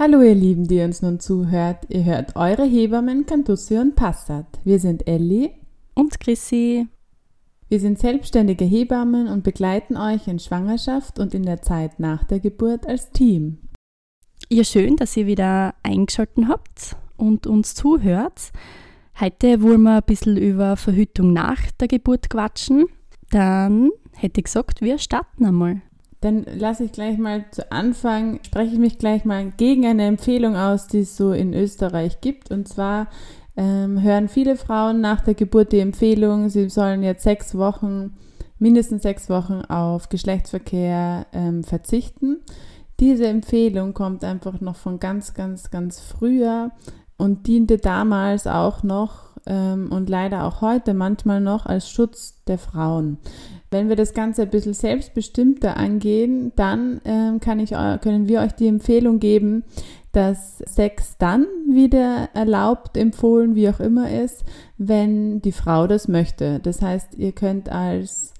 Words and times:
Hallo 0.00 0.22
ihr 0.22 0.36
Lieben, 0.36 0.68
die 0.68 0.80
uns 0.80 1.02
nun 1.02 1.18
zuhört. 1.18 1.86
Ihr 1.88 2.04
hört 2.04 2.36
eure 2.36 2.64
Hebammen 2.64 3.26
Cantussi 3.26 3.78
und 3.78 3.96
Passat. 3.96 4.46
Wir 4.62 4.78
sind 4.78 5.08
Elli 5.08 5.50
und 5.92 6.20
Chrissy. 6.20 6.86
Wir 7.68 7.80
sind 7.80 7.98
selbstständige 7.98 8.64
Hebammen 8.64 9.26
und 9.26 9.42
begleiten 9.42 9.96
euch 9.96 10.28
in 10.28 10.38
Schwangerschaft 10.38 11.18
und 11.18 11.34
in 11.34 11.42
der 11.42 11.62
Zeit 11.62 11.98
nach 11.98 12.22
der 12.22 12.38
Geburt 12.38 12.86
als 12.86 13.10
Team. 13.10 13.58
Ja, 14.48 14.62
schön, 14.62 14.94
dass 14.94 15.16
ihr 15.16 15.26
wieder 15.26 15.74
eingeschaltet 15.82 16.46
habt 16.46 16.94
und 17.16 17.48
uns 17.48 17.74
zuhört. 17.74 18.52
Heute 19.18 19.62
wollen 19.62 19.82
wir 19.82 19.96
ein 19.96 20.04
bisschen 20.06 20.36
über 20.36 20.76
Verhütung 20.76 21.32
nach 21.32 21.72
der 21.72 21.88
Geburt 21.88 22.30
quatschen. 22.30 22.84
Dann 23.30 23.90
hätte 24.14 24.38
ich 24.38 24.44
gesagt, 24.44 24.80
wir 24.80 24.98
starten 24.98 25.44
einmal. 25.44 25.82
Dann 26.20 26.44
lasse 26.56 26.84
ich 26.84 26.92
gleich 26.92 27.16
mal 27.16 27.44
zu 27.52 27.70
Anfang, 27.70 28.40
spreche 28.42 28.72
ich 28.72 28.78
mich 28.78 28.98
gleich 28.98 29.24
mal 29.24 29.52
gegen 29.56 29.86
eine 29.86 30.06
Empfehlung 30.06 30.56
aus, 30.56 30.88
die 30.88 31.00
es 31.00 31.16
so 31.16 31.32
in 31.32 31.54
Österreich 31.54 32.20
gibt. 32.20 32.50
Und 32.50 32.66
zwar 32.66 33.06
ähm, 33.56 34.02
hören 34.02 34.28
viele 34.28 34.56
Frauen 34.56 35.00
nach 35.00 35.20
der 35.20 35.34
Geburt 35.34 35.72
die 35.72 35.80
Empfehlung, 35.80 36.48
sie 36.48 36.68
sollen 36.68 37.02
jetzt 37.02 37.24
sechs 37.24 37.56
Wochen, 37.56 38.16
mindestens 38.58 39.02
sechs 39.02 39.28
Wochen 39.28 39.62
auf 39.62 40.08
Geschlechtsverkehr 40.08 41.26
ähm, 41.32 41.62
verzichten. 41.64 42.38
Diese 43.00 43.26
Empfehlung 43.26 43.94
kommt 43.94 44.24
einfach 44.24 44.60
noch 44.60 44.76
von 44.76 44.98
ganz, 44.98 45.34
ganz, 45.34 45.70
ganz 45.70 46.00
früher 46.00 46.72
und 47.16 47.46
diente 47.46 47.78
damals 47.78 48.46
auch 48.46 48.82
noch 48.82 49.28
ähm, 49.46 49.90
und 49.90 50.08
leider 50.08 50.44
auch 50.44 50.60
heute 50.60 50.94
manchmal 50.94 51.40
noch 51.40 51.66
als 51.66 51.90
Schutz 51.90 52.42
der 52.46 52.58
Frauen. 52.58 53.18
Wenn 53.70 53.88
wir 53.88 53.96
das 53.96 54.14
Ganze 54.14 54.42
ein 54.42 54.50
bisschen 54.50 54.74
selbstbestimmter 54.74 55.76
angehen, 55.76 56.52
dann 56.56 57.00
ähm, 57.04 57.40
kann 57.40 57.60
ich, 57.60 57.70
können 57.70 58.28
wir 58.28 58.40
euch 58.40 58.52
die 58.52 58.68
Empfehlung 58.68 59.18
geben, 59.18 59.64
dass 60.12 60.58
Sex 60.58 61.16
dann 61.18 61.46
wieder 61.70 62.30
erlaubt, 62.34 62.96
empfohlen, 62.96 63.54
wie 63.54 63.68
auch 63.68 63.80
immer 63.80 64.10
ist, 64.10 64.44
wenn 64.78 65.42
die 65.42 65.52
Frau 65.52 65.86
das 65.86 66.08
möchte. 66.08 66.60
Das 66.60 66.80
heißt, 66.80 67.14
ihr 67.16 67.32
könnt 67.32 67.68
als 67.68 68.32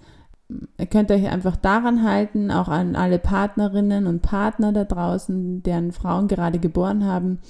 Ihr 0.78 0.86
könnt 0.86 1.10
euch 1.10 1.28
einfach 1.28 1.56
daran 1.56 2.02
halten, 2.02 2.50
auch 2.50 2.68
an 2.68 2.96
alle 2.96 3.18
Partnerinnen 3.18 4.06
und 4.06 4.22
Partner 4.22 4.72
da 4.72 4.84
draußen, 4.84 5.62
deren 5.62 5.92
Frauen 5.92 6.26
gerade 6.26 6.58
geboren 6.58 7.04
haben. 7.04 7.40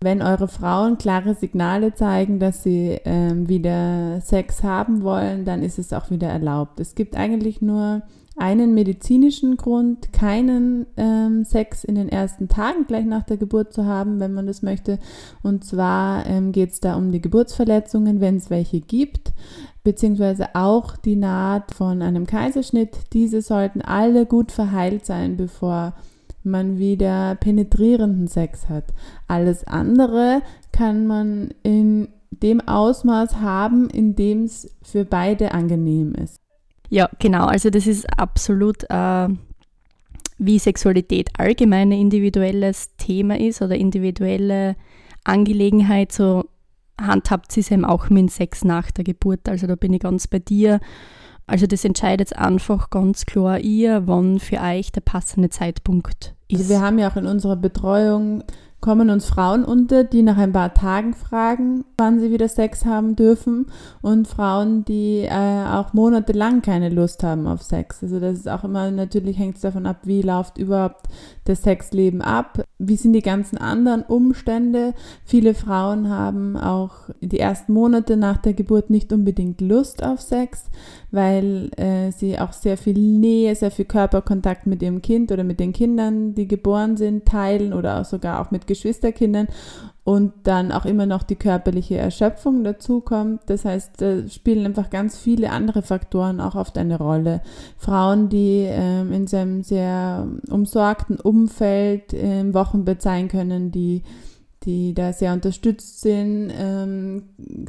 Wenn 0.00 0.22
eure 0.22 0.46
Frauen 0.46 0.96
klare 0.96 1.34
Signale 1.34 1.92
zeigen, 1.92 2.38
dass 2.38 2.62
sie 2.62 3.00
ähm, 3.04 3.48
wieder 3.48 4.20
Sex 4.20 4.62
haben 4.62 5.02
wollen, 5.02 5.44
dann 5.44 5.62
ist 5.62 5.78
es 5.78 5.92
auch 5.92 6.10
wieder 6.10 6.28
erlaubt. 6.28 6.78
Es 6.78 6.94
gibt 6.94 7.16
eigentlich 7.16 7.60
nur 7.60 8.02
einen 8.38 8.72
medizinischen 8.72 9.56
Grund, 9.56 10.12
keinen 10.12 10.86
ähm, 10.96 11.44
Sex 11.44 11.82
in 11.82 11.96
den 11.96 12.08
ersten 12.08 12.48
Tagen 12.48 12.86
gleich 12.86 13.04
nach 13.04 13.24
der 13.24 13.36
Geburt 13.36 13.72
zu 13.72 13.84
haben, 13.84 14.20
wenn 14.20 14.32
man 14.32 14.46
das 14.46 14.62
möchte. 14.62 15.00
Und 15.42 15.64
zwar 15.64 16.24
ähm, 16.26 16.52
geht 16.52 16.70
es 16.70 16.80
da 16.80 16.96
um 16.96 17.10
die 17.10 17.20
Geburtsverletzungen, 17.20 18.20
wenn 18.20 18.36
es 18.36 18.48
welche 18.48 18.80
gibt, 18.80 19.32
beziehungsweise 19.82 20.54
auch 20.54 20.96
die 20.96 21.16
Naht 21.16 21.72
von 21.74 22.00
einem 22.00 22.26
Kaiserschnitt. 22.26 22.96
Diese 23.12 23.42
sollten 23.42 23.82
alle 23.82 24.24
gut 24.24 24.52
verheilt 24.52 25.04
sein, 25.04 25.36
bevor 25.36 25.94
man 26.50 26.78
wieder 26.78 27.36
penetrierenden 27.36 28.28
Sex 28.28 28.68
hat. 28.68 28.92
Alles 29.26 29.64
andere 29.64 30.42
kann 30.72 31.06
man 31.06 31.54
in 31.62 32.08
dem 32.30 32.60
Ausmaß 32.60 33.40
haben, 33.40 33.88
in 33.90 34.14
dem 34.14 34.44
es 34.44 34.70
für 34.82 35.04
beide 35.04 35.52
angenehm 35.52 36.14
ist. 36.14 36.40
Ja, 36.90 37.08
genau. 37.18 37.46
Also 37.46 37.70
das 37.70 37.86
ist 37.86 38.06
absolut 38.18 38.84
äh, 38.88 39.28
wie 40.38 40.58
Sexualität 40.58 41.30
allgemein 41.36 41.88
ein 41.88 42.00
individuelles 42.00 42.96
Thema 42.96 43.38
ist 43.38 43.60
oder 43.60 43.76
individuelle 43.76 44.76
Angelegenheit. 45.24 46.12
So 46.12 46.44
handhabt 47.00 47.52
sie 47.52 47.60
es 47.60 47.70
eben 47.70 47.84
auch 47.84 48.08
mit 48.08 48.30
Sex 48.30 48.64
nach 48.64 48.90
der 48.90 49.04
Geburt. 49.04 49.48
Also 49.48 49.66
da 49.66 49.74
bin 49.74 49.92
ich 49.92 50.00
ganz 50.00 50.26
bei 50.26 50.38
dir. 50.38 50.80
Also 51.48 51.66
das 51.66 51.84
entscheidet 51.84 52.36
einfach 52.36 52.90
ganz 52.90 53.26
klar 53.26 53.58
ihr, 53.58 54.06
wann 54.06 54.38
für 54.38 54.60
euch 54.60 54.92
der 54.92 55.00
passende 55.00 55.50
Zeitpunkt 55.50 56.34
ist. 56.48 56.60
Also 56.60 56.70
wir 56.70 56.80
haben 56.80 56.98
ja 56.98 57.10
auch 57.10 57.16
in 57.16 57.26
unserer 57.26 57.56
Betreuung 57.56 58.44
kommen 58.80 59.10
uns 59.10 59.26
Frauen 59.26 59.64
unter, 59.64 60.04
die 60.04 60.22
nach 60.22 60.36
ein 60.36 60.52
paar 60.52 60.72
Tagen 60.72 61.12
fragen, 61.14 61.84
wann 61.96 62.20
sie 62.20 62.30
wieder 62.30 62.48
Sex 62.48 62.84
haben 62.84 63.16
dürfen 63.16 63.66
und 64.02 64.28
Frauen, 64.28 64.84
die 64.84 65.22
äh, 65.22 65.64
auch 65.66 65.94
monatelang 65.94 66.62
keine 66.62 66.88
Lust 66.88 67.24
haben 67.24 67.48
auf 67.48 67.62
Sex. 67.62 68.02
Also 68.02 68.20
das 68.20 68.38
ist 68.38 68.48
auch 68.48 68.62
immer, 68.62 68.90
natürlich 68.90 69.36
hängt 69.36 69.56
es 69.56 69.62
davon 69.62 69.84
ab, 69.84 69.98
wie 70.04 70.22
läuft 70.22 70.58
überhaupt 70.58 71.08
das 71.48 71.62
Sexleben 71.62 72.20
ab, 72.20 72.62
wie 72.78 72.96
sind 72.96 73.12
die 73.14 73.22
ganzen 73.22 73.58
anderen 73.58 74.02
Umstände. 74.02 74.94
Viele 75.24 75.54
Frauen 75.54 76.10
haben 76.10 76.56
auch 76.56 77.08
die 77.20 77.40
ersten 77.40 77.72
Monate 77.72 78.16
nach 78.16 78.36
der 78.36 78.52
Geburt 78.52 78.90
nicht 78.90 79.12
unbedingt 79.12 79.60
Lust 79.60 80.02
auf 80.02 80.20
Sex, 80.20 80.66
weil 81.10 81.70
äh, 81.76 82.12
sie 82.12 82.38
auch 82.38 82.52
sehr 82.52 82.76
viel 82.76 82.98
Nähe, 82.98 83.54
sehr 83.54 83.70
viel 83.70 83.86
Körperkontakt 83.86 84.66
mit 84.66 84.82
ihrem 84.82 85.02
Kind 85.02 85.32
oder 85.32 85.44
mit 85.44 85.58
den 85.60 85.72
Kindern, 85.72 86.34
die 86.34 86.46
geboren 86.46 86.96
sind, 86.96 87.24
teilen 87.24 87.72
oder 87.72 88.00
auch 88.00 88.04
sogar 88.04 88.40
auch 88.40 88.50
mit 88.50 88.66
Geschwisterkindern 88.66 89.48
und 90.08 90.32
dann 90.44 90.72
auch 90.72 90.86
immer 90.86 91.04
noch 91.04 91.22
die 91.22 91.36
körperliche 91.36 91.98
Erschöpfung 91.98 92.64
dazu 92.64 93.02
kommt. 93.02 93.42
Das 93.44 93.66
heißt, 93.66 94.00
da 94.00 94.26
spielen 94.26 94.64
einfach 94.64 94.88
ganz 94.88 95.18
viele 95.18 95.50
andere 95.50 95.82
Faktoren 95.82 96.40
auch 96.40 96.54
oft 96.54 96.78
eine 96.78 96.96
Rolle. 96.96 97.42
Frauen, 97.76 98.30
die 98.30 98.64
ähm, 98.66 99.12
in 99.12 99.26
seinem 99.26 99.62
sehr 99.62 100.26
umsorgten 100.48 101.20
Umfeld 101.20 102.14
im 102.14 102.54
Wochenbett 102.54 103.02
sein 103.02 103.28
können, 103.28 103.70
die 103.70 104.02
die 104.68 104.92
da 104.92 105.14
sehr 105.14 105.32
unterstützt 105.32 106.02
sind. 106.02 106.52
Ähm, 106.54 107.22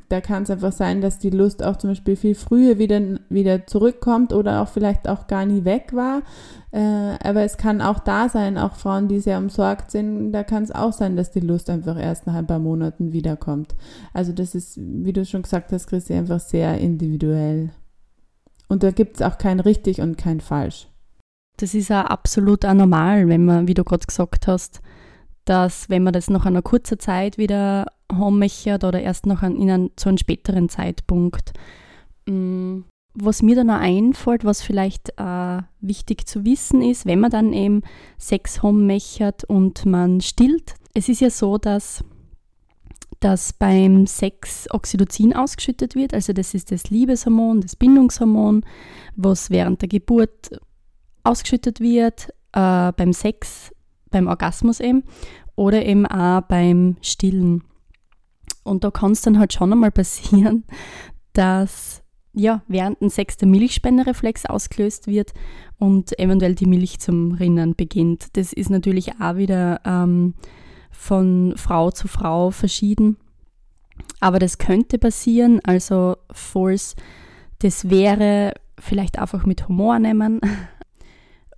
da 0.10 0.20
kann 0.20 0.44
es 0.44 0.50
einfach 0.50 0.74
sein, 0.74 1.00
dass 1.00 1.18
die 1.18 1.30
Lust 1.30 1.64
auch 1.64 1.78
zum 1.78 1.92
Beispiel 1.92 2.18
viel 2.18 2.36
früher 2.36 2.78
wieder, 2.78 3.00
wieder 3.30 3.66
zurückkommt 3.68 4.34
oder 4.34 4.62
auch 4.62 4.68
vielleicht 4.68 5.08
auch 5.08 5.28
gar 5.28 5.46
nie 5.46 5.64
weg 5.64 5.94
war. 5.94 6.24
Äh, 6.72 7.16
aber 7.24 7.44
es 7.44 7.56
kann 7.56 7.82
auch 7.82 8.00
da 8.00 8.28
sein, 8.28 8.58
auch 8.58 8.76
Frauen, 8.76 9.08
die 9.08 9.22
sehr 9.22 9.38
umsorgt 9.38 9.92
sind, 9.92 10.34
da 10.34 10.44
kann 10.44 10.64
es 10.64 10.74
auch 10.74 10.92
sein, 10.92 11.16
dass 11.16 11.32
die 11.32 11.40
Lust 11.40 11.70
einfach 11.70 11.98
erst 11.98 12.28
nach 12.28 12.34
ein 12.34 12.48
paar 12.48 12.60
Monaten 12.60 13.14
wiederkommt. 13.14 13.76
Also 14.14 14.34
das 14.34 14.54
ist, 14.54 14.78
wie 14.78 15.14
du 15.14 15.24
schon 15.26 15.44
gesagt 15.44 15.72
hast, 15.72 15.88
Christi, 15.88 16.14
einfach 16.14 16.42
sehr 16.42 16.80
individuell. 16.80 17.70
Und 18.68 18.84
da 18.84 18.92
gibt 18.92 19.16
es 19.16 19.22
auch 19.22 19.38
kein 19.38 19.62
richtig 19.62 20.02
und 20.02 20.18
kein 20.18 20.42
falsch. 20.42 20.90
Das 21.56 21.74
ist 21.74 21.88
ja 21.88 22.06
absolut 22.06 22.66
anormal, 22.66 23.30
wenn 23.30 23.46
man, 23.46 23.70
wie 23.70 23.74
du 23.74 23.86
gerade 23.86 24.06
gesagt 24.06 24.48
hast, 24.48 24.82
dass 25.50 25.90
wenn 25.90 26.04
man 26.04 26.14
das 26.14 26.30
nach 26.30 26.46
einer 26.46 26.62
kurzen 26.62 27.00
Zeit 27.00 27.40
wieder 27.40 27.88
möchte 28.12 28.76
oder 28.76 29.02
erst 29.02 29.26
noch 29.26 29.42
an, 29.42 29.56
in 29.56 29.72
einen, 29.72 29.92
zu 29.96 30.10
einem 30.10 30.20
späteren 30.20 30.70
Zeitpunkt. 30.70 31.54
Mm, 32.28 32.82
was 33.16 33.42
mir 33.42 33.56
dann 33.56 33.68
noch 33.68 33.80
einfällt, 33.80 34.46
was 34.46 34.62
vielleicht 34.62 35.10
äh, 35.18 35.62
wichtig 35.82 36.28
zu 36.28 36.46
wissen 36.46 36.84
ist, 36.84 37.08
wenn 37.08 37.20
man 37.20 37.32
dann 37.32 37.54
eben 37.54 37.82
Sex 38.20 38.62
möchte 38.62 39.34
und 39.48 39.88
man 39.88 40.22
stillt. 40.22 40.76
Es 40.94 41.10
ist 41.10 41.22
ja 41.22 41.32
so, 41.32 41.58
dass, 41.58 42.04
dass 43.20 43.52
beim 43.52 44.06
Sex 44.06 44.68
Oxytocin 44.70 45.36
ausgeschüttet 45.36 45.96
wird, 45.96 46.14
also 46.14 46.32
das 46.32 46.54
ist 46.54 46.72
das 46.72 46.92
Liebeshormon, 46.92 47.62
das 47.62 47.76
Bindungshormon, 47.76 48.64
was 49.16 49.50
während 49.50 49.82
der 49.82 49.90
Geburt 49.90 50.52
ausgeschüttet 51.24 51.80
wird, 51.80 52.30
äh, 52.54 52.92
beim 52.92 53.14
Sex, 53.14 53.72
beim 54.10 54.28
Orgasmus 54.28 54.80
eben 54.80 55.04
oder 55.56 55.86
eben 55.86 56.06
auch 56.06 56.42
beim 56.42 56.98
Stillen. 57.02 57.64
Und 58.64 58.84
da 58.84 58.92
kann 58.92 59.12
es 59.12 59.22
dann 59.22 59.40
halt 59.40 59.54
schon 59.54 59.72
einmal 59.72 59.92
passieren, 59.92 60.64
dass 61.34 62.04
ja, 62.34 62.62
während 62.68 63.02
dem 63.02 63.10
Sex 63.10 63.38
der 63.38 63.48
Milchspendereflex 63.48 64.46
ausgelöst 64.46 65.08
wird 65.08 65.34
und 65.78 66.18
eventuell 66.20 66.56
die 66.56 66.68
Milch 66.68 67.00
zum 67.00 67.34
Rinnen 67.34 67.76
beginnt. 67.76 68.38
Das 68.38 68.54
ist 68.54 68.70
natürlich 68.70 69.20
auch 69.20 69.36
wieder 69.36 69.82
ähm, 69.86 70.36
von 70.92 71.54
Frau 71.58 71.92
zu 71.92 72.08
Frau 72.08 72.52
verschieden. 72.52 73.18
Aber 74.20 74.40
das 74.40 74.58
könnte 74.58 74.98
passieren, 74.98 75.60
also 75.64 76.18
falls 76.32 76.96
das 77.60 77.90
wäre, 77.90 78.54
vielleicht 78.78 79.20
einfach 79.20 79.46
mit 79.46 79.68
Humor 79.68 80.00
nehmen. 80.00 80.40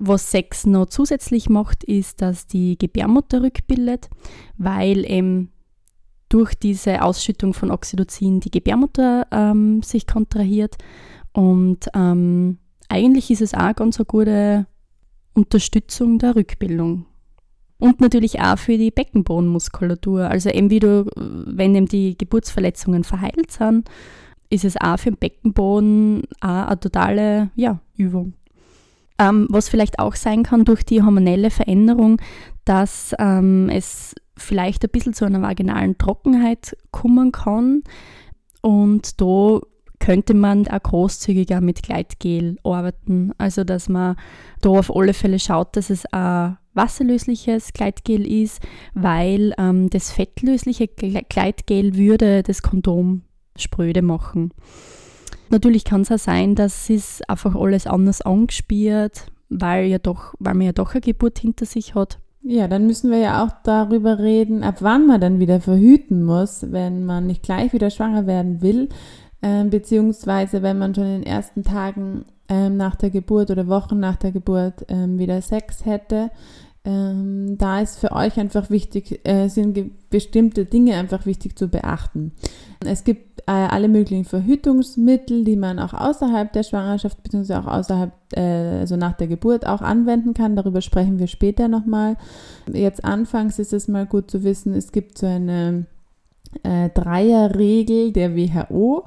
Was 0.04 0.32
Sex 0.32 0.66
noch 0.66 0.88
zusätzlich 0.88 1.48
macht, 1.48 1.84
ist, 1.84 2.24
dass 2.24 2.48
die 2.48 2.76
Gebärmutter 2.76 3.44
rückbildet, 3.44 4.10
weil 4.58 5.06
eben 5.06 5.52
durch 6.28 6.56
diese 6.56 7.04
Ausschüttung 7.04 7.54
von 7.54 7.70
Oxytocin 7.70 8.40
die 8.40 8.50
Gebärmutter 8.50 9.28
ähm, 9.32 9.84
sich 9.84 10.08
kontrahiert. 10.08 10.78
Und 11.34 11.88
ähm, 11.94 12.58
eigentlich 12.90 13.30
ist 13.30 13.44
es 13.44 13.54
auch 13.54 13.76
ganz 13.76 14.00
eine 14.00 14.06
gute 14.06 14.66
Unterstützung 15.34 16.18
der 16.18 16.36
Rückbildung. 16.36 17.06
Und 17.78 18.02
natürlich 18.02 18.40
auch 18.40 18.58
für 18.58 18.80
die 18.80 18.90
Beckenbodenmuskulatur. 18.90 20.32
Also 20.32 20.50
eben 20.50 20.72
wie 20.72 20.80
du, 20.80 21.06
wenn 21.16 21.76
eben 21.76 21.88
die 21.88 22.18
Geburtsverletzungen 22.18 23.04
verheilt 23.04 23.52
sind, 23.52 23.88
ist 24.50 24.66
es 24.66 24.78
auch 24.78 24.98
für 24.98 25.12
den 25.12 25.20
Beckenboden 25.20 26.24
auch 26.40 26.68
eine 26.68 26.80
totale 26.80 27.52
ja, 27.56 27.80
Übung. 27.96 28.34
Ähm, 29.22 29.46
was 29.52 29.70
vielleicht 29.70 30.00
auch 30.00 30.16
sein 30.16 30.42
kann 30.42 30.66
durch 30.66 30.84
die 30.84 31.04
hormonelle 31.04 31.52
Veränderung, 31.52 32.20
dass 32.66 33.14
ähm, 33.20 33.70
es 33.70 34.16
vielleicht 34.36 34.84
ein 34.84 34.90
bisschen 34.90 35.14
zu 35.14 35.26
einer 35.26 35.44
vaginalen 35.44 36.00
Trockenheit 36.00 36.76
kommen 36.90 37.32
kann. 37.32 37.84
Und 38.62 39.22
da 39.22 39.60
könnte 40.00 40.34
man 40.34 40.68
auch 40.68 40.82
großzügiger 40.82 41.62
mit 41.62 41.84
Gleitgel 41.84 42.58
arbeiten. 42.64 43.32
Also, 43.38 43.64
dass 43.64 43.90
man 43.90 44.16
da 44.62 44.70
auf 44.70 44.96
alle 44.96 45.14
Fälle 45.14 45.38
schaut, 45.38 45.76
dass 45.76 45.92
es 45.92 46.06
ein 46.12 46.58
wasserlösliches 46.74 47.74
Gleitgel 47.74 48.26
ist, 48.26 48.60
weil 48.96 49.54
ähm, 49.60 49.92
das 49.92 50.12
fettlösliche 50.12 50.88
Gleitgel 50.88 51.96
würde 51.96 52.42
das 52.42 52.64
Kondom 52.64 53.22
spröde 53.56 54.02
machen. 54.02 54.52
Natürlich 55.52 55.84
kann 55.84 56.02
es 56.02 56.12
auch 56.12 56.18
sein, 56.18 56.56
dass 56.56 56.90
es 56.90 57.22
einfach 57.28 57.56
alles 57.56 57.86
anders 57.86 58.22
angespielt, 58.22 59.26
weil, 59.50 59.86
ja 59.86 60.00
doch, 60.00 60.34
weil 60.40 60.54
man 60.54 60.66
ja 60.66 60.72
doch 60.72 60.94
eine 60.94 61.02
Geburt 61.02 61.40
hinter 61.40 61.66
sich 61.66 61.94
hat. 61.94 62.20
Ja, 62.44 62.68
dann 62.68 62.88
müssen 62.88 63.12
wir 63.12 63.20
ja 63.20 63.44
auch 63.44 63.52
darüber 63.64 64.18
reden, 64.18 64.64
ab 64.64 64.78
wann 64.80 65.06
man 65.06 65.22
dann 65.22 65.40
wieder 65.40 65.62
verhüten 65.62 66.24
muss, 66.24 66.72
wenn 66.72 67.06
man 67.06 67.28
nicht 67.28 67.44
gleich 67.44 67.72
wieder 67.72 67.92
schwanger 67.92 68.26
werden 68.26 68.62
will, 68.62 68.90
äh, 69.42 69.64
beziehungsweise 69.66 70.64
wenn 70.64 70.80
man 70.80 70.96
schon 70.96 71.04
in 71.04 71.22
den 71.22 71.24
ersten 71.24 71.64
Tagen 71.64 72.26
ähm, 72.50 72.78
nach 72.78 72.96
der 72.96 73.12
Geburt 73.12 73.52
oder 73.52 73.68
Wochen 73.68 74.00
nach 74.00 74.16
der 74.16 74.32
Geburt 74.32 74.86
ähm, 74.88 75.20
wieder 75.20 75.42
Sex 75.42 75.86
hätte. 75.86 76.32
Ähm, 76.84 77.58
da 77.60 77.80
ist 77.82 78.00
für 78.00 78.12
euch 78.12 78.40
einfach 78.40 78.72
wichtig, 78.72 79.22
äh, 79.24 79.48
sind 79.50 80.10
bestimmte 80.10 80.66
Dinge 80.66 80.96
einfach 80.96 81.28
wichtig 81.28 81.56
zu 81.58 81.68
beachten. 81.68 82.32
Es 82.86 83.04
gibt 83.04 83.42
äh, 83.42 83.52
alle 83.52 83.88
möglichen 83.88 84.26
Verhütungsmittel, 84.26 85.44
die 85.44 85.56
man 85.56 85.80
auch 85.80 85.94
außerhalb 85.94 86.52
der 86.52 86.64
Schwangerschaft 86.64 87.22
bzw. 87.24 87.56
auch 87.56 87.68
außerhalb, 87.68 88.12
äh, 88.34 88.80
also 88.80 88.96
nach 88.96 89.14
der 89.14 89.28
Geburt 89.28 89.66
auch 89.68 89.82
anwenden 89.82 90.34
kann. 90.34 90.56
Darüber 90.56 90.82
sprechen 90.82 91.20
wir 91.20 91.28
später 91.28 91.68
nochmal. 91.68 92.18
Jetzt 92.72 93.04
anfangs 93.04 93.60
ist 93.60 93.74
es 93.74 93.88
mal 93.88 94.06
gut 94.06 94.32
zu 94.32 94.44
wissen, 94.44 94.74
es 94.74 94.92
gibt 94.92 95.18
so 95.18 95.28
eine 95.28 95.86
äh, 96.64 96.90
Dreierregel 96.90 98.12
der 98.12 98.36
WHO 98.36 99.06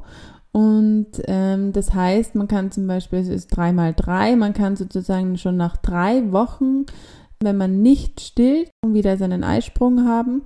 und 0.53 1.09
ähm, 1.27 1.73
das 1.73 1.93
heißt, 1.93 2.37
man 2.37 2.49
kann 2.49 2.71
zum 2.71 2.87
Beispiel, 2.87 3.19
es 3.19 3.29
ist 3.29 3.49
3 3.49 3.73
mal 3.73 3.93
3, 3.93 4.37
man 4.37 4.55
kann 4.55 4.77
sozusagen 4.77 5.37
schon 5.37 5.57
nach 5.57 5.77
drei 5.77 6.31
Wochen 6.33 6.87
wenn 7.45 7.57
man 7.57 7.83
nicht 7.83 8.21
stillt, 8.21 8.71
wieder 8.85 9.17
seinen 9.17 9.45
Eisprung 9.45 10.07
haben. 10.07 10.43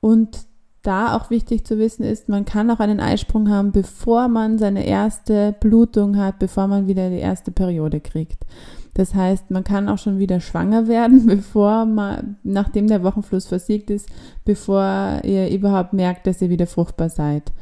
Und 0.00 0.46
da 0.88 1.14
auch 1.14 1.28
wichtig 1.28 1.66
zu 1.66 1.78
wissen 1.78 2.02
ist, 2.02 2.30
man 2.30 2.46
kann 2.46 2.70
auch 2.70 2.80
einen 2.80 2.98
Eisprung 2.98 3.50
haben, 3.50 3.72
bevor 3.72 4.28
man 4.28 4.56
seine 4.56 4.86
erste 4.86 5.54
Blutung 5.60 6.16
hat, 6.16 6.38
bevor 6.38 6.66
man 6.66 6.86
wieder 6.86 7.10
die 7.10 7.18
erste 7.18 7.50
Periode 7.50 8.00
kriegt. 8.00 8.46
Das 8.94 9.14
heißt, 9.14 9.50
man 9.50 9.64
kann 9.64 9.88
auch 9.88 9.98
schon 9.98 10.18
wieder 10.18 10.40
schwanger 10.40 10.88
werden, 10.88 11.26
bevor 11.26 11.84
man, 11.84 12.36
nachdem 12.42 12.88
der 12.88 13.04
Wochenfluss 13.04 13.46
versiegt 13.46 13.90
ist, 13.90 14.08
bevor 14.46 15.20
ihr 15.24 15.50
überhaupt 15.50 15.92
merkt, 15.92 16.26
dass 16.26 16.40
ihr 16.40 16.48
wieder 16.48 16.66
fruchtbar 16.66 17.10
seid. 17.10 17.52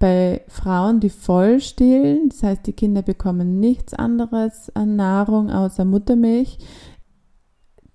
Bei 0.00 0.42
Frauen, 0.48 0.98
die 0.98 1.08
voll 1.08 1.60
stillen, 1.60 2.30
das 2.30 2.42
heißt, 2.42 2.66
die 2.66 2.72
Kinder 2.74 3.02
bekommen 3.02 3.60
nichts 3.60 3.94
anderes 3.94 4.74
an 4.74 4.96
Nahrung 4.96 5.50
außer 5.50 5.84
Muttermilch, 5.84 6.58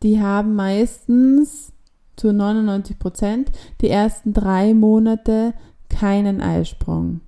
die 0.02 0.22
haben 0.22 0.56
meistens 0.56 1.71
zu 2.16 2.34
99 2.34 3.00
Prozent 3.00 3.52
die 3.82 3.90
ersten 3.90 4.34
drei 4.34 4.74
Monate 4.74 5.54
keinen 5.90 6.42
Eisprung. 6.42 7.22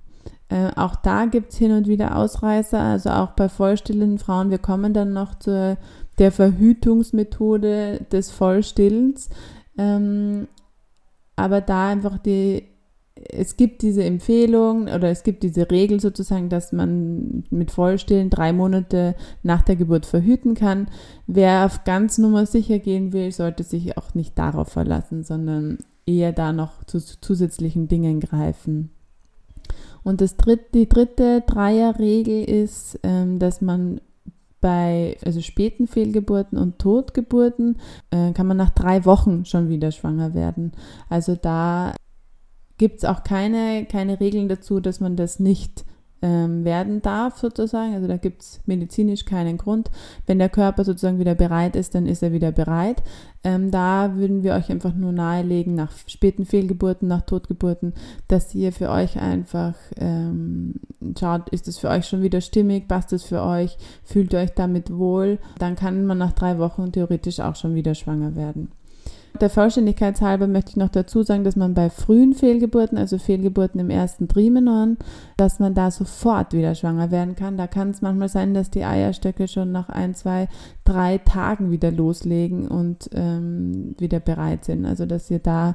Äh, 0.48 0.70
auch 0.76 0.96
da 0.96 1.26
gibt 1.26 1.52
es 1.52 1.58
hin 1.58 1.72
und 1.72 1.88
wieder 1.88 2.16
Ausreißer, 2.16 2.78
also 2.78 3.10
auch 3.10 3.32
bei 3.32 3.48
vollstillenden 3.48 4.18
Frauen. 4.18 4.50
Wir 4.50 4.58
kommen 4.58 4.92
dann 4.92 5.12
noch 5.12 5.38
zur 5.38 5.76
der 6.18 6.32
Verhütungsmethode 6.32 8.06
des 8.12 8.30
Vollstillens. 8.30 9.28
Ähm, 9.76 10.48
aber 11.36 11.60
da 11.60 11.88
einfach 11.88 12.18
die 12.18 12.68
es 13.30 13.56
gibt 13.56 13.82
diese 13.82 14.04
Empfehlung 14.04 14.82
oder 14.84 15.10
es 15.10 15.22
gibt 15.22 15.42
diese 15.42 15.70
Regel 15.70 16.00
sozusagen, 16.00 16.48
dass 16.48 16.72
man 16.72 17.44
mit 17.50 17.70
Vollstillen 17.70 18.30
drei 18.30 18.52
Monate 18.52 19.14
nach 19.42 19.62
der 19.62 19.76
Geburt 19.76 20.06
verhüten 20.06 20.54
kann. 20.54 20.88
Wer 21.26 21.66
auf 21.66 21.84
ganz 21.84 22.18
Nummer 22.18 22.46
sicher 22.46 22.78
gehen 22.78 23.12
will, 23.12 23.32
sollte 23.32 23.62
sich 23.62 23.96
auch 23.96 24.14
nicht 24.14 24.38
darauf 24.38 24.68
verlassen, 24.68 25.24
sondern 25.24 25.78
eher 26.06 26.32
da 26.32 26.52
noch 26.52 26.84
zu 26.84 26.98
zusätzlichen 27.00 27.88
Dingen 27.88 28.20
greifen. 28.20 28.90
Und 30.02 30.20
das 30.20 30.36
dritte, 30.36 30.66
die 30.74 30.88
dritte 30.88 31.42
Dreierregel 31.46 32.44
ist, 32.44 33.00
ähm, 33.02 33.38
dass 33.38 33.60
man 33.60 34.00
bei 34.60 35.18
also 35.24 35.42
späten 35.42 35.86
Fehlgeburten 35.86 36.56
und 36.56 36.78
Totgeburten 36.78 37.76
äh, 38.10 38.32
kann 38.32 38.46
man 38.46 38.56
nach 38.56 38.70
drei 38.70 39.04
Wochen 39.04 39.44
schon 39.44 39.68
wieder 39.68 39.92
schwanger 39.92 40.32
werden. 40.32 40.72
Also 41.10 41.36
da 41.36 41.94
gibt 42.78 42.98
es 42.98 43.04
auch 43.04 43.24
keine, 43.24 43.86
keine 43.86 44.20
Regeln 44.20 44.48
dazu, 44.48 44.80
dass 44.80 45.00
man 45.00 45.16
das 45.16 45.38
nicht 45.38 45.84
ähm, 46.24 46.64
werden 46.64 47.02
darf, 47.02 47.38
sozusagen. 47.38 47.94
Also 47.94 48.08
da 48.08 48.16
gibt 48.16 48.40
es 48.40 48.60
medizinisch 48.64 49.26
keinen 49.26 49.58
Grund. 49.58 49.90
Wenn 50.26 50.38
der 50.38 50.48
Körper 50.48 50.82
sozusagen 50.82 51.18
wieder 51.18 51.34
bereit 51.34 51.76
ist, 51.76 51.94
dann 51.94 52.06
ist 52.06 52.22
er 52.22 52.32
wieder 52.32 52.50
bereit. 52.50 53.02
Ähm, 53.44 53.70
da 53.70 54.16
würden 54.16 54.42
wir 54.42 54.54
euch 54.54 54.70
einfach 54.70 54.94
nur 54.94 55.12
nahelegen, 55.12 55.74
nach 55.74 55.92
späten 56.06 56.46
Fehlgeburten, 56.46 57.08
nach 57.08 57.20
Totgeburten, 57.22 57.92
dass 58.26 58.54
ihr 58.54 58.72
für 58.72 58.88
euch 58.88 59.20
einfach 59.20 59.74
ähm, 59.98 60.76
schaut, 61.18 61.50
ist 61.50 61.68
es 61.68 61.76
für 61.76 61.90
euch 61.90 62.06
schon 62.06 62.22
wieder 62.22 62.40
stimmig, 62.40 62.88
passt 62.88 63.12
es 63.12 63.22
für 63.22 63.42
euch, 63.42 63.76
fühlt 64.02 64.32
ihr 64.32 64.38
euch 64.38 64.54
damit 64.54 64.96
wohl, 64.96 65.38
dann 65.58 65.76
kann 65.76 66.06
man 66.06 66.16
nach 66.16 66.32
drei 66.32 66.58
Wochen 66.58 66.90
theoretisch 66.90 67.40
auch 67.40 67.54
schon 67.54 67.74
wieder 67.74 67.94
schwanger 67.94 68.34
werden. 68.34 68.70
Der 69.40 69.50
Vollständigkeit 69.50 70.20
halber 70.20 70.46
möchte 70.46 70.70
ich 70.70 70.76
noch 70.76 70.90
dazu 70.90 71.24
sagen, 71.24 71.42
dass 71.42 71.56
man 71.56 71.74
bei 71.74 71.90
frühen 71.90 72.34
Fehlgeburten, 72.34 72.96
also 72.96 73.18
Fehlgeburten 73.18 73.80
im 73.80 73.90
ersten 73.90 74.28
Trimenon, 74.28 74.96
dass 75.36 75.58
man 75.58 75.74
da 75.74 75.90
sofort 75.90 76.52
wieder 76.52 76.76
schwanger 76.76 77.10
werden 77.10 77.34
kann. 77.34 77.56
Da 77.56 77.66
kann 77.66 77.90
es 77.90 78.00
manchmal 78.00 78.28
sein, 78.28 78.54
dass 78.54 78.70
die 78.70 78.84
Eierstöcke 78.84 79.48
schon 79.48 79.72
nach 79.72 79.88
ein, 79.88 80.14
zwei, 80.14 80.46
drei 80.84 81.18
Tagen 81.18 81.72
wieder 81.72 81.90
loslegen 81.90 82.68
und 82.68 83.10
ähm, 83.12 83.96
wieder 83.98 84.20
bereit 84.20 84.64
sind. 84.64 84.86
Also 84.86 85.04
dass 85.04 85.28
ihr 85.32 85.40
da 85.40 85.74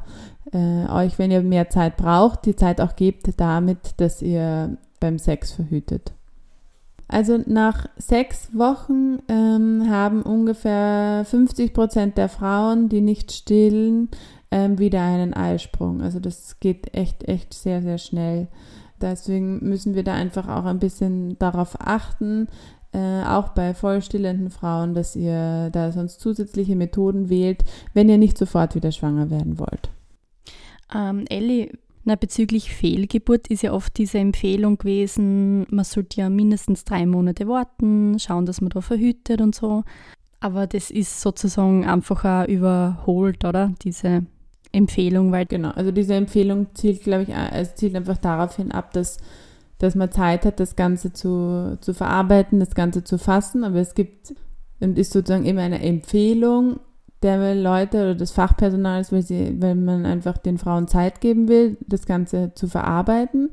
äh, 0.53 0.89
euch, 0.89 1.19
wenn 1.19 1.29
ihr 1.29 1.41
mehr 1.41 1.69
Zeit 1.69 1.97
braucht, 1.97 2.45
die 2.45 2.55
Zeit 2.55 2.79
auch 2.79 2.95
gebt 2.95 3.27
damit, 3.35 3.95
dass 3.97 4.21
ihr 4.21 4.77
beim 5.01 5.19
Sex 5.19 5.51
verhütet. 5.51 6.13
Also 7.09 7.39
nach 7.47 7.87
sechs 7.97 8.55
Wochen 8.55 9.17
ähm, 9.27 9.89
haben 9.89 10.21
ungefähr 10.21 11.25
50 11.25 11.73
Prozent 11.73 12.17
der 12.19 12.29
Frauen, 12.29 12.87
die 12.87 13.01
nicht 13.01 13.31
stillen, 13.31 14.09
ähm, 14.51 14.77
wieder 14.77 15.01
einen 15.01 15.33
Eisprung. 15.33 16.01
Also 16.01 16.19
das 16.19 16.59
geht 16.59 16.93
echt, 16.93 17.27
echt 17.27 17.55
sehr, 17.55 17.81
sehr 17.81 17.97
schnell. 17.97 18.47
Deswegen 19.01 19.67
müssen 19.67 19.95
wir 19.95 20.03
da 20.03 20.13
einfach 20.13 20.47
auch 20.47 20.65
ein 20.65 20.77
bisschen 20.77 21.37
darauf 21.39 21.77
achten, 21.79 22.47
äh, 22.91 23.23
auch 23.23 23.49
bei 23.49 23.73
vollstillenden 23.73 24.51
Frauen, 24.51 24.93
dass 24.93 25.15
ihr 25.15 25.71
da 25.71 25.91
sonst 25.91 26.19
zusätzliche 26.19 26.75
Methoden 26.75 27.29
wählt, 27.29 27.63
wenn 27.95 28.07
ihr 28.07 28.19
nicht 28.19 28.37
sofort 28.37 28.75
wieder 28.75 28.91
schwanger 28.91 29.31
werden 29.31 29.57
wollt. 29.57 29.89
Ähm, 30.95 31.25
Elli, 31.27 31.71
na, 32.03 32.15
bezüglich 32.15 32.73
Fehlgeburt 32.73 33.47
ist 33.47 33.63
ja 33.63 33.73
oft 33.73 33.97
diese 33.97 34.19
Empfehlung 34.19 34.77
gewesen, 34.77 35.65
man 35.69 35.85
sollte 35.85 36.21
ja 36.21 36.29
mindestens 36.29 36.85
drei 36.85 37.05
Monate 37.05 37.47
warten, 37.47 38.17
schauen, 38.19 38.45
dass 38.45 38.61
man 38.61 38.69
da 38.69 38.81
verhütet 38.81 39.41
und 39.41 39.53
so. 39.53 39.83
Aber 40.39 40.67
das 40.67 40.89
ist 40.89 41.19
sozusagen 41.19 41.85
einfach 41.85 42.23
auch 42.23 42.47
überholt, 42.47 43.43
oder? 43.43 43.73
Diese 43.83 44.25
Empfehlung, 44.71 45.31
weil. 45.31 45.45
Genau, 45.45 45.71
also 45.71 45.91
diese 45.91 46.15
Empfehlung 46.15 46.67
zielt, 46.73 47.03
glaube 47.03 47.23
ich, 47.23 47.35
also 47.35 47.71
zielt 47.75 47.95
einfach 47.95 48.17
darauf 48.17 48.55
hin 48.55 48.71
ab, 48.71 48.93
dass, 48.93 49.17
dass 49.79 49.95
man 49.95 50.11
Zeit 50.11 50.45
hat, 50.45 50.59
das 50.59 50.75
Ganze 50.75 51.11
zu, 51.11 51.77
zu 51.81 51.93
verarbeiten, 51.93 52.59
das 52.59 52.73
Ganze 52.75 53.03
zu 53.03 53.17
fassen. 53.17 53.63
Aber 53.63 53.79
es 53.79 53.95
gibt 53.95 54.33
und 54.79 54.97
ist 54.97 55.11
sozusagen 55.11 55.45
immer 55.45 55.61
eine 55.61 55.81
Empfehlung 55.81 56.79
der 57.21 57.55
Leute 57.55 57.97
oder 57.97 58.15
des 58.15 58.31
Fachpersonals, 58.31 59.11
weil, 59.11 59.21
sie, 59.21 59.55
weil 59.59 59.75
man 59.75 60.05
einfach 60.05 60.37
den 60.37 60.57
Frauen 60.57 60.87
Zeit 60.87 61.21
geben 61.21 61.47
will, 61.47 61.77
das 61.87 62.05
Ganze 62.05 62.51
zu 62.55 62.67
verarbeiten. 62.67 63.49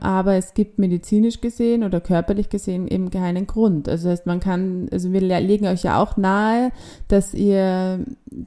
Aber 0.00 0.34
es 0.34 0.54
gibt 0.54 0.78
medizinisch 0.78 1.40
gesehen 1.40 1.82
oder 1.82 2.00
körperlich 2.00 2.50
gesehen 2.50 2.86
eben 2.86 3.10
keinen 3.10 3.46
Grund. 3.46 3.88
Also 3.88 4.10
heißt, 4.10 4.26
man 4.26 4.40
kann, 4.40 4.88
also 4.92 5.12
wir 5.12 5.20
legen 5.20 5.66
euch 5.66 5.82
ja 5.82 6.00
auch 6.00 6.16
nahe, 6.16 6.70
dass 7.08 7.34
ihr, 7.34 8.04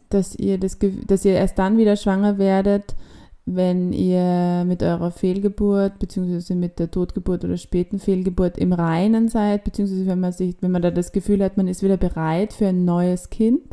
dass 0.09 0.35
ihr 0.35 0.57
das, 0.57 0.77
dass 1.07 1.25
ihr 1.25 1.33
erst 1.33 1.59
dann 1.59 1.77
wieder 1.77 1.97
schwanger 1.97 2.37
werdet, 2.37 2.95
wenn 3.45 3.91
ihr 3.91 4.63
mit 4.65 4.83
eurer 4.83 5.11
Fehlgeburt 5.11 5.99
beziehungsweise 5.99 6.55
mit 6.55 6.79
der 6.79 6.91
Totgeburt 6.91 7.43
oder 7.43 7.57
späten 7.57 7.99
Fehlgeburt 7.99 8.57
im 8.57 8.71
Reinen 8.71 9.27
seid, 9.27 9.63
beziehungsweise 9.63 10.05
wenn 10.05 10.19
man 10.19 10.31
sich, 10.31 10.55
wenn 10.61 10.71
man 10.71 10.81
da 10.81 10.91
das 10.91 11.11
Gefühl 11.11 11.43
hat, 11.43 11.57
man 11.57 11.67
ist 11.67 11.83
wieder 11.83 11.97
bereit 11.97 12.53
für 12.53 12.67
ein 12.67 12.85
neues 12.85 13.29
Kind. 13.29 13.63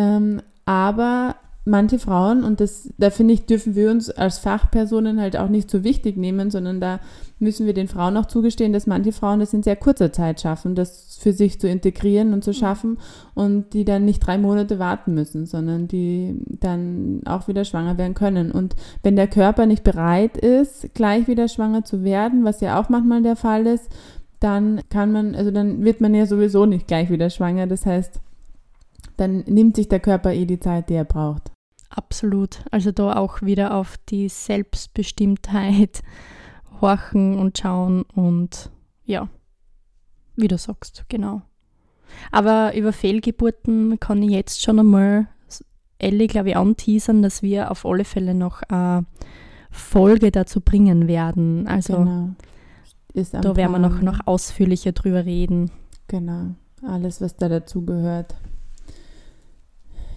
Ähm, 0.00 0.40
aber 0.64 1.36
manche 1.66 1.98
Frauen, 1.98 2.42
und 2.42 2.60
das, 2.60 2.88
da 2.96 3.10
finde 3.10 3.34
ich, 3.34 3.44
dürfen 3.44 3.74
wir 3.74 3.90
uns 3.90 4.10
als 4.10 4.38
Fachpersonen 4.38 5.20
halt 5.20 5.36
auch 5.36 5.48
nicht 5.48 5.70
so 5.70 5.84
wichtig 5.84 6.16
nehmen, 6.16 6.50
sondern 6.50 6.80
da 6.80 7.00
müssen 7.38 7.66
wir 7.66 7.74
den 7.74 7.88
Frauen 7.88 8.16
auch 8.16 8.26
zugestehen, 8.26 8.72
dass 8.72 8.86
manche 8.86 9.12
Frauen 9.12 9.40
das 9.40 9.52
in 9.52 9.62
sehr 9.62 9.76
kurzer 9.76 10.12
Zeit 10.12 10.40
schaffen, 10.40 10.74
das 10.74 11.18
für 11.20 11.32
sich 11.32 11.60
zu 11.60 11.68
integrieren 11.68 12.32
und 12.32 12.42
zu 12.42 12.54
schaffen 12.54 12.98
und 13.34 13.74
die 13.74 13.84
dann 13.84 14.06
nicht 14.06 14.20
drei 14.26 14.38
Monate 14.38 14.78
warten 14.78 15.12
müssen, 15.12 15.44
sondern 15.44 15.86
die 15.86 16.40
dann 16.48 17.20
auch 17.26 17.46
wieder 17.46 17.64
schwanger 17.64 17.98
werden 17.98 18.14
können. 18.14 18.52
Und 18.52 18.74
wenn 19.02 19.16
der 19.16 19.28
Körper 19.28 19.66
nicht 19.66 19.84
bereit 19.84 20.38
ist, 20.38 20.94
gleich 20.94 21.28
wieder 21.28 21.48
schwanger 21.48 21.84
zu 21.84 22.04
werden, 22.04 22.44
was 22.44 22.60
ja 22.60 22.80
auch 22.80 22.88
manchmal 22.88 23.22
der 23.22 23.36
Fall 23.36 23.66
ist, 23.66 23.88
dann 24.40 24.80
kann 24.88 25.12
man, 25.12 25.34
also 25.34 25.50
dann 25.50 25.84
wird 25.84 26.00
man 26.00 26.14
ja 26.14 26.24
sowieso 26.24 26.64
nicht 26.64 26.86
gleich 26.86 27.10
wieder 27.10 27.28
schwanger. 27.28 27.66
Das 27.66 27.84
heißt, 27.84 28.20
dann 29.20 29.44
nimmt 29.46 29.76
sich 29.76 29.88
der 29.88 30.00
Körper 30.00 30.32
eh 30.32 30.46
die 30.46 30.60
Zeit, 30.60 30.88
die 30.88 30.94
er 30.94 31.04
braucht. 31.04 31.52
Absolut. 31.90 32.64
Also 32.70 32.92
da 32.92 33.16
auch 33.16 33.42
wieder 33.42 33.74
auf 33.74 33.98
die 34.08 34.28
Selbstbestimmtheit 34.28 36.02
horchen 36.80 37.38
und 37.38 37.58
schauen 37.58 38.02
und 38.14 38.70
ja, 39.04 39.28
wie 40.36 40.48
du 40.48 40.56
sagst, 40.56 41.04
genau. 41.08 41.42
Aber 42.32 42.74
über 42.74 42.92
Fehlgeburten 42.92 44.00
kann 44.00 44.22
ich 44.22 44.30
jetzt 44.30 44.62
schon 44.62 44.78
einmal 44.78 45.28
Ellie, 45.98 46.28
glaube 46.28 46.50
ich, 46.50 46.56
anteasern, 46.56 47.22
dass 47.22 47.42
wir 47.42 47.70
auf 47.70 47.84
alle 47.84 48.04
Fälle 48.04 48.34
noch 48.34 48.62
eine 48.62 49.04
Folge 49.70 50.30
dazu 50.30 50.60
bringen 50.60 51.08
werden. 51.08 51.66
Also 51.66 51.96
genau. 51.98 52.30
da 53.14 53.56
werden 53.56 53.72
wir 53.72 53.78
noch, 53.78 54.00
noch 54.00 54.26
ausführlicher 54.26 54.92
drüber 54.92 55.26
reden. 55.26 55.70
Genau, 56.08 56.54
alles, 56.82 57.20
was 57.20 57.36
da 57.36 57.48
dazu 57.48 57.84
gehört. 57.84 58.34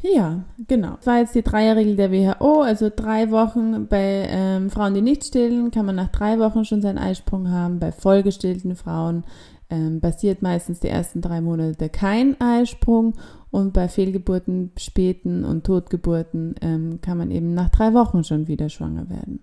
Ja, 0.04 0.44
genau. 0.68 0.96
Das 0.98 1.08
war 1.08 1.20
jetzt 1.20 1.34
die 1.34 1.44
Dreierregel 1.44 1.96
der 1.96 2.12
WHO. 2.12 2.62
Also 2.62 2.92
drei 2.94 3.32
Wochen 3.32 3.88
bei 3.88 4.28
ähm, 4.30 4.70
Frauen, 4.70 4.94
die 4.94 5.02
nicht 5.02 5.24
stillen, 5.24 5.72
kann 5.72 5.86
man 5.86 5.96
nach 5.96 6.10
drei 6.10 6.40
Wochen 6.40 6.66
schon 6.66 6.82
seinen 6.82 6.98
Eisprung 6.98 7.50
haben. 7.50 7.80
Bei 7.80 7.94
vollgestillten 7.94 8.76
Frauen 8.76 9.24
ähm, 9.70 10.02
passiert 10.02 10.42
meistens 10.42 10.82
die 10.82 10.90
ersten 10.90 11.22
drei 11.22 11.40
Monate 11.40 11.88
kein 11.88 12.40
Eisprung. 12.42 13.14
Und 13.50 13.72
bei 13.72 13.88
Fehlgeburten, 13.88 14.72
Späten 14.78 15.46
und 15.46 15.64
Totgeburten 15.64 16.56
ähm, 16.62 17.00
kann 17.02 17.18
man 17.18 17.32
eben 17.32 17.54
nach 17.54 17.70
drei 17.70 17.94
Wochen 17.94 18.26
schon 18.26 18.50
wieder 18.50 18.68
schwanger 18.68 19.10
werden. 19.10 19.40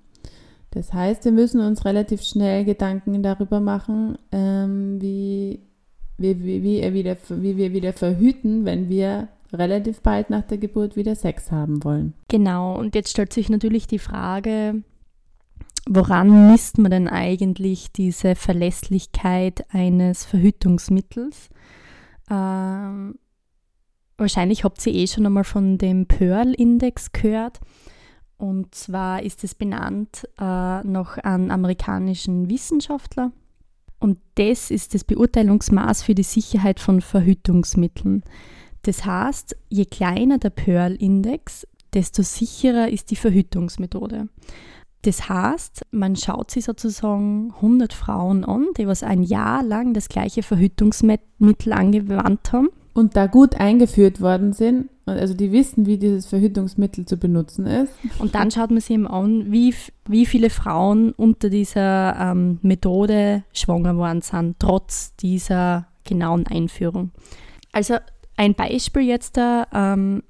Das 0.73 0.93
heißt, 0.93 1.25
wir 1.25 1.33
müssen 1.33 1.61
uns 1.61 1.87
relativ 1.87 2.23
schnell 2.23 2.67
Gedanken 2.67 3.23
darüber 3.23 3.61
machen, 3.61 4.19
ähm, 4.31 5.01
wie, 5.01 5.61
wie, 6.19 6.45
wie, 6.45 6.63
wie, 6.63 6.93
wieder, 6.93 7.17
wie 7.31 7.57
wir 7.57 7.73
wieder 7.73 7.95
verhüten, 7.95 8.67
wenn 8.67 8.91
wir 8.91 9.29
relativ 9.53 10.01
bald 10.01 10.31
nach 10.31 10.43
der 10.43 10.59
Geburt 10.59 10.97
wieder 10.97 11.15
Sex 11.15 11.51
haben 11.51 11.83
wollen. 11.85 12.15
Genau, 12.29 12.79
und 12.79 12.95
jetzt 12.95 13.11
stellt 13.11 13.33
sich 13.33 13.49
natürlich 13.49 13.87
die 13.87 13.99
Frage, 13.99 14.83
woran 15.89 16.51
misst 16.51 16.79
man 16.79 16.91
denn 16.91 17.09
eigentlich 17.09 17.93
diese 17.93 18.35
Verlässlichkeit 18.35 19.65
eines 19.71 20.25
Verhütungsmittels? 20.25 21.49
Ähm, 22.31 23.19
wahrscheinlich 24.17 24.65
habt 24.65 24.87
ihr 24.87 24.95
eh 24.95 25.07
schon 25.07 25.27
einmal 25.27 25.45
von 25.45 25.79
dem 25.79 26.07
Pearl-Index 26.07 27.13
gehört. 27.13 27.61
Und 28.37 28.75
zwar 28.75 29.23
ist 29.23 29.45
es 29.45 29.55
benannt 29.55 30.27
äh, 30.39 30.43
nach 30.43 31.19
einem 31.19 31.51
amerikanischen 31.51 32.49
Wissenschaftler. 32.49 33.33
Und 33.99 34.19
das 34.37 34.71
ist 34.71 34.95
das 34.95 35.05
Beurteilungsmaß 35.05 36.03
für 36.03 36.15
die 36.15 36.23
Sicherheit 36.23 36.81
von 36.81 37.03
Verhütungsmitteln. 37.03 38.23
Das 38.83 39.05
heißt, 39.05 39.57
je 39.69 39.85
kleiner 39.85 40.39
der 40.39 40.51
Pearl-Index, 40.51 41.67
desto 41.93 42.23
sicherer 42.23 42.89
ist 42.89 43.11
die 43.11 43.17
Verhütungsmethode. 43.17 44.29
Das 45.03 45.29
heißt, 45.29 45.87
man 45.93 46.15
schaut 46.17 46.51
sich 46.51 46.65
sozusagen 46.65 47.53
100 47.57 47.93
Frauen 47.93 48.45
an, 48.45 48.67
die 48.77 48.87
was 48.87 49.03
ein 49.03 49.23
Jahr 49.23 49.63
lang 49.63 49.95
das 49.95 50.09
gleiche 50.09 50.43
Verhütungsmittel 50.43 51.73
angewandt 51.73 52.53
haben. 52.53 52.69
Und 52.93 53.17
da 53.17 53.27
gut 53.27 53.55
eingeführt 53.55 54.21
worden 54.21 54.53
sind, 54.53 54.91
also 55.07 55.33
die 55.33 55.53
wissen, 55.53 55.87
wie 55.87 55.97
dieses 55.97 56.27
Verhütungsmittel 56.27 57.07
zu 57.07 57.17
benutzen 57.17 57.67
ist. 57.67 57.93
Und 58.19 58.35
dann 58.35 58.51
schaut 58.51 58.71
man 58.71 58.81
sich 58.81 58.91
eben 58.91 59.07
an, 59.07 59.51
wie, 59.51 59.75
wie 60.07 60.27
viele 60.27 60.51
Frauen 60.51 61.13
unter 61.13 61.51
dieser 61.51 62.17
ähm, 62.19 62.59
Methode 62.63 63.45
schwanger 63.53 63.97
worden 63.97 64.23
sind, 64.23 64.57
trotz 64.59 65.17
dieser 65.17 65.87
genauen 66.05 66.47
Einführung. 66.47 67.13
Also 67.73 67.95
ein 68.41 68.55
Beispiel 68.55 69.03
jetzt 69.03 69.37
da, 69.37 69.67
ähm, 69.71 70.23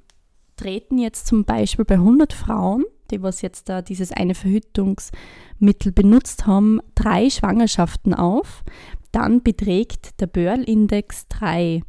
treten 0.57 0.99
jetzt 0.99 1.29
zum 1.29 1.45
Beispiel 1.45 1.85
bei 1.85 1.95
100 1.95 2.33
Frauen, 2.33 2.85
die 3.13 3.23
was 3.23 3.41
jetzt 3.41 3.69
da 3.69 3.83
dieses 3.83 4.11
eine 4.11 4.35
Verhütungsmittel 4.35 5.93
benutzt 5.93 6.45
haben, 6.45 6.81
drei 6.97 7.31
Schwangerschaften 7.31 8.13
auf, 8.13 8.65
dann 9.13 9.45
beträgt 9.45 10.21
der 10.21 10.27
Börl-Index 10.27 11.29
3. 11.29 11.83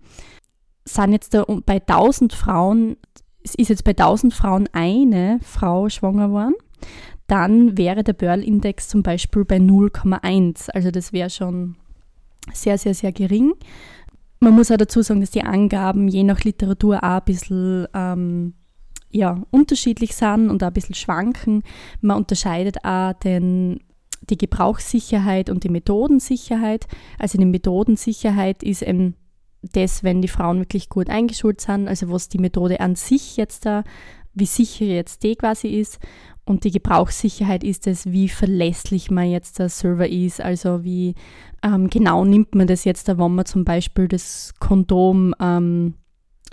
Sind 0.85 1.11
jetzt 1.11 1.33
da 1.33 1.43
bei 1.65 1.79
1000 1.79 2.33
Frauen, 2.33 2.97
ist 3.41 3.69
jetzt 3.69 3.83
bei 3.83 3.91
1000 3.91 4.31
Frauen 4.31 4.69
eine 4.73 5.39
Frau 5.41 5.89
schwanger 5.89 6.27
geworden, 6.27 6.53
dann 7.25 7.79
wäre 7.79 8.03
der 8.03 8.13
Börl-Index 8.13 8.89
zum 8.89 9.01
Beispiel 9.01 9.43
bei 9.43 9.57
0,1. 9.57 10.69
Also 10.69 10.91
das 10.91 11.13
wäre 11.13 11.31
schon 11.31 11.77
sehr, 12.53 12.77
sehr, 12.77 12.93
sehr 12.93 13.11
gering. 13.11 13.53
Man 14.43 14.55
muss 14.55 14.71
auch 14.71 14.77
dazu 14.77 15.03
sagen, 15.03 15.21
dass 15.21 15.29
die 15.29 15.43
Angaben 15.43 16.07
je 16.07 16.23
nach 16.23 16.43
Literatur 16.43 16.97
auch 16.97 17.19
ein 17.19 17.25
bisschen 17.25 17.87
ähm, 17.93 18.53
ja, 19.11 19.43
unterschiedlich 19.51 20.15
sind 20.15 20.49
und 20.49 20.63
auch 20.63 20.67
ein 20.67 20.73
bisschen 20.73 20.95
schwanken. 20.95 21.61
Man 22.01 22.17
unterscheidet 22.17 22.83
auch 22.83 23.13
den, 23.13 23.81
die 24.21 24.39
Gebrauchssicherheit 24.39 25.51
und 25.51 25.63
die 25.63 25.69
Methodensicherheit. 25.69 26.87
Also 27.19 27.37
die 27.37 27.45
Methodensicherheit 27.45 28.63
ist 28.63 28.81
eben 28.81 29.15
das, 29.61 30.03
wenn 30.03 30.23
die 30.23 30.27
Frauen 30.27 30.57
wirklich 30.57 30.89
gut 30.89 31.11
eingeschult 31.11 31.61
sind, 31.61 31.87
also 31.87 32.09
was 32.09 32.27
die 32.27 32.39
Methode 32.39 32.79
an 32.79 32.95
sich 32.95 33.37
jetzt 33.37 33.67
da, 33.67 33.83
wie 34.33 34.47
sicher 34.47 34.85
jetzt 34.85 35.21
die 35.21 35.35
quasi 35.35 35.67
ist. 35.67 35.99
Und 36.45 36.63
die 36.63 36.71
Gebrauchssicherheit 36.71 37.63
ist 37.63 37.87
es, 37.87 38.11
wie 38.11 38.27
verlässlich 38.27 39.11
man 39.11 39.29
jetzt 39.29 39.59
der 39.59 39.69
Server 39.69 40.09
ist, 40.09 40.41
also 40.41 40.83
wie 40.83 41.15
ähm, 41.63 41.89
genau 41.89 42.25
nimmt 42.25 42.55
man 42.55 42.67
das 42.67 42.83
jetzt, 42.83 43.07
wenn 43.07 43.35
man 43.35 43.45
zum 43.45 43.63
Beispiel 43.63 44.07
das 44.07 44.53
Kondom 44.59 45.35
ähm, 45.39 45.93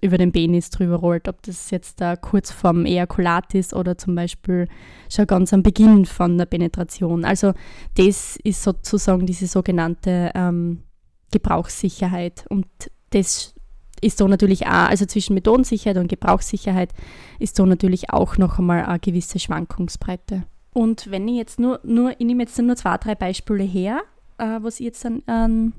über 0.01 0.19
den 0.19 0.31
Penis 0.33 0.71
drüber 0.71 0.97
rollt, 0.97 1.29
ob 1.29 1.43
das 1.43 1.71
jetzt 1.71 2.01
da 2.01 2.17
kurz 2.17 2.53
vorm 2.53 2.87
Ejakulat 2.87 3.55
ist 3.55 3.75
oder 3.75 3.99
zum 3.99 4.15
Beispiel 4.15 4.69
schon 5.11 5.27
ganz 5.27 5.53
am 5.53 5.63
Beginn 5.63 6.07
von 6.07 6.39
der 6.39 6.47
Penetration. 6.47 7.25
Also 7.25 7.53
das 7.97 8.37
ist 8.45 8.63
sozusagen 8.63 9.27
diese 9.27 9.47
sogenannte 9.47 10.31
ähm, 10.35 10.85
Gebrauchssicherheit. 11.33 12.45
Und 12.49 12.67
das 13.11 13.55
ist 14.01 14.19
so 14.19 14.29
natürlich 14.29 14.67
auch, 14.67 14.89
also 14.89 15.07
zwischen 15.07 15.35
Methodensicherheit 15.35 15.99
und 15.99 16.09
Gebrauchssicherheit 16.09 16.91
ist 17.39 17.57
so 17.57 17.67
natürlich 17.67 18.11
auch 18.11 18.37
noch 18.37 18.59
einmal 18.59 18.85
eine 18.85 18.99
gewisse 18.99 19.39
Schwankungsbreite. 19.39 20.45
Und 20.73 21.11
wenn 21.11 21.27
ich 21.29 21.37
jetzt 21.37 21.59
nur, 21.59 21.81
nur 21.83 22.13
ich 22.13 22.27
nehme 22.27 22.43
jetzt 22.43 22.59
nur 22.59 22.77
zwei, 22.77 22.97
drei 22.99 23.15
Beispiele 23.15 23.65
her, 23.65 24.03
äh, 24.39 24.59
was 24.61 24.81
ich 24.81 24.87
jetzt 24.87 25.05
dann 25.05 25.23
ähm, 25.27 25.73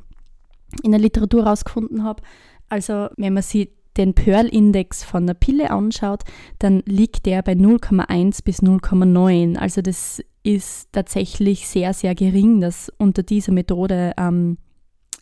in 0.83 0.91
der 0.91 0.99
Literatur 0.99 1.45
herausgefunden 1.45 2.03
habe. 2.03 2.21
Also 2.69 3.07
wenn 3.17 3.33
man 3.33 3.43
sich 3.43 3.69
den 3.97 4.13
Pearl-Index 4.13 5.03
von 5.03 5.27
der 5.27 5.33
Pille 5.33 5.71
anschaut, 5.71 6.23
dann 6.59 6.83
liegt 6.85 7.25
der 7.25 7.41
bei 7.41 7.53
0,1 7.53 8.43
bis 8.43 8.61
0,9. 8.61 9.57
Also 9.57 9.81
das 9.81 10.21
ist 10.43 10.89
tatsächlich 10.91 11.67
sehr, 11.67 11.93
sehr 11.93 12.15
gering, 12.15 12.61
dass 12.61 12.91
unter 12.97 13.23
dieser 13.23 13.51
Methode 13.51 14.13
ähm, 14.17 14.57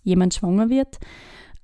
jemand 0.03 0.35
schwanger 0.35 0.69
wird. 0.69 0.99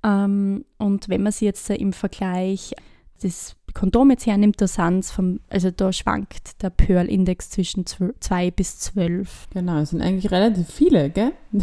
Ähm, 0.04 0.64
und 0.78 1.08
wenn 1.08 1.22
man 1.22 1.32
sich 1.32 1.42
jetzt 1.42 1.68
im 1.70 1.92
Vergleich 1.92 2.74
das 3.22 3.56
Kondom 3.72 4.10
jetzt 4.10 4.26
hernimmt, 4.26 4.60
da 4.60 4.68
sind's 4.68 5.10
vom, 5.10 5.40
also 5.48 5.70
da 5.70 5.92
schwankt 5.92 6.62
der 6.62 6.70
Pearl-Index 6.70 7.50
zwischen 7.50 7.84
2 7.86 8.50
bis 8.52 8.78
12. 8.78 9.48
Genau, 9.52 9.78
es 9.78 9.90
sind 9.90 10.00
eigentlich 10.00 10.30
relativ 10.30 10.68
viele, 10.68 11.10
gell? 11.10 11.32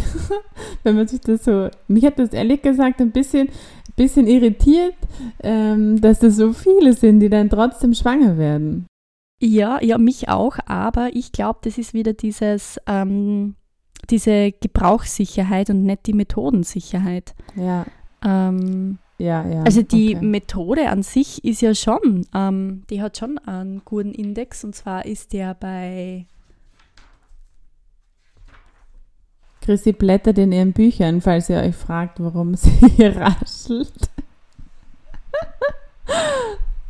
wenn 0.84 0.96
man 0.96 1.08
sich 1.08 1.22
das 1.22 1.46
so, 1.46 1.70
mich 1.88 2.04
hat 2.04 2.20
das 2.20 2.34
ehrlich 2.34 2.62
gesagt 2.62 3.00
ein 3.00 3.12
bisschen, 3.12 3.48
bisschen 3.96 4.28
irritiert, 4.28 4.96
ähm, 5.42 6.02
dass 6.02 6.20
das 6.20 6.36
so 6.36 6.52
viele 6.52 6.94
sind, 6.94 7.22
die 7.22 7.30
dann 7.30 7.50
trotzdem 7.50 7.94
schwanger 7.94 8.38
werden. 8.38 8.88
Ja, 9.42 9.82
ja, 9.82 9.98
mich 9.98 10.28
auch, 10.28 10.58
aber 10.66 11.16
ich 11.16 11.32
glaube, 11.32 11.60
das 11.64 11.78
ist 11.78 11.94
wieder 11.94 12.14
dieses, 12.14 12.80
ähm, 12.88 13.56
diese 14.10 14.52
Gebrauchssicherheit 14.52 15.70
und 15.70 15.84
nicht 15.84 16.08
die 16.08 16.14
Methodensicherheit. 16.14 17.36
Ja. 17.56 17.86
Ähm, 18.24 18.98
ja, 19.18 19.48
ja. 19.48 19.64
Also 19.64 19.84
die 19.84 20.16
okay. 20.16 20.26
Methode 20.26 20.90
an 20.90 21.04
sich 21.04 21.44
ist 21.44 21.62
ja 21.62 21.76
schon, 21.76 22.26
ähm, 22.34 22.84
die 22.90 23.02
hat 23.02 23.18
schon 23.18 23.38
einen 23.40 23.84
guten 23.86 24.14
Index 24.14 24.64
und 24.64 24.76
zwar 24.76 25.06
ist 25.06 25.34
der 25.34 25.54
bei. 25.54 26.26
Chrissy 29.62 29.92
blättert 29.92 30.40
in 30.40 30.52
ihren 30.52 30.74
Büchern, 30.74 31.22
falls 31.22 31.50
ihr 31.50 31.58
euch 31.58 31.76
fragt, 31.76 32.20
warum 32.20 32.56
sie 32.56 32.72
hier 32.96 33.16
raschelt. 33.16 34.10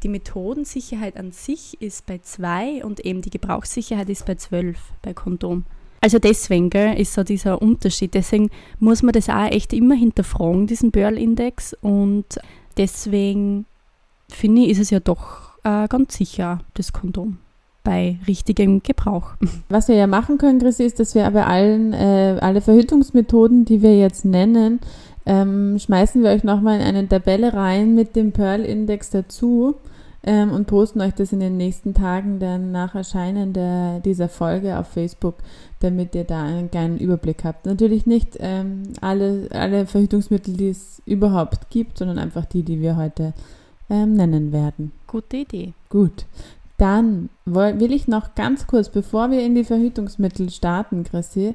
die 0.03 0.07
Methodensicherheit 0.09 1.17
an 1.17 1.33
sich 1.33 1.81
ist 1.81 2.05
bei 2.05 2.19
zwei 2.19 2.83
und 2.83 3.01
eben 3.01 3.21
die 3.21 3.29
Gebrauchssicherheit 3.29 4.09
ist 4.09 4.25
bei 4.25 4.35
zwölf 4.35 4.79
bei 5.01 5.13
Kondom. 5.13 5.65
Also 6.01 6.17
deswegen 6.17 6.71
gell, 6.71 6.99
ist 6.99 7.13
so 7.13 7.23
dieser 7.23 7.61
Unterschied. 7.61 8.15
Deswegen 8.15 8.49
muss 8.79 9.03
man 9.03 9.13
das 9.13 9.29
auch 9.29 9.51
echt 9.51 9.71
immer 9.71 9.95
hinterfragen, 9.95 10.65
diesen 10.65 10.91
Burl-Index. 10.91 11.75
Und 11.81 12.25
deswegen 12.75 13.65
finde 14.27 14.63
ich, 14.63 14.69
ist 14.69 14.79
es 14.79 14.89
ja 14.89 14.99
doch 14.99 15.59
äh, 15.63 15.87
ganz 15.87 16.17
sicher, 16.17 16.61
das 16.73 16.91
Kondom 16.91 17.37
bei 17.83 18.19
richtigem 18.27 18.81
Gebrauch. 18.83 19.33
Was 19.69 19.87
wir 19.87 19.95
ja 19.95 20.07
machen 20.07 20.37
können, 20.37 20.59
Chrissy, 20.59 20.83
ist, 20.83 20.99
dass 20.99 21.15
wir 21.15 21.25
aber 21.25 21.47
allen, 21.47 21.93
äh, 21.93 22.37
alle 22.41 22.61
Verhütungsmethoden, 22.61 23.65
die 23.65 23.81
wir 23.81 23.97
jetzt 23.97 24.25
nennen, 24.25 24.79
ähm, 25.25 25.77
schmeißen 25.77 26.23
wir 26.23 26.31
euch 26.31 26.43
nochmal 26.43 26.79
in 26.79 26.85
eine 26.85 27.07
Tabelle 27.07 27.53
rein 27.53 27.93
mit 27.93 28.15
dem 28.15 28.31
Pearl-Index 28.31 29.11
dazu 29.11 29.75
ähm, 30.23 30.51
und 30.51 30.67
posten 30.67 31.01
euch 31.01 31.13
das 31.13 31.33
in 31.33 31.39
den 31.39 31.57
nächsten 31.57 31.93
Tagen 31.93 32.39
dann 32.39 32.71
nach 32.71 32.95
Erscheinen 32.95 33.53
der, 33.53 33.99
dieser 34.01 34.29
Folge 34.29 34.77
auf 34.77 34.87
Facebook, 34.87 35.35
damit 35.79 36.13
ihr 36.13 36.23
da 36.23 36.43
einen 36.43 36.69
kleinen 36.69 36.99
Überblick 36.99 37.43
habt. 37.43 37.65
Natürlich 37.65 38.05
nicht 38.05 38.37
ähm, 38.39 38.83
alle, 39.01 39.47
alle 39.51 39.85
Verhütungsmittel, 39.87 40.55
die 40.55 40.69
es 40.69 41.01
überhaupt 41.05 41.69
gibt, 41.69 41.97
sondern 41.97 42.19
einfach 42.19 42.45
die, 42.45 42.63
die 42.63 42.81
wir 42.81 42.97
heute 42.97 43.33
ähm, 43.89 44.13
nennen 44.13 44.51
werden. 44.51 44.91
Gute 45.07 45.37
Idee. 45.37 45.73
Gut. 45.89 46.25
Dann 46.77 47.29
will 47.45 47.93
ich 47.93 48.07
noch 48.07 48.33
ganz 48.33 48.65
kurz, 48.65 48.89
bevor 48.89 49.29
wir 49.29 49.45
in 49.45 49.53
die 49.53 49.63
Verhütungsmittel 49.63 50.49
starten, 50.49 51.03
Chrissy, 51.03 51.53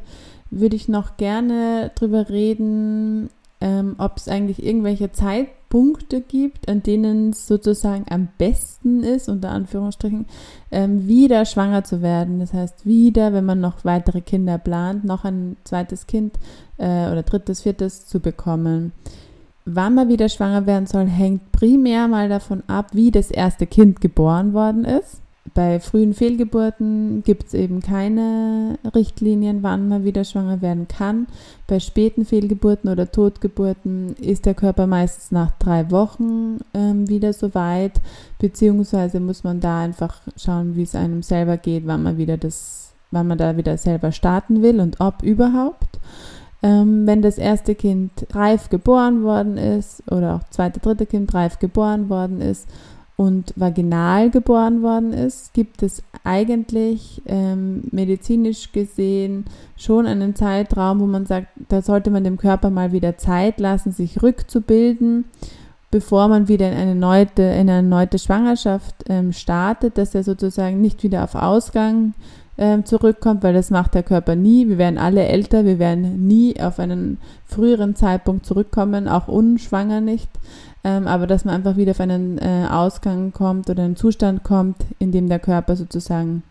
würde 0.50 0.76
ich 0.76 0.87
noch 0.87 1.16
gerne 1.16 1.90
drüber 1.96 2.28
reden, 2.28 3.28
ähm, 3.66 3.96
ob 3.99 4.16
es 4.16 4.28
eigentlich 4.28 4.64
irgendwelche 4.64 5.11
Zeitpunkte 5.11 6.20
gibt, 6.20 6.68
an 6.68 6.85
denen 6.85 7.30
es 7.30 7.49
sozusagen 7.49 8.06
am 8.08 8.28
besten 8.38 9.02
ist, 9.02 9.28
unter 9.28 9.50
Anführungsstrichen, 9.50 10.26
ähm, 10.70 11.08
wieder 11.08 11.44
schwanger 11.44 11.82
zu 11.82 12.00
werden. 12.00 12.38
Das 12.38 12.52
heißt, 12.52 12.87
wieder, 12.87 13.32
wenn 13.32 13.44
man 13.44 13.61
noch 13.61 13.85
weitere 13.85 14.20
Kinder 14.20 14.58
plant, 14.58 15.04
noch 15.04 15.25
ein 15.25 15.56
zweites 15.64 16.06
Kind 16.06 16.38
äh, 16.78 17.11
oder 17.11 17.25
drittes, 17.25 17.62
viertes 17.62 18.06
zu 18.06 18.20
bekommen. 18.20 18.92
Wann 19.64 19.96
man 19.96 20.08
wieder 20.08 20.28
schwanger 20.28 20.66
werden 20.66 20.87
soll, 20.87 21.06
hängt 21.06 21.50
primär 21.50 22.06
mal 22.06 22.28
davon 22.28 22.62
ab, 22.68 22.90
wie 22.92 23.11
das 23.11 23.32
erste 23.32 23.66
Kind 23.66 24.00
geboren 24.00 24.54
worden 24.54 24.85
ist. 24.85 25.23
Bei 25.56 25.80
frühen 25.80 26.12
Fehlgeburten 26.12 27.22
gibt 27.22 27.46
es 27.46 27.54
eben 27.54 27.80
keine 27.80 28.78
Richtlinien, 28.94 29.62
wann 29.62 29.88
man 29.88 30.04
wieder 30.04 30.22
schwanger 30.22 30.60
werden 30.60 30.86
kann. 30.86 31.28
Bei 31.66 31.80
späten 31.80 32.26
Fehlgeburten 32.26 32.90
oder 32.90 33.10
Totgeburten 33.10 34.14
ist 34.16 34.44
der 34.44 34.52
Körper 34.52 34.86
meistens 34.86 35.32
nach 35.32 35.52
drei 35.52 35.90
Wochen 35.90 36.58
ähm, 36.75 37.08
wieder 37.08 37.32
so 37.32 37.54
weit, 37.54 38.02
beziehungsweise 38.38 39.18
muss 39.18 39.44
man 39.44 39.60
da 39.60 39.80
einfach 39.80 40.20
schauen, 40.36 40.76
wie 40.76 40.82
es 40.82 40.94
einem 40.94 41.22
selber 41.22 41.56
geht, 41.56 41.86
wann 41.86 42.02
man 42.02 42.18
wieder 42.18 42.36
das, 42.36 42.92
wann 43.10 43.26
man 43.26 43.38
da 43.38 43.56
wieder 43.56 43.78
selber 43.78 44.12
starten 44.12 44.60
will 44.60 44.78
und 44.78 45.00
ob 45.00 45.22
überhaupt. 45.22 45.98
Ähm, 46.62 47.06
wenn 47.06 47.22
das 47.22 47.38
erste 47.38 47.75
Kind 47.75 48.10
reif 48.32 48.68
geboren 48.68 49.22
worden 49.22 49.56
ist 49.56 50.02
oder 50.12 50.34
auch 50.34 50.44
zweite, 50.50 50.80
dritte 50.80 51.06
Kind 51.06 51.32
reif 51.32 51.58
geboren 51.58 52.10
worden 52.10 52.42
ist 52.42 52.68
und 53.16 53.54
vaginal 53.56 54.30
geboren 54.30 54.82
worden 54.82 55.12
ist, 55.14 55.54
gibt 55.54 55.82
es 55.82 56.02
eigentlich 56.23 57.23
ähm, 57.25 57.85
medizinisch 57.90 58.73
gesehen 58.73 59.46
schon 59.76 60.06
einen 60.06 60.35
Zeitraum, 60.35 61.00
wo 61.00 61.06
man 61.06 61.25
sagt, 61.25 61.49
da 61.68 61.80
sollte 61.80 62.11
man 62.11 62.25
dem 62.25 62.37
Körper 62.37 62.68
mal 62.68 62.92
wieder 62.92 63.16
Zeit 63.16 63.58
lassen, 63.58 63.92
sich 63.92 64.23
rückzubilden, 64.23 65.25
bevor 65.90 66.28
man 66.28 66.49
wieder 66.49 66.70
in 66.70 66.76
eine 66.76 66.94
neue, 66.94 67.26
in 67.38 67.70
eine 67.70 67.82
neue 67.82 68.18
Schwangerschaft 68.18 68.94
ähm, 69.08 69.32
startet, 69.32 69.96
dass 69.96 70.14
er 70.14 70.23
sozusagen 70.23 70.82
nicht 70.82 71.02
wieder 71.02 71.25
auf 71.25 71.37
Ausgang 71.37 72.12
ähm, 72.58 72.85
zurückkommt, 72.85 73.42
weil 73.42 73.54
das 73.54 73.70
macht 73.70 73.94
der 73.94 74.02
Körper 74.02 74.35
nie. 74.35 74.68
Wir 74.68 74.76
werden 74.76 74.99
alle 74.99 75.25
älter, 75.25 75.64
wir 75.64 75.78
werden 75.78 76.26
nie 76.26 76.61
auf 76.61 76.78
einen 76.78 77.18
früheren 77.46 77.94
Zeitpunkt 77.94 78.44
zurückkommen, 78.44 79.08
auch 79.08 79.28
unschwanger 79.28 80.02
nicht 80.02 80.28
ähm, 80.86 81.08
aber 81.08 81.26
dass 81.26 81.44
man 81.44 81.56
einfach 81.56 81.76
wieder 81.76 81.90
auf 81.90 82.00
einen 82.00 82.38
äh, 82.38 82.68
Ausgang 82.70 83.32
kommt 83.32 83.68
oder 83.68 83.82
einen 83.82 83.96
Zustand 83.96 84.44
kommt, 84.44 84.76
in 85.00 85.10
dem 85.10 85.28
der 85.28 85.40
Körper 85.40 85.75
sozusagen 85.75 86.44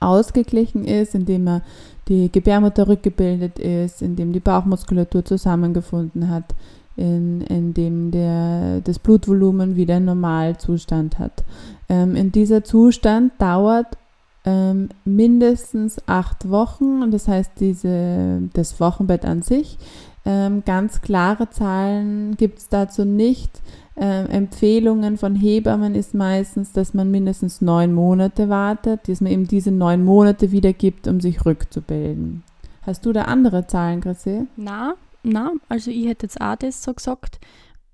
ausgeglichen 0.00 0.86
ist, 0.86 1.14
in 1.14 1.26
dem 1.26 1.46
er 1.46 1.60
die 2.08 2.32
Gebärmutter 2.32 2.88
rückgebildet 2.88 3.58
ist, 3.58 4.00
in 4.00 4.16
dem 4.16 4.32
die 4.32 4.40
Bauchmuskulatur 4.40 5.26
zusammengefunden 5.26 6.30
hat, 6.30 6.54
in, 6.96 7.42
in 7.42 7.74
dem 7.74 8.10
der, 8.10 8.80
das 8.80 8.98
Blutvolumen 8.98 9.76
wieder 9.76 9.96
einen 9.96 10.06
Normalzustand 10.06 11.18
hat. 11.18 11.44
Ähm, 11.90 12.16
in 12.16 12.32
dieser 12.32 12.64
Zustand 12.64 13.32
dauert 13.38 13.98
ähm, 14.46 14.88
mindestens 15.04 16.00
acht 16.06 16.48
Wochen 16.48 17.10
das 17.10 17.28
heißt 17.28 17.52
diese, 17.60 18.40
das 18.54 18.80
Wochenbett 18.80 19.26
an 19.26 19.42
sich 19.42 19.76
ähm, 20.24 20.62
ganz 20.64 21.00
klare 21.00 21.50
Zahlen 21.50 22.36
gibt 22.36 22.58
es 22.58 22.68
dazu 22.68 23.04
nicht. 23.04 23.62
Ähm, 23.96 24.26
Empfehlungen 24.26 25.16
von 25.16 25.34
Hebammen 25.34 25.94
ist 25.94 26.14
meistens, 26.14 26.72
dass 26.72 26.94
man 26.94 27.10
mindestens 27.10 27.60
neun 27.60 27.92
Monate 27.92 28.48
wartet, 28.48 29.08
dass 29.08 29.20
man 29.20 29.32
eben 29.32 29.46
diese 29.46 29.70
neun 29.70 30.04
Monate 30.04 30.52
wiedergibt, 30.52 31.08
um 31.08 31.20
sich 31.20 31.44
rückzubilden. 31.46 32.42
Hast 32.82 33.04
du 33.06 33.12
da 33.12 33.22
andere 33.22 33.66
Zahlen, 33.66 34.00
Chrissy? 34.00 34.46
Na, 34.56 34.94
na, 35.22 35.52
also 35.68 35.90
ich 35.90 36.06
hätte 36.06 36.26
jetzt 36.26 36.40
auch 36.40 36.56
das 36.56 36.82
so 36.82 36.94
gesagt. 36.94 37.40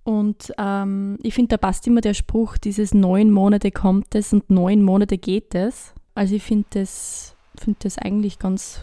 Und 0.04 0.52
ähm, 0.58 1.18
ich 1.22 1.34
finde, 1.34 1.48
da 1.50 1.56
passt 1.56 1.86
immer 1.88 2.00
der 2.00 2.14
Spruch, 2.14 2.56
dieses 2.58 2.94
neun 2.94 3.32
Monate 3.32 3.72
kommt 3.72 4.14
es 4.14 4.32
und 4.32 4.48
neun 4.50 4.82
Monate 4.82 5.18
geht 5.18 5.54
es. 5.54 5.92
Also 6.14 6.36
ich 6.36 6.42
finde 6.44 6.66
das, 6.70 7.34
find 7.58 7.84
das 7.84 7.98
eigentlich 7.98 8.38
ganz, 8.38 8.82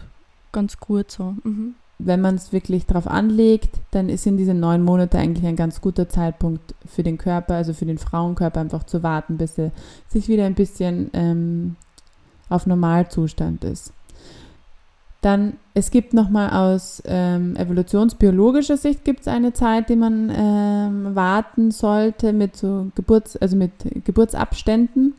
ganz 0.52 0.78
gut 0.78 1.10
so. 1.10 1.34
Mhm 1.42 1.74
wenn 1.98 2.20
man 2.20 2.34
es 2.34 2.52
wirklich 2.52 2.86
darauf 2.86 3.06
anlegt, 3.06 3.78
dann 3.92 4.08
ist 4.08 4.26
in 4.26 4.36
diese 4.36 4.54
neun 4.54 4.82
Monate 4.82 5.18
eigentlich 5.18 5.46
ein 5.46 5.56
ganz 5.56 5.80
guter 5.80 6.08
Zeitpunkt 6.08 6.74
für 6.86 7.02
den 7.02 7.18
Körper, 7.18 7.54
also 7.54 7.72
für 7.72 7.86
den 7.86 7.98
Frauenkörper 7.98 8.60
einfach 8.60 8.84
zu 8.84 9.02
warten, 9.02 9.38
bis 9.38 9.58
er 9.58 9.70
sich 10.08 10.28
wieder 10.28 10.44
ein 10.44 10.54
bisschen 10.54 11.10
ähm, 11.12 11.76
auf 12.48 12.66
Normalzustand 12.66 13.64
ist. 13.64 13.92
Dann, 15.20 15.54
es 15.72 15.90
gibt 15.90 16.12
nochmal 16.12 16.50
aus 16.50 17.02
ähm, 17.06 17.56
evolutionsbiologischer 17.56 18.76
Sicht 18.76 19.04
gibt 19.04 19.20
es 19.20 19.28
eine 19.28 19.54
Zeit, 19.54 19.88
die 19.88 19.96
man 19.96 20.30
ähm, 20.30 21.14
warten 21.14 21.70
sollte 21.70 22.34
mit 22.34 22.56
so 22.56 22.90
Geburts-, 22.94 23.38
also 23.38 23.56
mit 23.56 23.72
Geburtsabständen. 24.04 25.14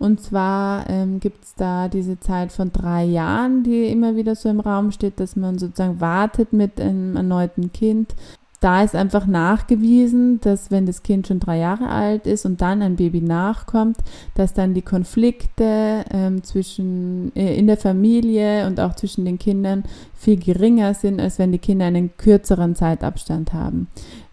Und 0.00 0.18
zwar 0.22 0.88
ähm, 0.88 1.20
gibt 1.20 1.44
es 1.44 1.54
da 1.56 1.88
diese 1.88 2.18
Zeit 2.18 2.52
von 2.52 2.72
drei 2.72 3.04
Jahren, 3.04 3.62
die 3.64 3.84
immer 3.84 4.16
wieder 4.16 4.34
so 4.34 4.48
im 4.48 4.60
Raum 4.60 4.92
steht, 4.92 5.20
dass 5.20 5.36
man 5.36 5.58
sozusagen 5.58 6.00
wartet 6.00 6.54
mit 6.54 6.80
einem 6.80 7.16
erneuten 7.16 7.70
Kind. 7.70 8.14
Da 8.60 8.82
ist 8.82 8.94
einfach 8.94 9.26
nachgewiesen, 9.26 10.40
dass 10.40 10.70
wenn 10.70 10.86
das 10.86 11.02
Kind 11.02 11.26
schon 11.26 11.38
drei 11.38 11.58
Jahre 11.58 11.88
alt 11.88 12.26
ist 12.26 12.46
und 12.46 12.62
dann 12.62 12.80
ein 12.80 12.96
Baby 12.96 13.20
nachkommt, 13.20 13.98
dass 14.34 14.54
dann 14.54 14.72
die 14.72 14.82
Konflikte 14.82 16.04
ähm, 16.10 16.42
zwischen 16.44 17.36
äh, 17.36 17.56
in 17.58 17.66
der 17.66 17.76
Familie 17.76 18.66
und 18.66 18.80
auch 18.80 18.96
zwischen 18.96 19.26
den 19.26 19.38
Kindern 19.38 19.84
viel 20.14 20.38
geringer 20.38 20.94
sind, 20.94 21.20
als 21.20 21.38
wenn 21.38 21.52
die 21.52 21.58
Kinder 21.58 21.84
einen 21.86 22.16
kürzeren 22.16 22.74
Zeitabstand 22.74 23.52
haben. 23.52 23.88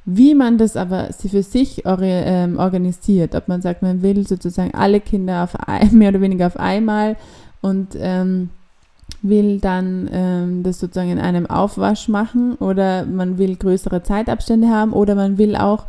Wie 0.10 0.36
man 0.36 0.58
das 0.58 0.78
aber 0.78 1.10
für 1.12 1.43
sich 1.43 1.84
ähm, 1.86 2.58
organisiert, 2.60 3.36
ob 3.36 3.50
man 3.50 3.62
sagt, 3.62 3.82
man 3.82 4.02
will 4.02 4.26
sozusagen 4.26 4.74
alle 4.74 5.02
Kinder 5.02 5.43
auf 5.43 5.67
ein, 5.67 5.89
mehr 5.98 6.10
oder 6.10 6.22
weniger 6.22 6.48
auf 6.48 6.58
einmal 6.58 7.17
und 7.60 7.89
ähm, 8.00 8.50
will 9.22 9.60
dann 9.60 10.10
ähm, 10.13 10.63
das 10.63 10.80
sozusagen 10.80 11.12
in 11.12 11.20
einem 11.20 11.46
Aufwasch 11.46 12.08
machen 12.08 12.56
oder 12.56 13.06
man 13.06 13.38
will 13.38 13.58
größere 13.58 14.02
Zeitabstände 14.02 14.70
haben 14.70 14.93
oder 14.93 15.13
man 15.13 15.38
will 15.38 15.58
auch 15.58 15.84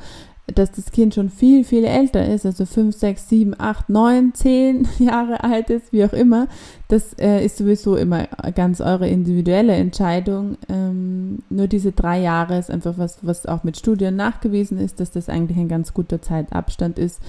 dass 0.55 0.73
das 0.73 0.91
Kind 0.91 1.15
schon 1.15 1.29
viel, 1.29 1.65
viel 1.65 1.85
älter 1.85 2.27
ist, 2.27 2.47
also 2.47 2.65
5, 2.65 2.97
6, 2.97 3.29
7, 3.29 3.55
8, 3.59 3.89
9, 3.89 4.35
10 4.35 4.89
Jahre 4.99 5.45
alt 5.45 5.71
ist, 5.71 5.93
wie 5.93 6.05
auch 6.05 6.13
immer, 6.13 6.49
das 6.89 7.13
äh, 7.15 7.45
ist 7.45 7.59
sowieso 7.59 7.97
immer 7.97 8.27
ganz 8.55 8.81
eure 8.81 9.09
individuelle 9.09 9.75
Entscheidung. 9.75 10.57
Ähm, 10.69 11.41
nur 11.51 11.67
diese 11.67 11.93
drei 11.93 12.21
Jahre 12.21 12.59
ist 12.59 12.71
einfach 12.71 12.97
was, 12.97 13.19
was 13.23 13.47
auch 13.47 13.63
mit 13.63 13.77
Studien 13.77 14.17
nachgewiesen 14.17 14.79
ist, 14.79 15.01
dass 15.01 15.11
das 15.11 15.29
eigentlich 15.29 15.59
ein 15.59 15.69
ganz 15.69 15.93
guter 15.93 16.23
Zeitabstand 16.23 16.99
ist, 16.99 17.21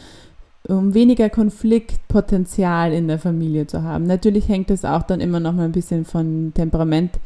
um 0.68 0.94
weniger 0.94 1.30
Konfliktpotenzial 1.30 2.94
in 2.94 3.08
der 3.08 3.20
Familie 3.20 3.68
zu 3.68 3.84
haben. 3.84 4.06
Natürlich 4.06 4.48
hängt 4.48 4.70
das 4.70 4.86
auch 4.86 5.04
dann 5.04 5.20
immer 5.20 5.40
noch 5.40 5.54
mal 5.54 5.66
ein 5.66 5.72
bisschen 5.72 6.06
von 6.06 6.54
Temperament 6.54 7.20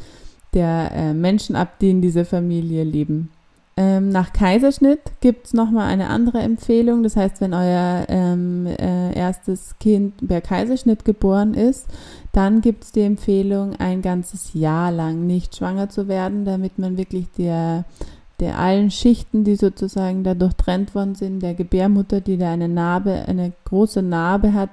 der 0.53 0.91
äh, 0.93 1.13
Menschen 1.13 1.55
ab, 1.55 1.79
die 1.79 1.89
in 1.89 2.01
dieser 2.01 2.25
Familie 2.25 2.83
leben. 2.83 3.29
Ähm, 3.75 4.09
nach 4.09 4.33
Kaiserschnitt 4.33 4.99
gibt 5.19 5.47
es 5.47 5.53
nochmal 5.53 5.87
eine 5.87 6.09
andere 6.09 6.39
Empfehlung. 6.39 7.01
Das 7.01 7.15
heißt, 7.15 7.41
wenn 7.41 7.53
euer 7.53 8.05
ähm, 8.07 8.67
äh, 8.67 9.13
erstes 9.17 9.79
Kind 9.79 10.27
per 10.27 10.41
Kaiserschnitt 10.41 11.05
geboren 11.05 11.55
ist, 11.55 11.87
dann 12.33 12.61
gibt 12.61 12.83
es 12.83 12.91
die 12.91 13.01
Empfehlung, 13.01 13.75
ein 13.77 14.01
ganzes 14.01 14.53
Jahr 14.53 14.91
lang 14.91 15.25
nicht 15.25 15.55
schwanger 15.55 15.89
zu 15.89 16.07
werden, 16.07 16.45
damit 16.45 16.77
man 16.77 16.97
wirklich 16.97 17.31
der 17.31 17.85
der 18.39 18.57
allen 18.57 18.89
Schichten, 18.89 19.43
die 19.43 19.55
sozusagen 19.55 20.23
da 20.23 20.33
durchtrennt 20.33 20.95
worden 20.95 21.15
sind, 21.15 21.41
der 21.41 21.53
Gebärmutter, 21.53 22.19
die 22.19 22.37
da 22.37 22.51
eine 22.51 22.67
Narbe, 22.67 23.25
eine 23.27 23.53
große 23.65 24.01
Narbe 24.01 24.53
hat, 24.53 24.71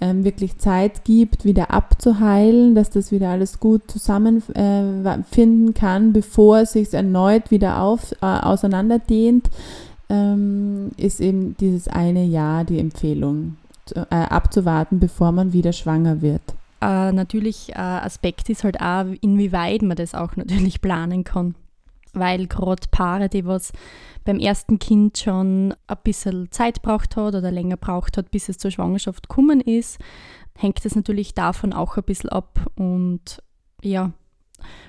ähm, 0.00 0.24
wirklich 0.24 0.58
Zeit 0.58 1.04
gibt, 1.04 1.44
wieder 1.44 1.70
abzuheilen, 1.70 2.74
dass 2.74 2.90
das 2.90 3.12
wieder 3.12 3.28
alles 3.28 3.60
gut 3.60 3.82
zusammenfinden 3.90 5.68
äh, 5.68 5.72
kann, 5.72 6.12
bevor 6.12 6.60
es 6.60 6.72
sich 6.72 6.92
erneut 6.94 7.50
wieder 7.50 7.82
auf, 7.82 8.12
äh, 8.22 8.26
auseinanderdehnt, 8.26 9.50
ähm, 10.08 10.90
ist 10.96 11.20
eben 11.20 11.56
dieses 11.58 11.88
eine 11.88 12.24
Jahr 12.24 12.64
die 12.64 12.78
Empfehlung 12.78 13.56
äh, 13.94 14.02
abzuwarten, 14.14 15.00
bevor 15.00 15.32
man 15.32 15.52
wieder 15.52 15.72
schwanger 15.72 16.22
wird. 16.22 16.42
Äh, 16.80 17.12
natürlich, 17.12 17.70
äh, 17.70 17.78
Aspekt 17.78 18.48
ist 18.48 18.64
halt 18.64 18.80
auch, 18.80 19.04
inwieweit 19.20 19.82
man 19.82 19.96
das 19.96 20.14
auch 20.14 20.34
natürlich 20.36 20.80
planen 20.80 21.24
kann 21.24 21.54
weil 22.12 22.46
gerade 22.46 22.86
Paare, 22.90 23.28
die 23.28 23.44
was 23.44 23.72
beim 24.24 24.38
ersten 24.38 24.78
Kind 24.78 25.18
schon 25.18 25.74
ein 25.86 25.96
bisschen 26.04 26.50
Zeit 26.50 26.82
braucht 26.82 27.16
hat 27.16 27.34
oder 27.34 27.50
länger 27.50 27.76
braucht 27.76 28.16
hat, 28.16 28.30
bis 28.30 28.48
es 28.48 28.58
zur 28.58 28.70
Schwangerschaft 28.70 29.28
gekommen 29.28 29.60
ist, 29.60 29.98
hängt 30.56 30.84
es 30.84 30.94
natürlich 30.94 31.34
davon 31.34 31.72
auch 31.72 31.96
ein 31.96 32.04
bisschen 32.04 32.30
ab 32.30 32.60
und 32.76 33.42
ja, 33.82 34.12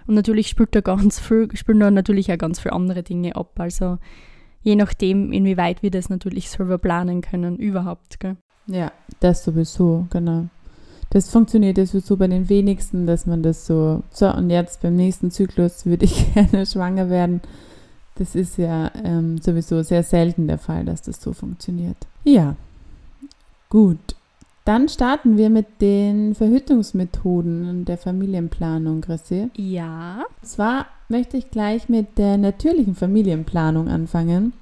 und 0.05 0.15
natürlich 0.15 0.49
spielt 0.49 0.75
da 0.75 0.81
ganz 0.81 1.19
viel, 1.19 1.49
spielen 1.55 1.79
da 1.79 1.89
natürlich 1.89 2.31
auch 2.31 2.37
ganz 2.37 2.59
viele 2.59 2.73
andere 2.73 3.01
Dinge 3.01 3.35
ab. 3.35 3.59
Also 3.59 3.97
je 4.61 4.75
nachdem, 4.75 5.31
inwieweit 5.31 5.81
wir 5.81 5.89
das 5.89 6.09
natürlich 6.09 6.51
selber 6.51 6.77
planen 6.77 7.21
können, 7.21 7.57
überhaupt. 7.57 8.19
Gell? 8.19 8.37
Ja, 8.67 8.91
das 9.19 9.43
sowieso, 9.43 10.05
genau 10.11 10.47
das 11.13 11.29
funktioniert 11.29 11.77
ja 11.77 11.85
so 11.85 12.17
bei 12.17 12.25
den 12.25 12.49
wenigsten, 12.49 13.05
dass 13.05 13.27
man 13.27 13.43
das 13.43 13.67
so, 13.67 14.01
so 14.11 14.33
und 14.33 14.49
jetzt 14.49 14.81
beim 14.81 14.95
nächsten 14.95 15.29
Zyklus 15.29 15.85
würde 15.85 16.05
ich 16.05 16.33
gerne 16.33 16.65
schwanger 16.65 17.11
werden. 17.11 17.41
Das 18.15 18.33
ist 18.33 18.57
ja 18.57 18.91
ähm, 19.03 19.37
sowieso 19.37 19.83
sehr 19.83 20.01
selten 20.01 20.47
der 20.47 20.57
Fall, 20.57 20.85
dass 20.85 21.03
das 21.03 21.21
so 21.21 21.31
funktioniert. 21.33 21.97
Ja, 22.23 22.55
gut. 23.69 24.15
Dann 24.65 24.89
starten 24.89 25.37
wir 25.37 25.51
mit 25.51 25.81
den 25.81 26.33
Verhütungsmethoden 26.33 27.85
der 27.85 27.99
Familienplanung, 27.99 29.01
Chrissy. 29.01 29.49
Ja. 29.55 30.23
Und 30.41 30.47
zwar 30.47 30.87
möchte 31.09 31.37
ich 31.37 31.51
gleich 31.51 31.89
mit 31.89 32.17
der 32.17 32.37
natürlichen 32.37 32.95
Familienplanung 32.95 33.87
anfangen. 33.87 34.53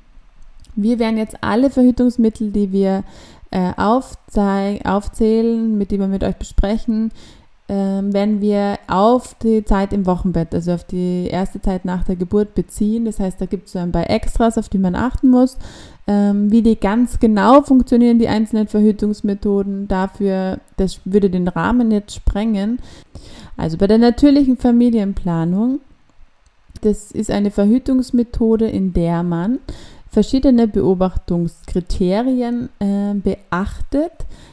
Wir 0.75 0.99
werden 0.99 1.17
jetzt 1.17 1.37
alle 1.41 1.69
Verhütungsmittel, 1.69 2.51
die 2.51 2.73
wir 2.73 3.03
äh, 3.51 3.73
aufzählen, 3.75 5.77
mit 5.77 5.91
denen 5.91 6.01
wir 6.01 6.07
mit 6.07 6.23
euch 6.23 6.37
besprechen, 6.37 7.11
ähm, 7.67 8.13
wenn 8.13 8.41
wir 8.41 8.79
auf 8.87 9.35
die 9.35 9.63
Zeit 9.63 9.93
im 9.93 10.05
Wochenbett, 10.05 10.53
also 10.53 10.73
auf 10.73 10.83
die 10.83 11.27
erste 11.27 11.61
Zeit 11.61 11.85
nach 11.85 12.03
der 12.03 12.15
Geburt 12.15 12.55
beziehen. 12.55 13.05
Das 13.05 13.19
heißt, 13.19 13.39
da 13.39 13.45
gibt 13.45 13.67
es 13.67 13.73
so 13.73 13.79
ein 13.79 13.91
paar 13.91 14.09
Extras, 14.09 14.57
auf 14.57 14.67
die 14.67 14.77
man 14.77 14.95
achten 14.95 15.29
muss. 15.29 15.57
Ähm, 16.07 16.51
wie 16.51 16.63
die 16.63 16.77
ganz 16.77 17.19
genau 17.19 17.61
funktionieren, 17.61 18.19
die 18.19 18.27
einzelnen 18.27 18.67
Verhütungsmethoden, 18.67 19.87
dafür, 19.87 20.59
das 20.75 20.99
würde 21.05 21.29
den 21.29 21.47
Rahmen 21.47 21.91
jetzt 21.91 22.15
sprengen. 22.15 22.79
Also 23.55 23.77
bei 23.77 23.87
der 23.87 23.99
natürlichen 23.99 24.57
Familienplanung, 24.57 25.79
das 26.81 27.11
ist 27.11 27.31
eine 27.31 27.51
Verhütungsmethode, 27.51 28.67
in 28.67 28.91
der 28.91 29.23
man 29.23 29.59
verschiedene 30.11 30.67
Beobachtungskriterien 30.67 32.69
äh, 32.79 33.13
beachtet, 33.13 34.11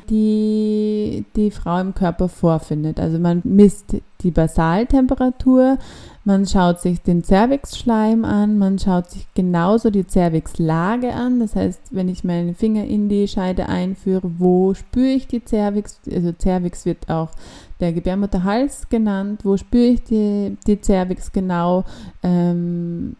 die 0.09 1.25
die 1.35 1.51
Frau 1.51 1.81
im 1.81 1.95
Körper 1.95 2.29
vorfindet. 2.29 3.01
Also 3.01 3.19
man 3.19 3.43
misst 3.45 3.97
die 4.23 4.31
Basaltemperatur, 4.31 5.79
man 6.25 6.47
schaut 6.47 6.81
sich 6.81 7.03
den 7.03 7.25
Cervixschleim 7.25 8.25
an, 8.25 8.59
man 8.59 8.79
schaut 8.79 9.11
sich 9.11 9.27
genauso 9.35 9.91
die 9.91 10.07
Cervixlage 10.07 11.13
an. 11.13 11.41
Das 11.41 11.57
heißt, 11.57 11.81
wenn 11.91 12.09
ich 12.09 12.23
meinen 12.23 12.55
Finger 12.55 12.85
in 12.85 13.09
die 13.09 13.27
Scheide 13.27 13.69
einführe, 13.69 14.31
wo 14.39 14.75
spüre 14.75 15.09
ich 15.09 15.27
die 15.27 15.43
Cervix? 15.45 15.99
Also 16.13 16.33
Cervix 16.39 16.85
wird 16.85 17.09
auch 17.09 17.31
der 17.81 17.93
Gebärmutterhals 17.93 18.89
genannt. 18.89 19.41
Wo 19.45 19.57
spüre 19.57 19.87
ich 19.87 20.05
die, 20.05 20.57
die 20.67 20.81
Cervix 20.81 21.33
genau? 21.33 21.85
Ähm, 22.23 23.17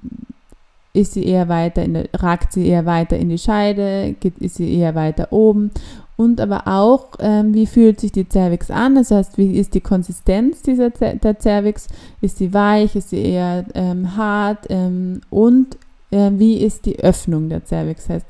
ist 0.99 1.13
sie 1.13 1.25
eher 1.25 1.49
weiter 1.49 1.83
in 1.83 1.95
der, 1.95 2.09
ragt 2.15 2.53
sie 2.53 2.67
eher 2.67 2.85
weiter 2.85 3.17
in 3.17 3.29
die 3.29 3.39
Scheide, 3.39 4.15
geht, 4.19 4.39
ist 4.39 4.57
sie 4.57 4.75
eher 4.75 4.95
weiter 4.95 5.33
oben. 5.33 5.71
Und 6.17 6.41
aber 6.41 6.67
auch, 6.67 7.11
ähm, 7.21 7.55
wie 7.55 7.67
fühlt 7.67 8.01
sich 8.01 8.11
die 8.11 8.27
Cervix 8.29 8.71
an, 8.73 8.97
das 8.97 9.13
heißt, 9.13 9.39
wie 9.39 9.57
ist 9.57 9.75
die 9.75 9.81
Konsistenz 9.81 10.63
dieser 10.63 10.91
der 10.91 11.39
Cervix, 11.39 11.87
ist 12.21 12.39
sie 12.39 12.53
weich, 12.53 12.97
ist 12.97 13.11
sie 13.11 13.23
eher 13.23 13.65
ähm, 13.75 14.17
hart? 14.17 14.67
Ähm, 14.69 15.21
und 15.31 15.77
äh, 16.11 16.31
wie 16.33 16.57
ist 16.57 16.87
die 16.87 16.99
Öffnung 16.99 17.49
der 17.49 17.65
Cervix, 17.65 18.09
das 18.09 18.17
heißt, 18.17 18.27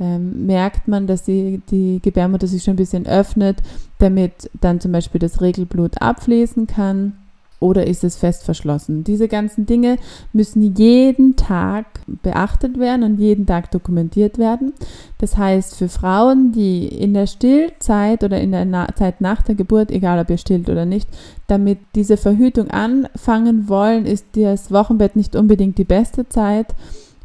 ähm, 0.00 0.46
merkt 0.46 0.88
man, 0.88 1.06
dass 1.06 1.24
die, 1.24 1.60
die 1.70 2.00
Gebärmutter 2.02 2.46
sich 2.46 2.62
schon 2.62 2.74
ein 2.74 2.78
bisschen 2.78 3.06
öffnet, 3.06 3.58
damit 3.98 4.50
dann 4.60 4.80
zum 4.80 4.92
Beispiel 4.92 5.18
das 5.18 5.42
Regelblut 5.42 6.00
abfließen 6.00 6.66
kann 6.66 7.12
oder 7.58 7.86
ist 7.86 8.04
es 8.04 8.16
fest 8.16 8.44
verschlossen? 8.44 9.04
Diese 9.04 9.28
ganzen 9.28 9.66
Dinge 9.66 9.98
müssen 10.32 10.76
jeden 10.76 11.36
Tag 11.36 11.86
beachtet 12.06 12.78
werden 12.78 13.02
und 13.02 13.18
jeden 13.18 13.46
Tag 13.46 13.70
dokumentiert 13.70 14.38
werden. 14.38 14.74
Das 15.18 15.36
heißt, 15.36 15.76
für 15.76 15.88
Frauen, 15.88 16.52
die 16.52 16.86
in 16.86 17.14
der 17.14 17.26
Stillzeit 17.26 18.22
oder 18.24 18.40
in 18.40 18.52
der 18.52 18.64
Na 18.64 18.88
Zeit 18.94 19.20
nach 19.20 19.42
der 19.42 19.54
Geburt, 19.54 19.90
egal 19.90 20.18
ob 20.18 20.28
ihr 20.30 20.38
stillt 20.38 20.68
oder 20.68 20.84
nicht, 20.84 21.08
damit 21.46 21.78
diese 21.94 22.16
Verhütung 22.16 22.70
anfangen 22.70 23.68
wollen, 23.68 24.04
ist 24.04 24.26
das 24.34 24.70
Wochenbett 24.70 25.16
nicht 25.16 25.34
unbedingt 25.34 25.78
die 25.78 25.84
beste 25.84 26.28
Zeit 26.28 26.74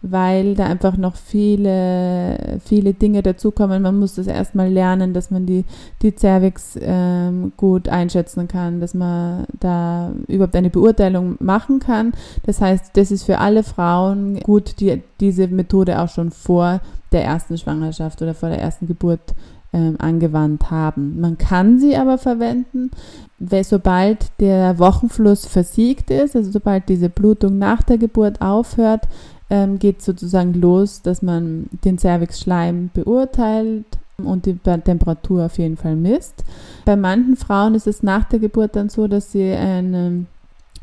weil 0.02 0.56
da 0.56 0.66
einfach 0.66 0.98
noch 0.98 1.16
viele, 1.16 2.60
viele 2.64 2.94
Dinge 2.94 3.22
dazukommen. 3.22 3.82
Man 3.82 4.00
muss 4.00 4.16
das 4.16 4.28
erstmal 4.28 4.70
lernen, 4.70 5.14
dass 5.14 5.30
man 5.30 5.46
die, 5.46 5.64
die 6.02 6.16
Cervix 6.16 6.78
ähm, 6.82 7.54
gut 7.56 7.88
einschätzen 7.88 8.48
kann, 8.48 8.80
dass 8.80 8.94
man 8.94 9.46
da 9.60 10.12
überhaupt 10.28 10.56
eine 10.56 10.70
Beurteilung 10.70 11.36
machen 11.40 11.80
kann. 11.80 12.14
Das 12.46 12.62
heißt, 12.62 12.92
das 12.98 13.12
ist 13.12 13.24
für 13.24 13.38
alle 13.38 13.64
Frauen 13.64 14.40
gut, 14.40 14.80
die 14.80 15.02
diese 15.20 15.48
Methode 15.48 16.00
auch 16.00 16.10
schon 16.10 16.32
vor 16.32 16.82
der 17.12 17.24
ersten 17.24 17.58
Schwangerschaft 17.58 18.22
oder 18.22 18.34
vor 18.34 18.50
der 18.50 18.60
ersten 18.60 18.88
Geburt 18.88 19.36
ähm, 19.74 19.96
angewandt 20.00 20.70
haben. 20.72 21.20
Man 21.20 21.38
kann 21.38 21.80
sie 21.80 21.96
aber 21.96 22.18
verwenden, 22.18 22.92
weil 23.40 23.64
sobald 23.64 24.32
der 24.40 24.80
Wochenfluss 24.80 25.46
versiegt 25.46 26.12
ist, 26.12 26.36
also 26.36 26.52
sobald 26.52 26.90
diese 26.90 27.10
Blutung 27.10 27.58
nach 27.58 27.82
der 27.82 27.98
Geburt 27.98 28.42
aufhört, 28.42 29.08
ähm, 29.52 29.78
geht 29.78 30.02
sozusagen 30.02 30.54
los, 30.54 31.02
dass 31.02 31.22
man 31.22 31.68
den 31.84 31.98
Cervixschleim 32.00 32.90
beurteilt 32.94 33.86
und 34.18 34.46
die 34.46 34.56
Temperatur 34.56 35.46
auf 35.46 35.58
jeden 35.58 35.78
Fall 35.78 35.96
misst. 35.96 36.46
Bei 36.86 36.96
manchen 36.96 37.36
Frauen 37.36 37.76
ist 37.76 37.86
es 37.86 38.02
nach 38.02 38.24
der 38.26 38.40
Geburt 38.40 38.76
dann 38.76 38.90
so, 38.90 39.08
dass 39.08 39.34
sie 39.34 39.52
eine 39.52 40.26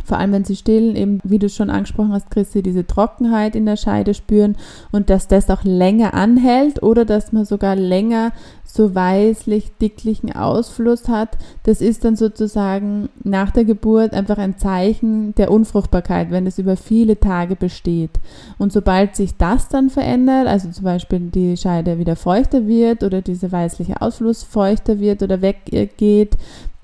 vor 0.08 0.18
allem 0.18 0.32
wenn 0.32 0.44
sie 0.44 0.56
stillen, 0.56 0.96
eben 0.96 1.20
wie 1.22 1.38
du 1.38 1.48
schon 1.48 1.70
angesprochen 1.70 2.12
hast, 2.12 2.30
Christi, 2.30 2.62
diese 2.62 2.86
Trockenheit 2.86 3.54
in 3.54 3.66
der 3.66 3.76
Scheide 3.76 4.14
spüren 4.14 4.56
und 4.90 5.10
dass 5.10 5.28
das 5.28 5.50
auch 5.50 5.64
länger 5.64 6.14
anhält 6.14 6.82
oder 6.82 7.04
dass 7.04 7.32
man 7.32 7.44
sogar 7.44 7.76
länger 7.76 8.32
so 8.64 8.94
weißlich 8.94 9.72
dicklichen 9.80 10.34
Ausfluss 10.34 11.08
hat, 11.08 11.38
das 11.62 11.80
ist 11.80 12.04
dann 12.04 12.16
sozusagen 12.16 13.08
nach 13.24 13.50
der 13.50 13.64
Geburt 13.64 14.12
einfach 14.12 14.36
ein 14.38 14.58
Zeichen 14.58 15.34
der 15.36 15.50
Unfruchtbarkeit, 15.50 16.30
wenn 16.30 16.46
es 16.46 16.58
über 16.58 16.76
viele 16.76 17.18
Tage 17.18 17.56
besteht. 17.56 18.10
Und 18.58 18.72
sobald 18.72 19.16
sich 19.16 19.36
das 19.36 19.68
dann 19.68 19.88
verändert, 19.88 20.46
also 20.46 20.70
zum 20.70 20.84
Beispiel 20.84 21.20
die 21.20 21.56
Scheide 21.56 21.98
wieder 21.98 22.14
feuchter 22.14 22.66
wird 22.66 23.02
oder 23.02 23.22
dieser 23.22 23.50
weißliche 23.50 24.02
Ausfluss 24.02 24.42
feuchter 24.42 25.00
wird 25.00 25.22
oder 25.22 25.40
weggeht, 25.40 26.36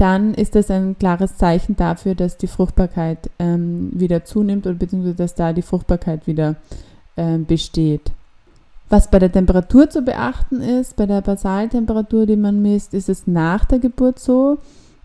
dann 0.04 0.34
ist 0.34 0.54
das 0.54 0.70
ein 0.70 0.98
klares 0.98 1.38
Zeichen 1.38 1.76
dafür, 1.76 2.14
dass 2.14 2.36
die 2.36 2.46
Fruchtbarkeit 2.46 3.30
ähm, 3.38 3.90
wieder 3.94 4.22
zunimmt 4.26 4.66
oder 4.66 4.74
beziehungsweise 4.74 5.14
dass 5.14 5.34
da 5.34 5.54
die 5.54 5.62
Fruchtbarkeit 5.62 6.26
wieder 6.26 6.56
ähm, 7.16 7.46
besteht. 7.46 8.12
Was 8.90 9.10
bei 9.10 9.18
der 9.18 9.32
Temperatur 9.32 9.88
zu 9.88 10.02
beachten 10.02 10.60
ist, 10.60 10.96
bei 10.96 11.06
der 11.06 11.22
Basaltemperatur, 11.22 12.26
die 12.26 12.36
man 12.36 12.60
misst, 12.60 12.92
ist 12.92 13.08
es 13.08 13.26
nach 13.26 13.64
der 13.64 13.78
Geburt 13.78 14.18
so, 14.18 14.58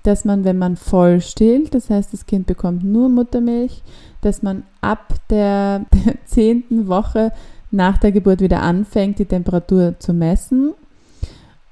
dass 0.04 0.26
man, 0.26 0.44
wenn 0.44 0.58
man 0.58 0.76
voll 0.76 1.22
stillt, 1.22 1.74
das 1.74 1.90
heißt, 1.90 2.12
das 2.12 2.26
Kind 2.26 2.46
bekommt 2.46 2.84
nur 2.84 3.08
Muttermilch, 3.08 3.82
dass 4.20 4.44
man 4.44 4.64
ab 4.82 5.14
der, 5.30 5.86
zehnten 6.26 6.90
Woche 6.90 7.32
nach 7.72 7.98
der 8.00 8.12
Geburt 8.12 8.42
wieder 8.42 8.64
anfängt, 8.64 9.18
die 9.20 9.26
Temperatur 9.26 9.96
zu 9.98 10.14
messen. 10.14 10.74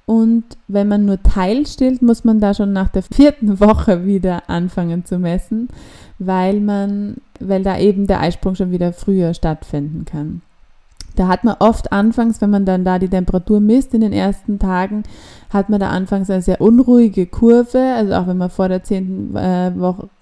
Und 0.08 0.46
wenn 0.70 0.88
man 0.88 1.06
nur 1.06 1.22
teilstillt, 1.22 2.02
muss 2.02 2.24
man 2.24 2.40
da 2.40 2.54
schon 2.54 2.72
nach 2.72 2.88
der 2.88 3.04
vierten 3.04 3.60
Woche 3.60 4.06
wieder 4.06 4.50
anfangen 4.50 5.04
zu 5.04 5.20
messen, 5.20 5.68
weil 6.18 6.62
man, 6.62 7.18
weil 7.42 7.62
da 7.62 7.78
eben 7.78 8.08
der 8.08 8.22
Eisprung 8.22 8.56
schon 8.56 8.72
wieder 8.72 8.94
früher 8.94 9.34
stattfinden 9.34 10.06
kann. 10.06 10.42
Da 11.18 11.28
hat 11.28 11.44
man 11.44 11.56
oft 11.60 11.92
anfangs, 11.92 12.40
wenn 12.42 12.52
man 12.52 12.64
dann 12.64 12.86
da 12.86 13.00
die 13.00 13.10
Temperatur 13.10 13.60
misst 13.60 13.94
in 13.94 14.02
den 14.02 14.14
ersten 14.14 14.60
Tagen, 14.60 15.04
hat 15.50 15.68
man 15.68 15.80
da 15.80 15.90
anfangs 15.90 16.30
eine 16.30 16.42
sehr 16.42 16.62
unruhige 16.62 17.26
Kurve. 17.26 17.80
Also 17.96 18.14
auch 18.14 18.28
wenn 18.28 18.38
man 18.38 18.50
vor 18.50 18.70
der 18.70 18.84
zehnten 18.84 19.36
äh, 19.36 19.72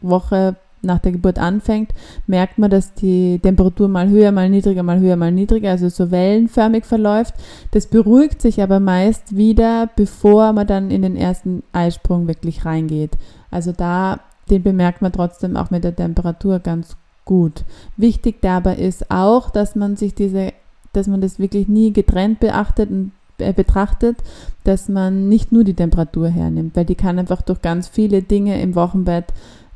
Woche 0.01 0.55
nach 0.85 0.99
der 0.99 1.11
Geburt 1.11 1.39
anfängt, 1.39 1.91
merkt 2.27 2.57
man, 2.57 2.69
dass 2.69 2.93
die 2.93 3.39
Temperatur 3.39 3.87
mal 3.87 4.09
höher, 4.09 4.31
mal 4.31 4.49
niedriger, 4.49 4.83
mal 4.83 4.99
höher, 4.99 5.15
mal 5.15 5.31
niedriger, 5.31 5.71
also 5.71 5.89
so 5.89 6.11
wellenförmig 6.11 6.85
verläuft. 6.85 7.33
Das 7.71 7.87
beruhigt 7.87 8.41
sich 8.41 8.61
aber 8.61 8.79
meist 8.79 9.35
wieder, 9.35 9.89
bevor 9.95 10.53
man 10.53 10.67
dann 10.67 10.91
in 10.91 11.01
den 11.01 11.15
ersten 11.15 11.63
Eisprung 11.73 12.27
wirklich 12.27 12.65
reingeht. 12.65 13.17
Also 13.51 13.71
da, 13.71 14.19
den 14.49 14.63
bemerkt 14.63 15.01
man 15.01 15.11
trotzdem 15.11 15.57
auch 15.57 15.71
mit 15.71 15.83
der 15.83 15.95
Temperatur 15.95 16.59
ganz 16.59 16.95
gut. 17.25 17.63
Wichtig 17.97 18.41
dabei 18.41 18.75
ist 18.75 19.11
auch, 19.11 19.49
dass 19.49 19.75
man 19.75 19.95
sich 19.95 20.13
diese, 20.13 20.53
dass 20.93 21.07
man 21.07 21.21
das 21.21 21.39
wirklich 21.39 21.67
nie 21.67 21.91
getrennt 21.91 22.39
beachtet 22.39 22.89
und 22.89 23.11
äh, 23.37 23.51
betrachtet, 23.51 24.17
dass 24.63 24.87
man 24.87 25.27
nicht 25.27 25.51
nur 25.51 25.65
die 25.65 25.73
Temperatur 25.73 26.29
hernimmt, 26.29 26.75
weil 26.75 26.85
die 26.85 26.95
kann 26.95 27.19
einfach 27.19 27.41
durch 27.41 27.61
ganz 27.61 27.87
viele 27.89 28.21
Dinge 28.21 28.61
im 28.61 28.75
Wochenbett 28.75 29.25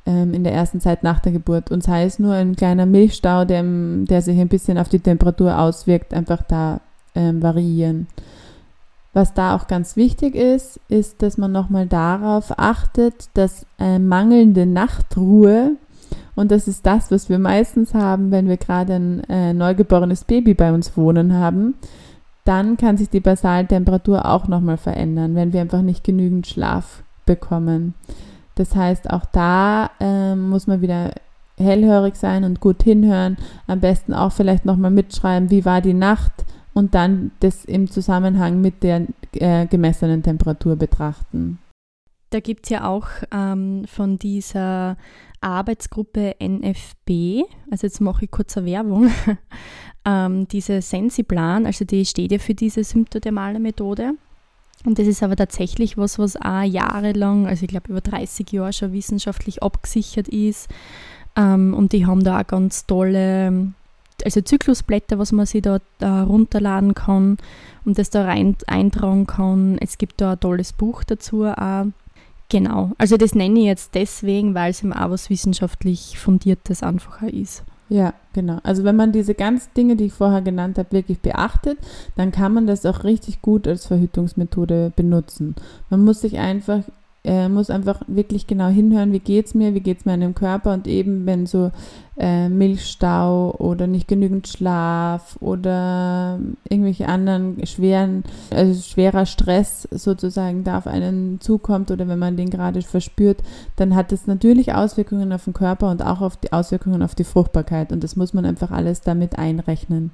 ähm, 0.09 0.33
in 0.33 0.43
der 0.43 0.53
ersten 0.53 0.81
Zeit 0.81 1.03
nach 1.03 1.19
der 1.19 1.31
Geburt 1.31 1.69
und 1.69 1.83
sei 1.83 2.03
es 2.03 2.17
nur 2.17 2.33
ein 2.33 2.55
kleiner 2.55 2.87
Milchstau, 2.87 3.45
der, 3.45 3.63
der 3.63 4.21
sich 4.23 4.39
ein 4.39 4.47
bisschen 4.47 4.79
auf 4.79 4.89
die 4.89 4.99
Temperatur 4.99 5.59
auswirkt, 5.59 6.13
einfach 6.13 6.41
da 6.41 6.81
ähm, 7.13 7.43
variieren. 7.43 8.07
Was 9.13 9.33
da 9.33 9.55
auch 9.55 9.67
ganz 9.67 9.95
wichtig 9.95 10.35
ist, 10.35 10.79
ist, 10.87 11.21
dass 11.21 11.37
man 11.37 11.51
nochmal 11.51 11.85
darauf 11.85 12.57
achtet, 12.57 13.29
dass 13.35 13.65
äh, 13.79 13.99
mangelnde 13.99 14.65
Nachtruhe, 14.65 15.75
und 16.35 16.51
das 16.51 16.67
ist 16.67 16.85
das, 16.85 17.11
was 17.11 17.29
wir 17.29 17.37
meistens 17.37 17.93
haben, 17.93 18.31
wenn 18.31 18.47
wir 18.47 18.57
gerade 18.57 18.93
ein 18.93 19.23
äh, 19.25 19.53
neugeborenes 19.53 20.23
Baby 20.23 20.53
bei 20.53 20.71
uns 20.73 20.95
wohnen 20.97 21.33
haben, 21.33 21.75
dann 22.45 22.77
kann 22.77 22.97
sich 22.97 23.09
die 23.09 23.19
Basaltemperatur 23.19 24.25
auch 24.25 24.47
nochmal 24.47 24.77
verändern, 24.77 25.35
wenn 25.35 25.53
wir 25.53 25.61
einfach 25.61 25.81
nicht 25.81 26.03
genügend 26.03 26.47
Schlaf 26.47 27.03
bekommen. 27.25 27.93
Das 28.59 28.75
heißt, 28.75 29.09
auch 29.09 29.23
da 29.23 29.89
äh, 30.01 30.35
muss 30.35 30.67
man 30.67 30.81
wieder 30.81 31.13
hellhörig 31.57 32.17
sein 32.17 32.43
und 32.43 32.59
gut 32.59 32.83
hinhören. 32.83 33.37
Am 33.67 33.79
besten 33.79 34.13
auch 34.13 34.33
vielleicht 34.33 34.65
nochmal 34.65 34.91
mitschreiben, 34.91 35.49
wie 35.49 35.63
war 35.63 35.79
die 35.79 35.93
Nacht 35.93 36.33
und 36.73 36.93
dann 36.93 37.31
das 37.39 37.63
im 37.63 37.89
Zusammenhang 37.89 38.59
mit 38.59 38.83
der 38.83 39.07
äh, 39.31 39.65
gemessenen 39.65 40.23
Temperatur 40.23 40.75
betrachten. 40.75 41.59
Da 42.31 42.41
gibt 42.41 42.65
es 42.65 42.69
ja 42.71 42.85
auch 42.85 43.07
ähm, 43.31 43.85
von 43.87 44.19
dieser 44.19 44.97
Arbeitsgruppe 45.39 46.35
NFB, 46.41 47.45
also 47.71 47.87
jetzt 47.87 48.01
mache 48.01 48.25
ich 48.25 48.31
kurze 48.31 48.65
Werbung, 48.65 49.09
ähm, 50.05 50.49
diese 50.49 50.81
Sensiplan, 50.81 51.65
also 51.65 51.85
die 51.85 52.05
steht 52.05 52.33
ja 52.33 52.39
für 52.39 52.55
diese 52.55 52.83
symptodermale 52.83 53.61
Methode. 53.61 54.15
Und 54.85 54.97
das 54.97 55.07
ist 55.07 55.23
aber 55.23 55.35
tatsächlich 55.35 55.97
was, 55.97 56.19
was 56.19 56.37
auch 56.37 56.63
jahrelang, 56.63 57.47
also 57.47 57.63
ich 57.63 57.69
glaube 57.69 57.91
über 57.91 58.01
30 58.01 58.51
Jahre 58.51 58.73
schon 58.73 58.93
wissenschaftlich 58.93 59.61
abgesichert 59.61 60.29
ist. 60.29 60.69
Ähm, 61.35 61.73
und 61.73 61.91
die 61.91 62.05
haben 62.05 62.23
da 62.23 62.39
auch 62.41 62.47
ganz 62.47 62.85
tolle, 62.85 63.73
also 64.23 64.41
Zyklusblätter, 64.41 65.19
was 65.19 65.31
man 65.31 65.45
sich 65.45 65.61
da, 65.61 65.79
da 65.99 66.23
runterladen 66.23 66.93
kann 66.93 67.37
und 67.83 67.97
das 67.97 68.09
da 68.09 68.23
rein 68.23 68.55
eintragen 68.67 69.27
kann. 69.27 69.77
Es 69.79 69.97
gibt 69.97 70.21
da 70.21 70.33
ein 70.33 70.39
tolles 70.39 70.73
Buch 70.73 71.03
dazu 71.03 71.45
auch. 71.45 71.85
Genau, 72.51 72.93
also 72.97 73.15
das 73.15 73.35
nenne 73.35 73.59
ich 73.59 73.65
jetzt 73.65 73.93
deswegen, 73.93 74.55
weil 74.55 74.71
es 74.71 74.81
eben 74.81 74.91
auch 74.91 75.11
was 75.11 75.29
wissenschaftlich 75.29 76.17
Fundiertes 76.17 76.81
einfacher 76.81 77.31
ist. 77.31 77.63
Ja, 77.89 78.13
genau. 78.33 78.59
Also 78.61 78.83
wenn 78.83 78.95
man 78.95 79.11
diese 79.11 79.33
ganzen 79.33 79.73
Dinge, 79.75 79.95
die 79.95 80.05
ich 80.05 80.13
vorher 80.13 80.41
genannt 80.41 80.77
habe, 80.77 80.91
wirklich 80.91 81.19
beachtet, 81.21 81.79
dann 82.15 82.31
kann 82.31 82.53
man 82.53 82.67
das 82.67 82.85
auch 82.85 83.03
richtig 83.03 83.41
gut 83.41 83.67
als 83.67 83.87
Verhütungsmethode 83.87 84.93
benutzen. 84.95 85.55
Man 85.89 86.05
muss 86.05 86.21
sich 86.21 86.37
einfach 86.37 86.83
äh, 87.29 87.47
muss 87.47 87.69
einfach 87.69 88.01
wirklich 88.07 88.47
genau 88.47 88.69
hinhören, 88.69 89.13
wie 89.13 89.19
geht 89.19 89.45
es 89.45 89.53
mir, 89.53 89.75
wie 89.75 89.81
geht 89.81 89.99
es 89.99 90.05
meinem 90.05 90.33
Körper 90.33 90.73
und 90.73 90.87
eben 90.87 91.27
wenn 91.27 91.45
so 91.45 91.69
äh, 92.17 92.49
Milchstau 92.49 93.53
oder 93.59 93.85
nicht 93.85 94.07
genügend 94.07 94.47
Schlaf 94.47 95.37
oder 95.39 96.39
irgendwelche 96.67 97.07
anderen 97.07 97.63
schweren, 97.67 98.23
also 98.49 98.81
schwerer 98.81 99.27
Stress 99.27 99.87
sozusagen 99.91 100.63
da 100.63 100.79
auf 100.79 100.87
einen 100.87 101.39
zukommt 101.39 101.91
oder 101.91 102.07
wenn 102.07 102.17
man 102.17 102.35
den 102.35 102.49
gerade 102.49 102.81
verspürt, 102.81 103.43
dann 103.75 103.93
hat 103.93 104.11
das 104.11 104.25
natürlich 104.25 104.73
Auswirkungen 104.73 105.31
auf 105.31 105.43
den 105.43 105.53
Körper 105.53 105.91
und 105.91 106.03
auch 106.03 106.21
auf 106.21 106.35
die 106.35 106.51
Auswirkungen 106.51 107.03
auf 107.03 107.13
die 107.13 107.25
Fruchtbarkeit 107.25 107.91
und 107.91 108.03
das 108.03 108.15
muss 108.15 108.33
man 108.33 108.43
einfach 108.43 108.71
alles 108.71 109.01
damit 109.01 109.37
einrechnen. 109.37 110.09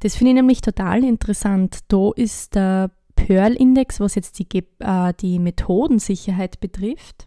Das 0.00 0.16
finde 0.16 0.30
ich 0.30 0.36
nämlich 0.36 0.60
total 0.60 1.04
interessant. 1.04 1.78
Da 1.86 2.10
ist 2.16 2.56
der 2.56 2.90
Pearl-Index, 3.16 3.98
was 4.00 4.14
jetzt 4.14 4.38
die, 4.38 4.46
äh, 4.78 5.12
die 5.20 5.38
Methodensicherheit 5.38 6.60
betrifft, 6.60 7.26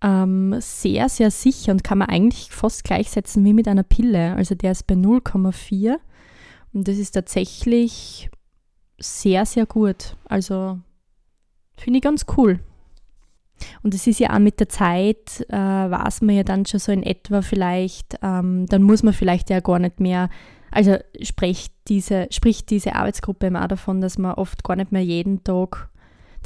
ähm, 0.00 0.54
sehr, 0.60 1.08
sehr 1.08 1.30
sicher 1.30 1.72
und 1.72 1.82
kann 1.82 1.98
man 1.98 2.08
eigentlich 2.08 2.50
fast 2.50 2.84
gleichsetzen 2.84 3.44
wie 3.44 3.52
mit 3.52 3.66
einer 3.66 3.82
Pille. 3.82 4.34
Also 4.34 4.54
der 4.54 4.72
ist 4.72 4.86
bei 4.86 4.94
0,4 4.94 5.96
und 6.72 6.86
das 6.86 6.98
ist 6.98 7.12
tatsächlich 7.12 8.30
sehr, 8.98 9.44
sehr 9.46 9.66
gut. 9.66 10.16
Also 10.24 10.78
finde 11.76 11.98
ich 11.98 12.04
ganz 12.04 12.26
cool. 12.36 12.60
Und 13.82 13.92
es 13.92 14.06
ist 14.06 14.20
ja 14.20 14.34
auch 14.34 14.38
mit 14.38 14.60
der 14.60 14.68
Zeit, 14.68 15.44
äh, 15.48 15.56
weiß 15.56 16.22
man 16.22 16.36
ja 16.36 16.44
dann 16.44 16.64
schon 16.64 16.78
so 16.78 16.92
in 16.92 17.02
etwa 17.02 17.42
vielleicht, 17.42 18.18
ähm, 18.22 18.66
dann 18.66 18.82
muss 18.82 19.02
man 19.02 19.14
vielleicht 19.14 19.50
ja 19.50 19.58
gar 19.58 19.80
nicht 19.80 19.98
mehr 19.98 20.30
also 20.70 20.96
spricht 21.22 21.72
diese, 21.88 22.28
spricht 22.30 22.70
diese 22.70 22.94
Arbeitsgruppe 22.94 23.46
immer 23.46 23.66
davon, 23.68 24.00
dass 24.00 24.18
man 24.18 24.34
oft 24.34 24.64
gar 24.64 24.76
nicht 24.76 24.92
mehr 24.92 25.04
jeden 25.04 25.44
Tag 25.44 25.88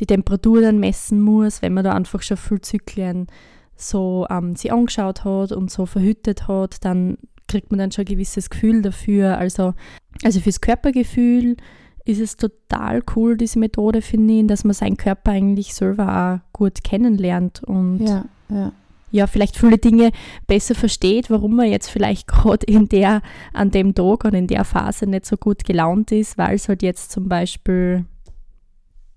die 0.01 0.07
Temperatur 0.07 0.61
dann 0.61 0.79
messen 0.79 1.21
muss, 1.21 1.63
wenn 1.63 1.75
man 1.75 1.85
da 1.85 1.95
einfach 1.95 2.23
schon 2.23 2.37
viel 2.37 2.61
Zyklen 2.61 3.27
so 3.77 4.27
ähm, 4.31 4.55
sie 4.57 4.71
angeschaut 4.71 5.25
hat 5.25 5.53
und 5.53 5.71
so 5.71 5.87
verhütet 5.87 6.47
hat, 6.49 6.85
dann 6.85 7.19
kriegt 7.49 7.71
man 7.71 7.79
dann 7.79 7.93
schon 7.93 8.03
ein 8.05 8.13
gewisses 8.13 8.49
Gefühl 8.49 8.83
dafür. 8.83 9.39
Also, 9.39 9.75
also 10.23 10.41
fürs 10.41 10.61
Körpergefühl 10.61 11.57
ist 12.05 12.21
es 12.21 12.37
total 12.37 13.03
cool, 13.15 13.37
diese 13.37 13.59
Methode, 13.59 14.03
finde 14.03 14.35
ich, 14.35 14.47
dass 14.47 14.65
man 14.65 14.75
seinen 14.75 14.97
Körper 14.97 15.33
eigentlich 15.33 15.75
selber 15.75 16.43
auch 16.45 16.53
gut 16.53 16.83
kennenlernt 16.85 17.63
und 17.65 18.07
ja, 18.07 18.25
ja 18.49 18.73
ja, 19.13 19.27
vielleicht 19.27 19.57
viele 19.57 19.79
Dinge 19.79 20.11
besser 20.47 20.75
versteht, 20.75 21.31
warum 21.31 21.55
man 21.55 21.71
jetzt 21.71 21.89
vielleicht 21.89 22.27
gerade 22.27 22.67
in 22.67 22.89
der, 22.89 23.23
an 23.53 23.71
dem 23.71 23.95
Tag 23.95 24.25
und 24.25 24.35
in 24.35 24.49
der 24.49 24.65
Phase 24.65 25.07
nicht 25.07 25.27
so 25.27 25.37
gut 25.37 25.65
gelaunt 25.65 26.11
ist, 26.11 26.39
weil 26.39 26.57
es 26.57 26.69
halt 26.69 26.83
jetzt 26.83 27.13
zum 27.13 27.29
Beispiel 27.29 28.07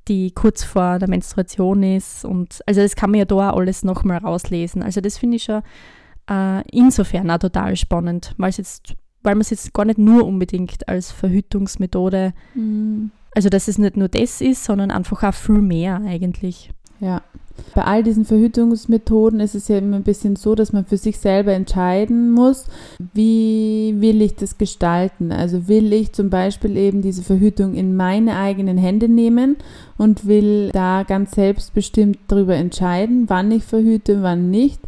die 0.08 0.30
kurz 0.32 0.64
vor 0.64 1.00
der 1.00 1.10
Menstruation 1.10 1.82
ist 1.82 2.26
und 2.26 2.62
also 2.68 2.80
das 2.80 2.96
kann 2.96 3.10
man 3.10 3.20
ja 3.20 3.26
da 3.26 3.52
alles 3.52 3.84
nochmal 3.84 4.20
rauslesen. 4.20 4.84
Also 4.84 5.02
das 5.02 5.18
finde 5.18 5.38
ich 5.38 5.44
schon 5.44 5.64
äh, 6.30 6.62
insofern 6.70 7.32
auch 7.32 7.40
total 7.40 7.76
spannend, 7.76 8.36
weil 8.38 8.50
es 8.50 8.58
jetzt, 8.58 8.94
weil 9.24 9.34
man 9.34 9.42
es 9.42 9.50
jetzt 9.50 9.74
gar 9.74 9.86
nicht 9.86 9.98
nur 9.98 10.28
unbedingt 10.28 10.88
als 10.88 11.12
Verhütungsmethode, 11.12 12.34
mhm. 12.54 13.10
also 13.34 13.50
dass 13.50 13.68
es 13.68 13.80
nicht 13.80 13.98
nur 13.98 14.10
das 14.10 14.42
ist, 14.42 14.64
sondern 14.64 14.92
einfach 14.92 15.24
auch 15.24 15.34
viel 15.34 15.62
mehr 15.62 16.02
eigentlich. 16.06 16.70
Ja. 17.00 17.22
Bei 17.74 17.84
all 17.84 18.04
diesen 18.04 18.26
Verhütungsmethoden 18.26 19.40
ist 19.40 19.56
es 19.56 19.68
ja 19.68 19.78
immer 19.78 19.98
ein 19.98 20.04
bisschen 20.04 20.36
so, 20.36 20.56
dass 20.56 20.74
man 20.74 20.86
für 20.86 20.98
sich 20.98 21.20
selber 21.20 21.54
entscheiden 21.54 22.32
muss, 22.32 22.66
wie 23.14 23.96
will 24.00 24.22
ich 24.22 24.36
das 24.36 24.58
gestalten. 24.58 25.32
Also 25.32 25.68
will 25.68 25.94
ich 25.94 26.14
zum 26.14 26.30
Beispiel 26.30 26.78
eben 26.78 27.02
diese 27.02 27.24
Verhütung 27.24 27.76
in 27.76 27.96
meine 27.96 28.38
eigenen 28.38 28.78
Hände 28.78 29.08
nehmen 29.08 29.58
und 29.98 30.26
will 30.26 30.70
da 30.72 31.04
ganz 31.04 31.32
selbstbestimmt 31.32 32.20
darüber 32.28 32.56
entscheiden, 32.56 33.26
wann 33.28 33.52
ich 33.52 33.64
verhüte, 33.64 34.22
wann 34.22 34.50
nicht. 34.50 34.82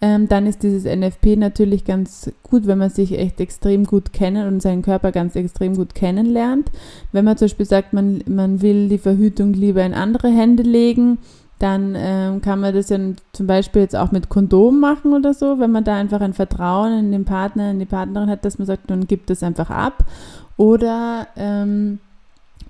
Ähm, 0.00 0.28
dann 0.28 0.46
ist 0.46 0.62
dieses 0.62 0.84
NFP 0.84 1.36
natürlich 1.36 1.84
ganz 1.86 2.30
gut, 2.42 2.66
wenn 2.66 2.76
man 2.76 2.90
sich 2.90 3.18
echt 3.18 3.40
extrem 3.40 3.84
gut 3.84 4.12
kennen 4.12 4.48
und 4.48 4.60
seinen 4.60 4.82
Körper 4.82 5.12
ganz 5.12 5.34
extrem 5.34 5.76
gut 5.76 5.94
kennenlernt. 5.94 6.70
Wenn 7.12 7.24
man 7.24 7.38
zum 7.38 7.46
Beispiel 7.46 7.64
sagt, 7.64 7.94
man, 7.94 8.22
man 8.26 8.60
will 8.60 8.90
die 8.90 8.98
Verhütung 8.98 9.54
lieber 9.54 9.82
in 9.82 9.94
andere 9.94 10.28
Hände 10.28 10.62
legen, 10.62 11.18
dann 11.64 11.94
ähm, 11.96 12.42
kann 12.42 12.60
man 12.60 12.74
das 12.74 12.90
ja 12.90 12.98
zum 13.32 13.46
Beispiel 13.46 13.80
jetzt 13.80 13.96
auch 13.96 14.12
mit 14.12 14.28
Kondom 14.28 14.80
machen 14.80 15.14
oder 15.14 15.32
so, 15.32 15.58
wenn 15.58 15.72
man 15.72 15.82
da 15.82 15.96
einfach 15.96 16.20
ein 16.20 16.34
Vertrauen 16.34 16.92
in 16.98 17.10
den 17.10 17.24
Partner, 17.24 17.70
in 17.70 17.78
die 17.78 17.86
Partnerin 17.86 18.28
hat, 18.28 18.44
dass 18.44 18.58
man 18.58 18.66
sagt, 18.66 18.90
man 18.90 19.06
gibt 19.06 19.30
das 19.30 19.42
einfach 19.42 19.70
ab. 19.70 20.04
Oder 20.58 21.26
ähm, 21.36 22.00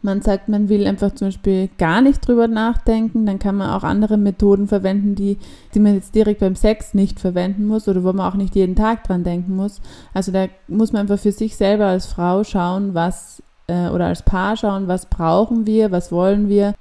man 0.03 0.23
sagt, 0.23 0.49
man 0.49 0.69
will 0.69 0.87
einfach 0.87 1.13
zum 1.13 1.29
Beispiel 1.29 1.71
gar 1.77 2.03
nicht 2.03 2.29
drüber 2.29 2.47
nachdenken, 2.47 3.27
dann 3.27 3.41
kann 3.41 3.57
man 3.57 3.71
auch 3.71 3.83
andere 3.83 4.17
Methoden 4.17 4.69
verwenden, 4.69 5.17
die, 5.17 5.39
die 5.75 5.81
man 5.81 5.95
jetzt 5.95 6.15
direkt 6.15 6.39
beim 6.39 6.55
Sex 6.55 6.95
nicht 6.95 7.19
verwenden 7.19 7.67
muss 7.67 7.89
oder 7.89 8.05
wo 8.05 8.13
man 8.13 8.31
auch 8.31 8.37
nicht 8.37 8.55
jeden 8.55 8.77
Tag 8.77 9.03
dran 9.03 9.25
denken 9.25 9.57
muss. 9.57 9.81
Also 10.13 10.31
da 10.31 10.47
muss 10.69 10.93
man 10.93 11.01
einfach 11.01 11.19
für 11.19 11.33
sich 11.33 11.57
selber 11.57 11.87
als 11.87 12.07
Frau 12.07 12.45
schauen, 12.45 12.95
was 12.95 13.43
äh, 13.67 13.89
oder 13.89 14.07
als 14.07 14.23
Paar 14.23 14.57
schauen, 14.57 14.87
was 14.87 15.07
brauchen 15.07 15.67
wir, 15.67 15.91
was 15.91 16.13
wollen 16.13 16.49
wir 16.49 16.75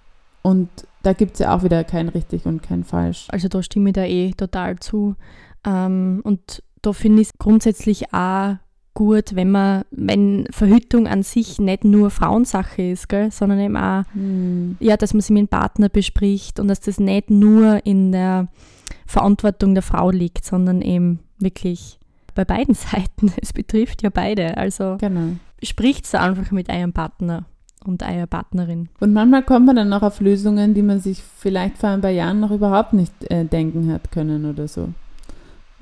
und 0.43 0.69
da 1.03 1.13
gibt 1.13 1.33
es 1.33 1.39
ja 1.39 1.55
auch 1.55 1.63
wieder 1.63 1.83
kein 1.83 2.09
richtig 2.09 2.45
und 2.45 2.61
kein 2.61 2.83
falsch. 2.83 3.27
Also 3.29 3.47
da 3.47 3.63
stimme 3.63 3.89
ich 3.89 3.93
da 3.93 4.03
eh 4.03 4.31
total 4.31 4.77
zu. 4.77 5.15
Ähm, 5.65 6.21
und 6.23 6.61
da 6.81 6.93
finde 6.93 7.21
ich 7.21 7.29
es 7.29 7.37
grundsätzlich 7.39 8.13
auch 8.13 8.57
gut, 8.93 9.35
wenn 9.35 9.51
man, 9.51 9.83
wenn 9.91 10.45
Verhütung 10.51 11.07
an 11.07 11.23
sich 11.23 11.59
nicht 11.59 11.83
nur 11.83 12.09
Frauensache 12.09 12.81
ist, 12.83 13.09
gell, 13.09 13.31
sondern 13.31 13.59
eben 13.59 13.75
auch, 13.75 14.03
hm. 14.13 14.77
ja, 14.79 14.97
dass 14.97 15.13
man 15.13 15.21
sie 15.21 15.33
mit 15.33 15.41
dem 15.41 15.47
Partner 15.47 15.89
bespricht 15.89 16.59
und 16.59 16.67
dass 16.67 16.79
das 16.79 16.99
nicht 16.99 17.29
nur 17.29 17.85
in 17.85 18.11
der 18.11 18.49
Verantwortung 19.07 19.73
der 19.73 19.83
Frau 19.83 20.11
liegt, 20.11 20.45
sondern 20.45 20.81
eben 20.81 21.19
wirklich 21.39 21.99
bei 22.35 22.45
beiden 22.45 22.75
Seiten. 22.75 23.33
Es 23.41 23.53
betrifft 23.53 24.03
ja 24.03 24.09
beide. 24.09 24.57
Also 24.57 24.97
Genau. 24.99 25.37
spricht 25.63 26.13
einfach 26.15 26.51
mit 26.51 26.69
eurem 26.69 26.93
Partner 26.93 27.45
und 27.85 28.03
eurer 28.03 28.27
Partnerin. 28.27 28.89
Und 28.99 29.13
manchmal 29.13 29.43
kommt 29.43 29.65
man 29.65 29.75
dann 29.75 29.89
noch 29.89 30.03
auf 30.03 30.19
Lösungen, 30.19 30.73
die 30.73 30.81
man 30.81 30.99
sich 30.99 31.21
vielleicht 31.21 31.77
vor 31.77 31.89
ein 31.89 32.01
paar 32.01 32.11
Jahren 32.11 32.39
noch 32.39 32.51
überhaupt 32.51 32.93
nicht 32.93 33.13
äh, 33.31 33.45
denken 33.45 33.91
hat 33.91 34.11
können 34.11 34.45
oder 34.45 34.67
so. 34.67 34.89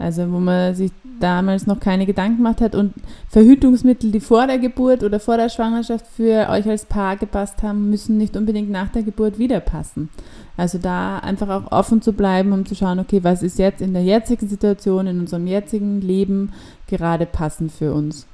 Also 0.02 0.32
wo 0.32 0.40
man 0.40 0.74
sich 0.74 0.92
damals 1.20 1.68
noch 1.68 1.80
keine 1.80 2.08
Gedanken 2.08 2.38
gemacht 2.38 2.60
hat 2.60 2.74
und 2.74 2.94
Verhütungsmittel, 3.30 4.12
die 4.12 4.20
vor 4.20 4.48
der 4.48 4.58
Geburt 4.58 5.04
oder 5.04 5.20
vor 5.20 5.38
der 5.38 5.50
Schwangerschaft 5.50 6.08
für 6.08 6.50
euch 6.50 6.68
als 6.68 6.86
Paar 6.86 7.18
gepasst 7.18 7.62
haben, 7.62 7.92
müssen 7.92 8.18
nicht 8.18 8.36
unbedingt 8.36 8.72
nach 8.72 8.90
der 8.90 9.04
Geburt 9.04 9.38
wieder 9.38 9.60
passen. 9.60 10.10
Also 10.58 10.80
da 10.80 11.20
einfach 11.20 11.50
auch 11.50 11.72
offen 11.72 12.02
zu 12.02 12.14
bleiben, 12.14 12.52
um 12.52 12.66
zu 12.66 12.74
schauen, 12.74 13.00
okay, 13.00 13.24
was 13.24 13.44
ist 13.44 13.60
jetzt 13.60 13.82
in 13.82 13.94
der 13.94 14.04
jetzigen 14.04 14.48
Situation, 14.48 15.06
in 15.06 15.20
unserem 15.20 15.46
jetzigen 15.46 16.02
Leben 16.02 16.52
gerade 16.88 17.28
passend 17.28 17.72
für 17.72 17.94
uns. 17.94 18.26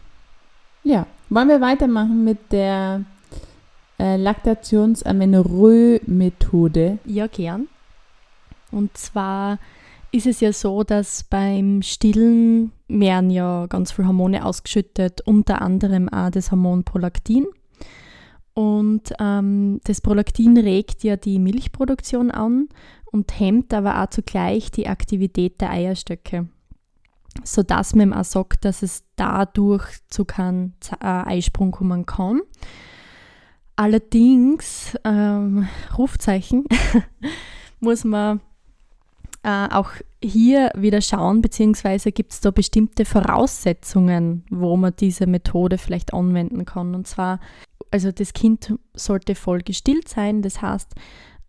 Ja, 0.83 1.05
wollen 1.29 1.49
wir 1.49 1.59
weitermachen 1.59 2.23
mit 2.23 2.37
der 2.51 3.01
äh, 3.99 4.17
Laktationsamenorrhoe-Methode? 4.17 6.97
Ja, 7.05 7.27
gern. 7.27 7.67
Und 8.71 8.97
zwar 8.97 9.59
ist 10.11 10.25
es 10.25 10.39
ja 10.39 10.53
so, 10.53 10.83
dass 10.83 11.23
beim 11.23 11.81
Stillen 11.81 12.71
werden 12.87 13.29
ja 13.29 13.65
ganz 13.67 13.91
viele 13.91 14.07
Hormone 14.07 14.45
ausgeschüttet, 14.45 15.21
unter 15.21 15.61
anderem 15.61 16.09
auch 16.09 16.29
das 16.29 16.51
Hormon 16.51 16.83
Prolaktin. 16.83 17.45
Und 18.53 19.13
ähm, 19.19 19.79
das 19.83 20.01
Prolaktin 20.01 20.57
regt 20.57 21.03
ja 21.03 21.15
die 21.15 21.37
Milchproduktion 21.37 22.31
an 22.31 22.69
und 23.05 23.39
hemmt 23.39 23.73
aber 23.73 24.01
auch 24.01 24.09
zugleich 24.09 24.71
die 24.71 24.87
Aktivität 24.87 25.61
der 25.61 25.69
Eierstöcke, 25.69 26.47
sodass 27.43 27.93
man 27.93 28.13
auch 28.13 28.23
sagt, 28.23 28.65
dass 28.65 28.81
es 28.81 29.03
dadurch 29.15 29.85
zu 30.09 30.25
keinem 30.25 30.73
äh, 30.99 31.05
Eisprung 31.05 31.71
kommen 31.71 32.07
kann. 32.07 32.41
Allerdings, 33.77 34.97
ähm, 35.03 35.67
Rufzeichen, 35.95 36.65
muss 37.79 38.03
man 38.03 38.41
äh, 39.43 39.67
auch 39.69 39.91
hier 40.21 40.71
wieder 40.75 40.99
schauen, 40.99 41.41
beziehungsweise 41.41 42.11
gibt 42.11 42.33
es 42.33 42.41
da 42.41 42.49
bestimmte 42.49 43.05
Voraussetzungen, 43.05 44.43
wo 44.49 44.75
man 44.77 44.95
diese 44.99 45.27
Methode 45.27 45.77
vielleicht 45.77 46.11
anwenden 46.11 46.65
kann. 46.65 46.95
Und 46.95 47.05
zwar, 47.05 47.39
also 47.91 48.11
das 48.11 48.33
Kind 48.33 48.73
sollte 48.95 49.35
voll 49.35 49.61
gestillt 49.61 50.09
sein, 50.09 50.41
das 50.41 50.59
heißt, 50.61 50.95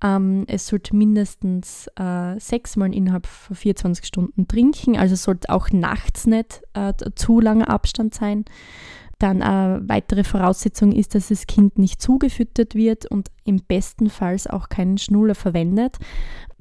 ähm, 0.04 0.44
es 0.48 0.66
sollte 0.66 0.94
mindestens 0.94 1.88
äh, 1.98 2.38
sechsmal 2.38 2.94
innerhalb 2.94 3.26
von 3.26 3.56
24 3.56 4.04
Stunden 4.04 4.46
trinken, 4.46 4.98
also 4.98 5.16
sollte 5.16 5.48
auch 5.48 5.70
nachts 5.70 6.26
nicht 6.26 6.62
äh, 6.74 6.92
zu 7.14 7.40
langer 7.40 7.70
Abstand 7.70 8.14
sein. 8.14 8.44
Dann 9.18 9.42
eine 9.42 9.82
weitere 9.88 10.22
Voraussetzung 10.22 10.92
ist, 10.92 11.14
dass 11.14 11.28
das 11.28 11.46
Kind 11.46 11.78
nicht 11.78 12.00
zugefüttert 12.00 12.74
wird 12.74 13.06
und 13.06 13.30
im 13.44 13.62
besten 13.62 14.10
Fall 14.10 14.36
auch 14.48 14.68
keinen 14.68 14.98
Schnuller 14.98 15.34
verwendet. 15.34 15.96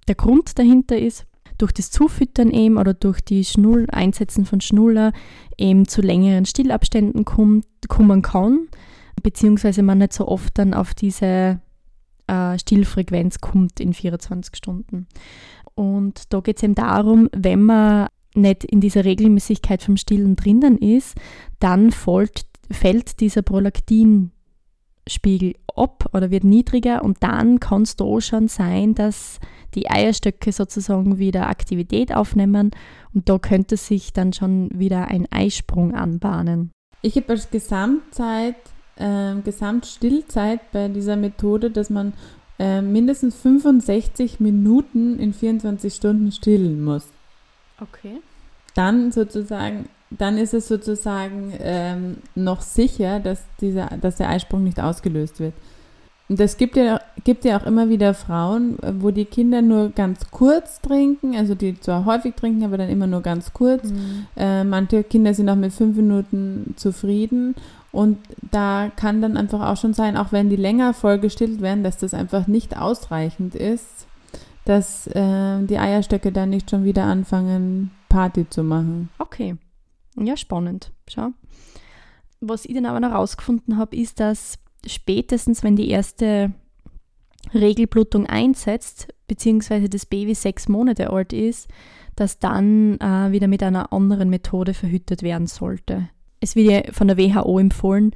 Der 0.08 0.16
Grund 0.16 0.58
dahinter 0.58 0.98
ist, 0.98 1.26
durch 1.58 1.72
das 1.72 1.92
Zufüttern 1.92 2.52
eben 2.52 2.78
oder 2.78 2.94
durch 2.94 3.22
die 3.22 3.44
Schnull 3.44 3.88
Einsetzen 3.92 4.46
von 4.46 4.62
Schnuller 4.62 5.12
eben 5.58 5.88
zu 5.88 6.02
längeren 6.02 6.46
Stillabständen 6.46 7.26
kommt, 7.26 7.66
kommen 7.88 8.22
kann, 8.22 8.68
beziehungsweise 9.24 9.82
man 9.82 9.98
nicht 10.00 10.14
so 10.14 10.28
oft 10.28 10.58
dann 10.58 10.74
auf 10.74 10.94
diese 10.94 11.60
äh, 12.28 12.60
Stillfrequenz 12.60 13.40
kommt 13.40 13.80
in 13.80 13.94
24 13.94 14.56
Stunden. 14.56 15.08
Und 15.74 16.34
da 16.34 16.40
geht 16.42 16.58
es 16.58 16.64
eben 16.64 16.76
darum, 16.76 17.30
wenn 17.36 17.64
man 17.64 18.08
nicht 18.38 18.64
in 18.64 18.82
dieser 18.82 19.06
Regelmäßigkeit 19.06 19.84
vom 19.84 19.98
Stillen 19.98 20.36
drinnen 20.36 20.78
ist, 20.78 21.16
dann 21.60 21.92
folgt, 21.92 22.46
fällt 22.72 23.20
dieser 23.20 23.42
Prolaktinspiegel 23.42 25.56
ab 25.76 26.10
oder 26.14 26.32
wird 26.32 26.44
niedriger 26.44 27.04
und 27.04 27.18
dann 27.22 27.60
kann 27.60 27.84
es 27.84 27.96
da 27.96 28.22
schon 28.22 28.48
sein, 28.48 28.96
dass 28.96 29.40
die 29.76 29.90
Eierstöcke 29.90 30.52
sozusagen 30.52 31.20
wieder 31.20 31.50
Aktivität 31.50 32.16
aufnehmen 32.16 32.72
und 33.14 33.30
da 33.30 33.38
könnte 33.38 33.78
sich 33.78 34.14
dann 34.14 34.34
schon 34.34 34.70
wieder 34.74 35.08
ein 35.08 35.28
Eisprung 35.32 35.94
anbahnen. 35.94 36.72
Ich 37.02 37.16
habe 37.16 37.30
als 37.30 37.52
Gesamtzeit, 37.52 38.56
ähm, 38.98 39.44
Gesamtstillzeit 39.44 40.72
bei 40.72 40.88
dieser 40.88 41.16
Methode, 41.16 41.70
dass 41.70 41.90
man 41.90 42.14
ähm, 42.60 42.92
mindestens 42.92 43.36
65 43.36 44.40
Minuten 44.40 45.20
in 45.20 45.34
24 45.34 45.94
Stunden 45.94 46.32
stillen 46.32 46.84
muss. 46.84 47.08
Okay. 47.80 48.20
Dann 48.78 49.12
sozusagen, 49.12 49.90
dann 50.12 50.38
ist 50.38 50.54
es 50.54 50.68
sozusagen 50.68 51.54
ähm, 51.60 52.18
noch 52.36 52.62
sicher, 52.62 53.20
dass, 53.20 53.44
dieser, 53.60 53.88
dass 54.00 54.18
der 54.18 54.30
Eisprung 54.30 54.64
nicht 54.64 54.80
ausgelöst 54.80 55.40
wird. 55.40 55.54
Und 56.30 56.40
es 56.42 56.58
gibt 56.58 56.76
ja, 56.76 57.00
gibt 57.24 57.46
ja 57.46 57.58
auch 57.58 57.66
immer 57.66 57.88
wieder 57.90 58.14
Frauen, 58.14 58.78
wo 59.00 59.12
die 59.12 59.26
Kinder 59.26 59.62
nur 59.62 59.90
ganz 59.92 60.30
kurz 60.30 60.82
trinken, 60.82 61.36
also 61.36 61.56
die 61.56 61.80
zwar 61.80 62.04
häufig 62.04 62.36
trinken, 62.36 62.66
aber 62.66 62.78
dann 62.78 62.90
immer 62.90 63.08
nur 63.08 63.22
ganz 63.22 63.54
kurz. 63.54 63.86
Mhm. 63.86 64.28
Äh, 64.36 64.64
manche 64.66 65.04
Kinder 65.04 65.34
sind 65.34 65.50
auch 65.50 65.56
mit 65.56 65.72
fünf 65.72 65.96
Minuten 65.96 66.74
zufrieden. 66.76 67.56
Und 67.94 68.18
da 68.52 68.92
kann 68.96 69.22
dann 69.22 69.38
einfach 69.38 69.72
auch 69.72 69.78
schon 69.78 69.94
sein, 69.94 70.18
auch 70.18 70.34
wenn 70.34 70.50
die 70.50 70.58
länger 70.58 70.94
voll 70.94 71.18
gestillt 71.18 71.62
werden, 71.62 71.84
dass 71.84 71.98
das 71.98 72.14
einfach 72.14 72.46
nicht 72.46 72.78
ausreichend 72.78 73.56
ist, 73.56 74.06
dass 74.66 75.08
äh, 75.08 75.64
die 75.64 75.80
Eierstöcke 75.80 76.34
dann 76.34 76.50
nicht 76.50 76.70
schon 76.70 76.84
wieder 76.84 77.06
anfangen, 77.06 77.92
Party 78.10 78.50
zu 78.50 78.64
machen. 78.64 79.10
Okay. 79.20 79.56
Ja, 80.18 80.36
spannend. 80.36 80.92
Schau. 81.08 81.30
Was 82.40 82.66
ich 82.66 82.74
dann 82.74 82.86
aber 82.86 83.00
noch 83.00 83.12
herausgefunden 83.12 83.78
habe, 83.78 83.96
ist, 83.96 84.20
dass 84.20 84.60
spätestens, 84.86 85.64
wenn 85.64 85.76
die 85.76 85.90
erste 85.90 86.54
Regelblutung 87.54 88.26
einsetzt, 88.26 89.14
beziehungsweise 89.28 89.90
das 89.90 90.06
Baby 90.06 90.36
sechs 90.36 90.68
Monate 90.68 91.10
alt 91.10 91.34
ist, 91.34 91.68
dass 92.16 92.40
dann 92.40 93.00
äh, 93.00 93.32
wieder 93.32 93.48
mit 93.48 93.62
einer 93.64 93.94
anderen 93.94 94.30
Methode 94.30 94.74
verhütet 94.74 95.24
werden 95.24 95.48
sollte. 95.48 96.10
Es 96.40 96.56
wird 96.56 96.72
ja 96.72 96.94
von 96.94 97.08
der 97.08 97.18
WHO 97.18 97.60
empfohlen, 97.60 98.12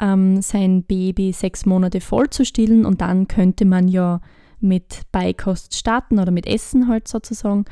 ähm, 0.00 0.42
sein 0.42 0.82
Baby 0.84 1.32
sechs 1.32 1.66
Monate 1.66 2.00
voll 2.00 2.30
zu 2.30 2.44
stillen 2.44 2.84
und 2.84 3.00
dann 3.00 3.28
könnte 3.28 3.64
man 3.64 3.88
ja 3.88 4.20
mit 4.60 5.02
Beikost 5.12 5.74
starten 5.74 6.18
oder 6.18 6.30
mit 6.30 6.46
Essen 6.46 6.88
halt 6.88 7.08
sozusagen. 7.08 7.64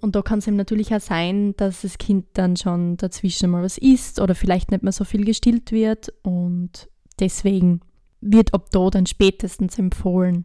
Und 0.00 0.16
da 0.16 0.22
kann 0.22 0.38
es 0.38 0.46
eben 0.46 0.56
natürlich 0.56 0.94
auch 0.94 1.00
sein, 1.00 1.54
dass 1.56 1.82
das 1.82 1.98
Kind 1.98 2.26
dann 2.34 2.56
schon 2.56 2.96
dazwischen 2.96 3.50
mal 3.50 3.62
was 3.62 3.78
isst 3.78 4.20
oder 4.20 4.34
vielleicht 4.34 4.70
nicht 4.70 4.82
mehr 4.82 4.92
so 4.92 5.04
viel 5.04 5.24
gestillt 5.24 5.72
wird 5.72 6.12
und 6.22 6.88
deswegen 7.18 7.80
wird 8.20 8.54
ab 8.54 8.66
da 8.70 8.90
dann 8.90 9.06
spätestens 9.06 9.78
empfohlen, 9.78 10.44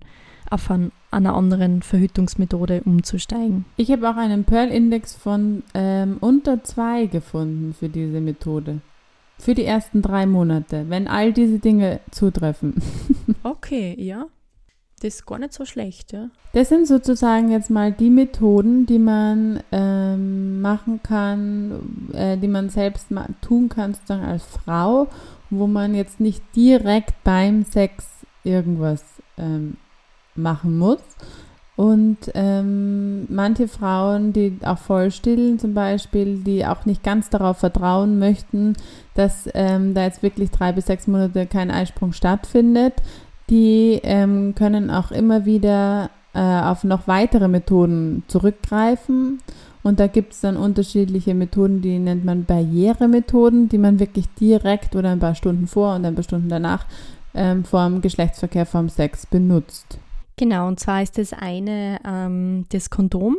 auf 0.49 0.69
an, 0.69 0.91
einer 1.11 1.33
anderen 1.33 1.81
Verhütungsmethode 1.81 2.83
umzusteigen. 2.85 3.65
Ich 3.77 3.91
habe 3.91 4.09
auch 4.09 4.17
einen 4.17 4.43
Pearl-Index 4.43 5.15
von 5.15 5.63
ähm, 5.73 6.17
unter 6.19 6.63
zwei 6.63 7.07
gefunden 7.07 7.73
für 7.73 7.89
diese 7.89 8.21
Methode. 8.21 8.81
Für 9.37 9.53
die 9.53 9.65
ersten 9.65 10.01
drei 10.01 10.25
Monate, 10.25 10.85
wenn 10.87 11.07
all 11.07 11.33
diese 11.33 11.59
Dinge 11.59 11.99
zutreffen. 12.11 12.75
Okay, 13.43 13.95
ja. 13.99 14.25
Das 15.01 15.15
ist 15.15 15.25
gar 15.25 15.39
nicht 15.39 15.53
so 15.53 15.65
schlecht, 15.65 16.13
ja. 16.13 16.29
Das 16.53 16.69
sind 16.69 16.87
sozusagen 16.87 17.51
jetzt 17.51 17.69
mal 17.69 17.91
die 17.91 18.09
Methoden, 18.09 18.85
die 18.85 18.99
man 18.99 19.61
ähm, 19.71 20.61
machen 20.61 21.01
kann, 21.03 22.09
äh, 22.13 22.37
die 22.37 22.47
man 22.47 22.69
selbst 22.69 23.07
tun 23.41 23.67
kann, 23.67 23.93
sozusagen 23.93 24.23
als 24.23 24.43
Frau, 24.45 25.07
wo 25.49 25.67
man 25.67 25.95
jetzt 25.95 26.19
nicht 26.21 26.41
direkt 26.55 27.23
beim 27.25 27.65
Sex 27.65 28.05
irgendwas 28.43 29.03
ähm, 29.37 29.75
machen 30.35 30.77
muss. 30.77 31.01
Und 31.75 32.31
ähm, 32.35 33.25
manche 33.29 33.67
Frauen, 33.67 34.31
die 34.31 34.57
auch 34.63 34.77
voll 34.77 35.11
stillen 35.11 35.59
zum 35.59 35.73
Beispiel, 35.73 36.37
die 36.37 36.65
auch 36.65 36.85
nicht 36.85 37.03
ganz 37.03 37.29
darauf 37.29 37.57
vertrauen 37.57 38.17
möchten, 38.17 38.77
dass 39.13 39.49
ähm, 39.53 39.93
da 39.93 40.03
jetzt 40.03 40.23
wirklich 40.23 40.51
drei 40.51 40.71
bis 40.71 40.85
sechs 40.85 41.05
Monate 41.05 41.45
kein 41.47 41.71
Eisprung 41.71 42.13
stattfindet, 42.13 42.93
die 43.49 43.99
ähm, 44.03 44.55
können 44.55 44.89
auch 44.89 45.11
immer 45.11 45.45
wieder 45.45 46.09
äh, 46.33 46.39
auf 46.39 46.83
noch 46.83 47.07
weitere 47.07 47.47
Methoden 47.47 48.23
zurückgreifen. 48.27 49.39
Und 49.83 49.99
da 49.99 50.07
gibt 50.07 50.33
es 50.33 50.41
dann 50.41 50.57
unterschiedliche 50.57 51.35
Methoden, 51.35 51.81
die 51.81 51.99
nennt 51.99 52.25
man 52.25 52.45
Barrieremethoden, 52.45 53.69
die 53.69 53.77
man 53.77 53.99
wirklich 53.99 54.27
direkt 54.33 54.95
oder 54.95 55.11
ein 55.11 55.19
paar 55.19 55.35
Stunden 55.35 55.67
vor 55.67 55.95
und 55.95 56.05
ein 56.05 56.15
paar 56.15 56.23
Stunden 56.23 56.49
danach 56.49 56.85
ähm, 57.35 57.63
vorm 57.63 58.01
Geschlechtsverkehr, 58.01 58.65
vorm 58.65 58.89
Sex 58.89 59.27
benutzt. 59.27 59.99
Genau, 60.37 60.67
und 60.67 60.79
zwar 60.79 61.03
ist 61.03 61.17
das 61.17 61.33
eine 61.33 61.99
ähm, 62.05 62.65
das 62.69 62.89
Kondom. 62.89 63.37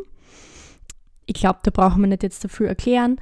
Ich 1.26 1.34
glaube, 1.34 1.58
da 1.64 1.70
brauchen 1.70 2.00
wir 2.02 2.08
nicht 2.08 2.22
jetzt 2.22 2.44
dafür 2.44 2.68
erklären. 2.68 3.18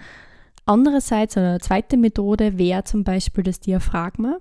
Andererseits, 0.67 1.37
eine 1.37 1.59
zweite 1.61 1.97
Methode 1.97 2.59
wäre 2.59 2.85
zum 2.85 3.05
Beispiel 3.05 3.45
das 3.45 3.61
Diaphragma. 3.61 4.37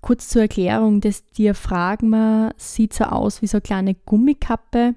Kurz 0.00 0.28
zur 0.28 0.42
Erklärung, 0.42 1.00
das 1.00 1.24
Diaphragma 1.26 2.50
sieht 2.56 2.92
so 2.92 3.04
aus 3.04 3.42
wie 3.42 3.46
so 3.46 3.56
eine 3.56 3.62
kleine 3.62 3.94
Gummikappe 3.94 4.94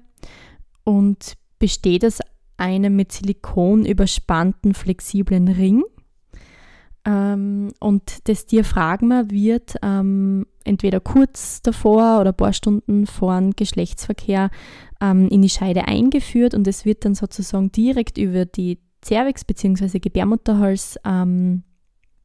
und 0.84 1.36
besteht 1.58 2.04
aus 2.04 2.18
einem 2.56 2.96
mit 2.96 3.12
Silikon 3.12 3.86
überspannten 3.86 4.74
flexiblen 4.74 5.48
Ring. 5.48 5.82
Ähm, 7.04 7.72
und 7.80 8.28
das 8.28 8.46
Diaphragma 8.46 9.24
wird 9.30 9.76
ähm, 9.82 10.46
entweder 10.64 11.00
kurz 11.00 11.62
davor 11.62 12.20
oder 12.20 12.30
ein 12.30 12.36
paar 12.36 12.52
Stunden 12.52 13.06
vor 13.06 13.38
dem 13.38 13.52
Geschlechtsverkehr 13.52 14.50
ähm, 15.00 15.28
in 15.28 15.40
die 15.40 15.48
Scheide 15.48 15.88
eingeführt 15.88 16.54
und 16.54 16.66
es 16.68 16.84
wird 16.84 17.04
dann 17.04 17.14
sozusagen 17.14 17.72
direkt 17.72 18.18
über 18.18 18.44
die 18.44 18.78
Cervix 19.02 19.46
bzw. 19.46 19.98
Gebärmutterhals 19.98 20.98
ähm, 21.06 21.62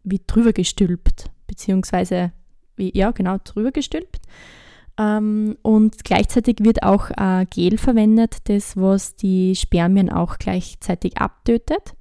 wie 0.04 0.20
drüber 0.28 0.52
gestülpt, 0.52 1.32
beziehungsweise 1.48 2.34
wie, 2.76 2.92
ja 2.98 3.12
genau, 3.12 3.38
drüber 3.44 3.72
gestülpt. 3.72 4.22
Ähm, 4.98 5.58
und 5.62 6.04
gleichzeitig 6.04 6.58
wird 6.60 6.84
auch 6.84 7.10
äh, 7.12 7.46
Gel 7.50 7.78
verwendet, 7.78 8.38
das 8.46 8.78
was 8.78 9.16
die 9.16 9.56
Spermien 9.56 10.10
auch 10.10 10.38
gleichzeitig 10.38 11.18
abtötet. 11.18 11.96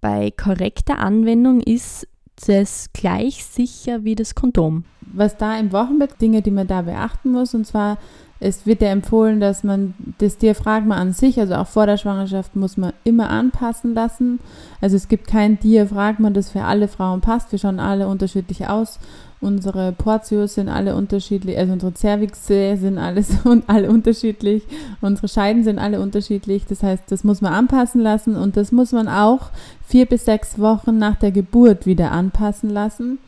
Bei 0.00 0.30
korrekter 0.30 0.98
Anwendung 0.98 1.60
ist 1.60 2.08
das 2.46 2.90
gleich 2.92 3.44
sicher 3.44 4.04
wie 4.04 4.14
das 4.14 4.34
Kondom. 4.34 4.84
Was 5.00 5.36
da 5.36 5.58
im 5.58 5.72
Wochenbett, 5.72 6.20
Dinge, 6.20 6.42
die 6.42 6.50
man 6.50 6.66
da 6.66 6.82
beachten 6.82 7.32
muss, 7.32 7.54
und 7.54 7.66
zwar 7.66 7.98
es 8.38 8.66
wird 8.66 8.82
ja 8.82 8.88
empfohlen, 8.88 9.40
dass 9.40 9.64
man 9.64 9.94
das 10.18 10.36
Diaphragma 10.36 10.96
an 10.96 11.12
sich, 11.12 11.40
also 11.40 11.54
auch 11.54 11.66
vor 11.66 11.86
der 11.86 11.96
Schwangerschaft, 11.96 12.54
muss 12.54 12.76
man 12.76 12.92
immer 13.02 13.30
anpassen 13.30 13.94
lassen. 13.94 14.40
Also 14.80 14.96
es 14.96 15.08
gibt 15.08 15.26
kein 15.26 15.58
Diaphragma, 15.58 16.30
das 16.30 16.50
für 16.50 16.62
alle 16.62 16.88
Frauen 16.88 17.22
passt. 17.22 17.52
Wir 17.52 17.58
schauen 17.58 17.80
alle 17.80 18.08
unterschiedlich 18.08 18.68
aus. 18.68 18.98
Unsere 19.40 19.92
Portios 19.92 20.54
sind 20.54 20.68
alle 20.68 20.96
unterschiedlich, 20.96 21.58
also 21.58 21.72
unsere 21.72 21.92
Cervixe 21.94 22.76
sind 22.76 22.98
alles 22.98 23.30
und 23.44 23.68
alle 23.68 23.90
unterschiedlich. 23.90 24.62
Unsere 25.00 25.28
Scheiden 25.28 25.64
sind 25.64 25.78
alle 25.78 26.00
unterschiedlich. 26.00 26.64
Das 26.66 26.82
heißt, 26.82 27.04
das 27.08 27.24
muss 27.24 27.40
man 27.40 27.52
anpassen 27.52 28.00
lassen 28.00 28.36
und 28.36 28.56
das 28.56 28.72
muss 28.72 28.92
man 28.92 29.08
auch 29.08 29.50
vier 29.86 30.06
bis 30.06 30.24
sechs 30.24 30.58
Wochen 30.58 30.98
nach 30.98 31.16
der 31.16 31.32
Geburt 31.32 31.86
wieder 31.86 32.12
anpassen 32.12 32.70
lassen 32.70 33.18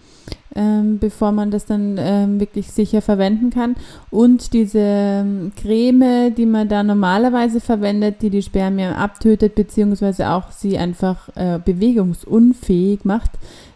ähm, 0.58 0.98
bevor 0.98 1.32
man 1.32 1.50
das 1.50 1.66
dann 1.66 1.96
ähm, 1.98 2.40
wirklich 2.40 2.72
sicher 2.72 3.02
verwenden 3.02 3.50
kann. 3.50 3.76
Und 4.10 4.52
diese 4.52 4.80
ähm, 4.80 5.52
Creme, 5.56 6.34
die 6.34 6.46
man 6.46 6.68
da 6.68 6.82
normalerweise 6.82 7.60
verwendet, 7.60 8.22
die 8.22 8.30
die 8.30 8.42
Spermien 8.42 8.94
abtötet, 8.94 9.54
beziehungsweise 9.54 10.30
auch 10.30 10.50
sie 10.50 10.78
einfach 10.78 11.28
äh, 11.36 11.60
bewegungsunfähig 11.64 13.04
macht, 13.04 13.30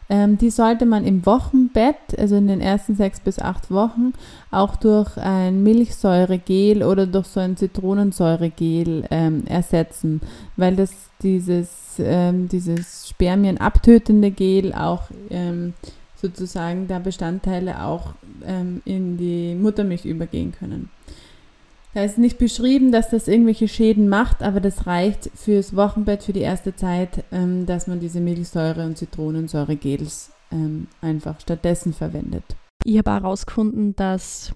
ähm, 0.08 0.38
die 0.38 0.50
sollte 0.50 0.86
man 0.86 1.04
im 1.04 1.24
Wochenbett, 1.24 1.96
also 2.18 2.36
in 2.36 2.48
den 2.48 2.60
ersten 2.60 2.94
sechs 2.96 3.20
bis 3.20 3.38
acht 3.38 3.70
Wochen, 3.70 4.12
auch 4.50 4.76
durch 4.76 5.16
ein 5.16 5.62
Milchsäuregel 5.62 6.82
oder 6.82 7.06
durch 7.06 7.26
so 7.26 7.40
ein 7.40 7.56
Zitronensäuregel 7.56 9.04
ähm, 9.10 9.44
ersetzen, 9.46 10.20
weil 10.56 10.76
das 10.76 10.92
dieses, 11.22 11.70
ähm, 11.98 12.48
dieses 12.48 13.08
Spermien 13.08 13.58
abtötende 13.58 14.30
Gel 14.30 14.72
auch 14.74 15.04
ähm, 15.30 15.74
sozusagen 16.16 16.88
da 16.88 16.98
Bestandteile 16.98 17.82
auch 17.82 18.14
ähm, 18.46 18.82
in 18.84 19.16
die 19.16 19.54
Muttermilch 19.54 20.04
übergehen 20.04 20.52
können. 20.52 20.90
Da 21.94 22.02
ist 22.04 22.16
nicht 22.16 22.38
beschrieben, 22.38 22.90
dass 22.90 23.10
das 23.10 23.28
irgendwelche 23.28 23.68
Schäden 23.68 24.08
macht, 24.08 24.42
aber 24.42 24.60
das 24.60 24.86
reicht 24.86 25.30
fürs 25.34 25.76
Wochenbett 25.76 26.22
für 26.22 26.32
die 26.32 26.40
erste 26.40 26.74
Zeit, 26.74 27.24
ähm, 27.30 27.66
dass 27.66 27.86
man 27.86 28.00
diese 28.00 28.20
Milchsäure- 28.20 28.86
und 28.86 28.96
Zitronensäure-Gels 28.96 30.30
ähm, 30.52 30.86
einfach 31.02 31.38
stattdessen 31.40 31.92
verwendet. 31.92 32.44
Ich 32.84 32.96
habe 32.96 33.10
auch 33.10 33.22
herausgefunden, 33.22 33.94
dass 33.94 34.54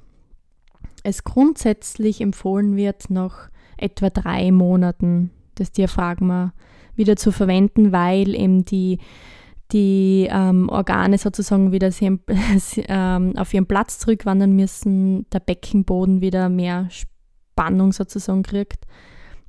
es 1.03 1.25
grundsätzlich 1.25 2.23
empfohlen 2.23 2.75
wird, 2.75 3.11
nach 3.11 3.51
etwa 3.77 4.09
drei 4.09 4.51
Monaten 4.51 5.31
das 5.57 5.73
Diaphragma 5.73 6.55
wieder 6.95 7.17
zu 7.17 7.33
verwenden, 7.33 7.93
weil 7.93 8.35
eben 8.35 8.65
die 8.65 8.99
die 9.73 10.29
ähm, 10.31 10.69
Organe 10.69 11.19
sozusagen 11.19 11.73
wieder 11.73 11.91
sie, 11.91 12.07
ähm, 12.89 13.37
auf 13.37 13.53
ihren 13.53 13.67
Platz 13.67 13.99
zurückwandern 13.99 14.53
müssen, 14.53 15.29
der 15.31 15.41
Beckenboden 15.41 16.21
wieder 16.21 16.49
mehr 16.49 16.87
Spannung 17.57 17.93
sozusagen 17.93 18.43
kriegt 18.43 18.85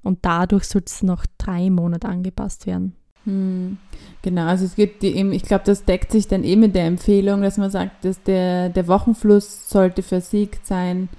und 0.02 0.20
dadurch 0.22 0.64
soll 0.64 0.84
es 0.86 1.04
nach 1.04 1.26
drei 1.38 1.70
Monaten 1.70 2.08
angepasst 2.08 2.66
werden. 2.66 2.96
Hm, 3.26 3.78
genau, 4.22 4.46
also 4.46 4.64
es 4.64 4.76
gibt 4.76 5.04
die 5.04 5.18
eben, 5.18 5.34
ich 5.34 5.44
glaube, 5.44 5.66
das 5.66 5.84
deckt 5.84 6.14
sich 6.14 6.30
dann 6.30 6.46
eben 6.46 6.62
mit 6.62 6.76
der 6.76 6.86
Empfehlung, 6.86 7.42
dass 7.42 7.58
man 7.58 7.70
sagt, 7.70 8.06
dass 8.06 8.24
der, 8.24 8.70
der 8.70 8.88
Wochenfluss 8.88 9.70
sollte 9.70 10.04
versiegt 10.04 10.66
sein, 10.66 11.10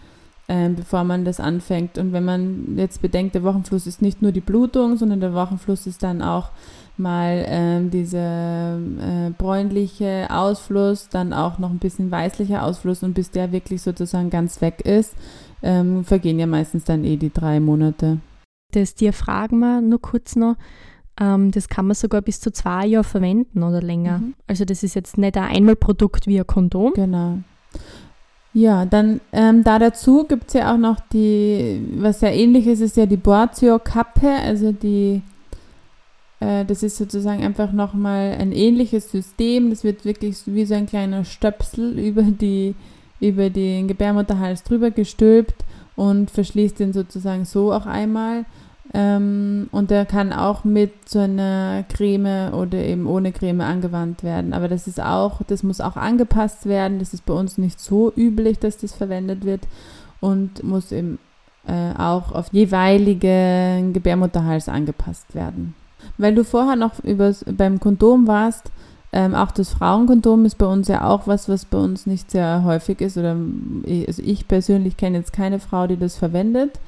äh, 0.47 0.71
bevor 0.71 1.05
man 1.05 1.27
das 1.27 1.41
anfängt. 1.41 1.99
Und 1.99 2.15
wenn 2.15 2.25
man 2.25 2.79
jetzt 2.79 3.03
bedenkt, 3.03 3.35
der 3.35 3.43
Wochenfluss 3.43 3.87
ist 3.87 4.01
nicht 4.01 4.23
nur 4.23 4.33
die 4.33 4.41
Blutung, 4.41 4.97
sondern 4.97 5.21
der 5.21 5.35
Wochenfluss 5.35 5.87
ist 5.87 6.03
dann 6.03 6.23
auch 6.23 6.49
mal 6.97 7.45
ähm, 7.47 7.91
dieser 7.91 8.79
äh, 8.79 9.31
bräunliche 9.37 10.29
Ausfluss, 10.31 11.11
dann 11.11 11.35
auch 11.35 11.59
noch 11.59 11.71
ein 11.71 11.79
bisschen 11.79 12.11
weißlicher 12.11 12.65
Ausfluss 12.65 13.03
und 13.03 13.13
bis 13.13 13.31
der 13.31 13.53
wirklich 13.53 13.83
sozusagen 13.83 14.31
ganz 14.31 14.63
weg 14.63 14.81
ist, 14.81 15.15
ähm, 15.63 16.05
vergehen 16.05 16.39
ja 16.39 16.47
meistens 16.47 16.85
dann 16.85 17.05
eh 17.05 17.17
die 17.17 17.33
drei 17.33 17.61
Monate. 17.61 18.19
Das 18.73 18.95
Diaphragma, 18.95 19.81
nur 19.81 20.01
kurz 20.01 20.37
noch, 20.37 20.57
ähm, 21.21 21.51
das 21.51 21.69
kann 21.69 21.87
man 21.87 21.95
sogar 21.95 22.23
bis 22.23 22.41
zu 22.41 22.53
zwei 22.53 22.87
Jahre 22.87 23.05
verwenden 23.05 23.63
oder 23.63 23.81
länger. 23.81 24.19
Mhm. 24.19 24.35
Also 24.47 24.65
das 24.65 24.83
ist 24.83 24.95
jetzt 24.95 25.19
nicht 25.19 25.37
ein 25.37 25.45
Einmalprodukt 25.45 26.27
wie 26.27 26.39
ein 26.39 26.47
Kondom. 26.47 26.93
Genau. 26.95 27.39
Ja, 28.55 28.87
dann 28.87 29.21
ähm, 29.33 29.63
da 29.63 29.79
dazu 29.79 30.25
gibt 30.25 30.49
es 30.49 30.55
ja 30.55 30.73
auch 30.73 30.79
noch 30.79 31.01
die, 31.13 31.81
was 31.99 32.21
ja 32.23 32.31
ähnlich 32.31 32.67
ist, 32.67 32.81
ist 32.81 32.97
ja 32.97 33.07
die 33.07 33.17
Borzio-Kappe, 33.17 34.29
also 34.29 34.73
die 34.73 35.23
äh, 36.41 36.65
das 36.65 36.83
ist 36.83 36.97
sozusagen 36.97 37.43
einfach 37.45 37.73
nochmal 37.73 38.37
ein 38.39 38.53
ähnliches 38.53 39.11
System. 39.11 39.71
Das 39.71 39.85
wird 39.85 40.05
wirklich 40.05 40.37
wie 40.47 40.65
so 40.65 40.75
ein 40.75 40.87
kleiner 40.87 41.25
Stöpsel 41.25 41.99
über, 41.99 42.23
die, 42.23 42.75
über 43.21 43.51
den 43.51 43.89
Gebärmutterhals 43.89 44.63
drüber 44.63 44.91
gestülpt 44.91 45.65
und 45.97 46.31
verschließt 46.31 46.79
den 46.79 46.93
sozusagen 46.93 47.45
so 47.45 47.73
auch 47.73 47.87
einmal. 47.87 48.45
Ähm, 48.95 49.69
und 49.71 49.91
der 49.91 50.07
kann 50.07 50.33
auch 50.33 50.65
mit 50.65 51.09
so 51.09 51.19
einer 51.19 51.85
Creme 51.89 52.53
oder 52.55 52.79
eben 52.79 53.07
ohne 53.07 53.33
Creme 53.33 53.61
angewandt 53.61 54.23
werden. 54.23 54.53
Aber 54.53 54.69
das 54.69 54.87
ist 54.87 55.01
auch, 55.01 55.43
das 55.47 55.63
muss 55.63 55.81
auch 55.81 55.97
angepasst 55.97 56.67
werden. 56.67 56.99
Das 56.99 57.13
ist 57.13 57.27
bei 57.27 57.35
uns 57.35 57.59
nicht 57.59 57.81
so 57.81 58.13
üblich, 58.17 58.59
dass 58.59 58.79
das 58.79 58.95
verwendet 58.95 59.45
wird 59.45 59.63
und 60.21 60.63
muss 60.63 60.93
eben 60.93 61.19
äh, 61.67 61.93
auch 61.99 62.33
auf 62.33 62.49
jeweilige 62.53 63.91
Gebärmutterhals 63.93 64.69
angepasst 64.69 65.35
werden. 65.35 65.75
Weil 66.17 66.35
du 66.35 66.45
vorher 66.45 66.77
noch 66.77 67.03
übers, 67.05 67.45
beim 67.47 67.81
Kondom 67.81 68.27
warst, 68.27 68.71
ähm, 69.13 69.35
auch 69.35 69.51
das 69.51 69.71
Frauenkondom 69.71 70.45
ist 70.45 70.59
bei 70.59 70.67
uns 70.67 70.89
ja 70.89 71.09
auch 71.09 71.27
was, 71.27 71.49
was 71.49 71.65
bei 71.65 71.79
uns 71.79 72.07
nicht 72.07 72.31
sehr 72.31 72.65
häufig 72.65 73.01
ist. 73.01 73.17
Oder 73.17 73.37
also 74.07 74.23
ich 74.23 74.47
persönlich 74.47 74.97
kenne 74.97 75.19
jetzt 75.19 75.33
keine 75.33 75.61
Frau, 75.61 75.87
die 75.87 75.97
das 75.97 76.17
verwendet. 76.17 76.79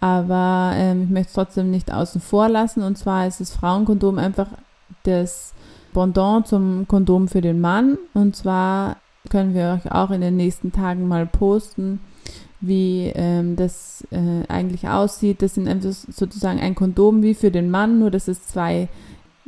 Aber 0.00 0.72
ähm, 0.74 1.04
ich 1.04 1.10
möchte 1.10 1.28
es 1.28 1.34
trotzdem 1.34 1.70
nicht 1.70 1.92
außen 1.92 2.20
vor 2.20 2.48
lassen. 2.48 2.82
Und 2.82 2.98
zwar 2.98 3.26
ist 3.26 3.40
das 3.40 3.54
Frauenkondom 3.54 4.18
einfach 4.18 4.48
das 5.04 5.52
Pendant 5.92 6.46
zum 6.48 6.86
Kondom 6.88 7.28
für 7.28 7.40
den 7.40 7.60
Mann. 7.60 7.96
Und 8.12 8.34
zwar 8.34 8.96
können 9.30 9.54
wir 9.54 9.80
euch 9.80 9.92
auch 9.92 10.10
in 10.10 10.20
den 10.20 10.36
nächsten 10.36 10.72
Tagen 10.72 11.06
mal 11.06 11.26
posten, 11.26 12.00
wie 12.60 13.12
ähm, 13.14 13.54
das 13.54 14.04
äh, 14.10 14.46
eigentlich 14.48 14.88
aussieht. 14.88 15.42
Das 15.42 15.54
sind 15.54 15.68
einfach 15.68 15.90
sozusagen 15.90 16.58
ein 16.58 16.74
Kondom 16.74 17.22
wie 17.22 17.34
für 17.34 17.52
den 17.52 17.70
Mann, 17.70 18.00
nur 18.00 18.10
dass 18.10 18.26
es 18.26 18.46
zwei 18.48 18.88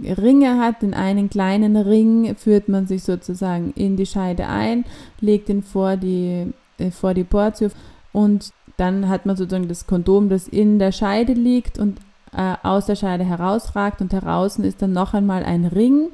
Ringe 0.04 0.58
hat. 0.58 0.82
In 0.82 0.94
einen 0.94 1.30
kleinen 1.30 1.76
Ring 1.76 2.34
führt 2.36 2.68
man 2.68 2.86
sich 2.86 3.02
sozusagen 3.02 3.72
in 3.76 3.96
die 3.96 4.06
Scheide 4.06 4.46
ein, 4.46 4.84
legt 5.20 5.48
ihn 5.48 5.62
vor 5.62 5.96
die, 5.96 6.52
äh, 6.78 6.90
vor 6.90 7.14
die 7.14 7.24
Portio 7.24 7.68
und 8.12 8.52
dann 8.76 9.08
hat 9.08 9.26
man 9.26 9.36
sozusagen 9.36 9.68
das 9.68 9.86
Kondom, 9.86 10.28
das 10.28 10.48
in 10.48 10.78
der 10.78 10.92
Scheide 10.92 11.34
liegt 11.34 11.78
und 11.78 11.98
äh, 12.34 12.54
aus 12.62 12.86
der 12.86 12.96
Scheide 12.96 13.24
herausragt 13.24 14.00
und 14.00 14.12
heraus 14.12 14.58
ist 14.58 14.80
dann 14.80 14.92
noch 14.92 15.12
einmal 15.14 15.44
ein 15.44 15.66
Ring 15.66 16.08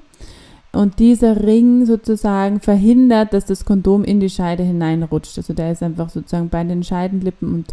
und 0.77 0.99
dieser 0.99 1.43
Ring 1.43 1.87
sozusagen 1.87 2.61
verhindert, 2.61 3.33
dass 3.33 3.47
das 3.47 3.65
Kondom 3.65 4.05
in 4.05 4.21
die 4.21 4.29
Scheide 4.29 4.63
hineinrutscht. 4.63 5.39
Also 5.39 5.55
der 5.55 5.73
ist 5.73 5.83
einfach 5.83 6.11
sozusagen 6.11 6.51
bei 6.51 6.63
den 6.65 6.83
Scheidenlippen 6.83 7.55
und 7.55 7.67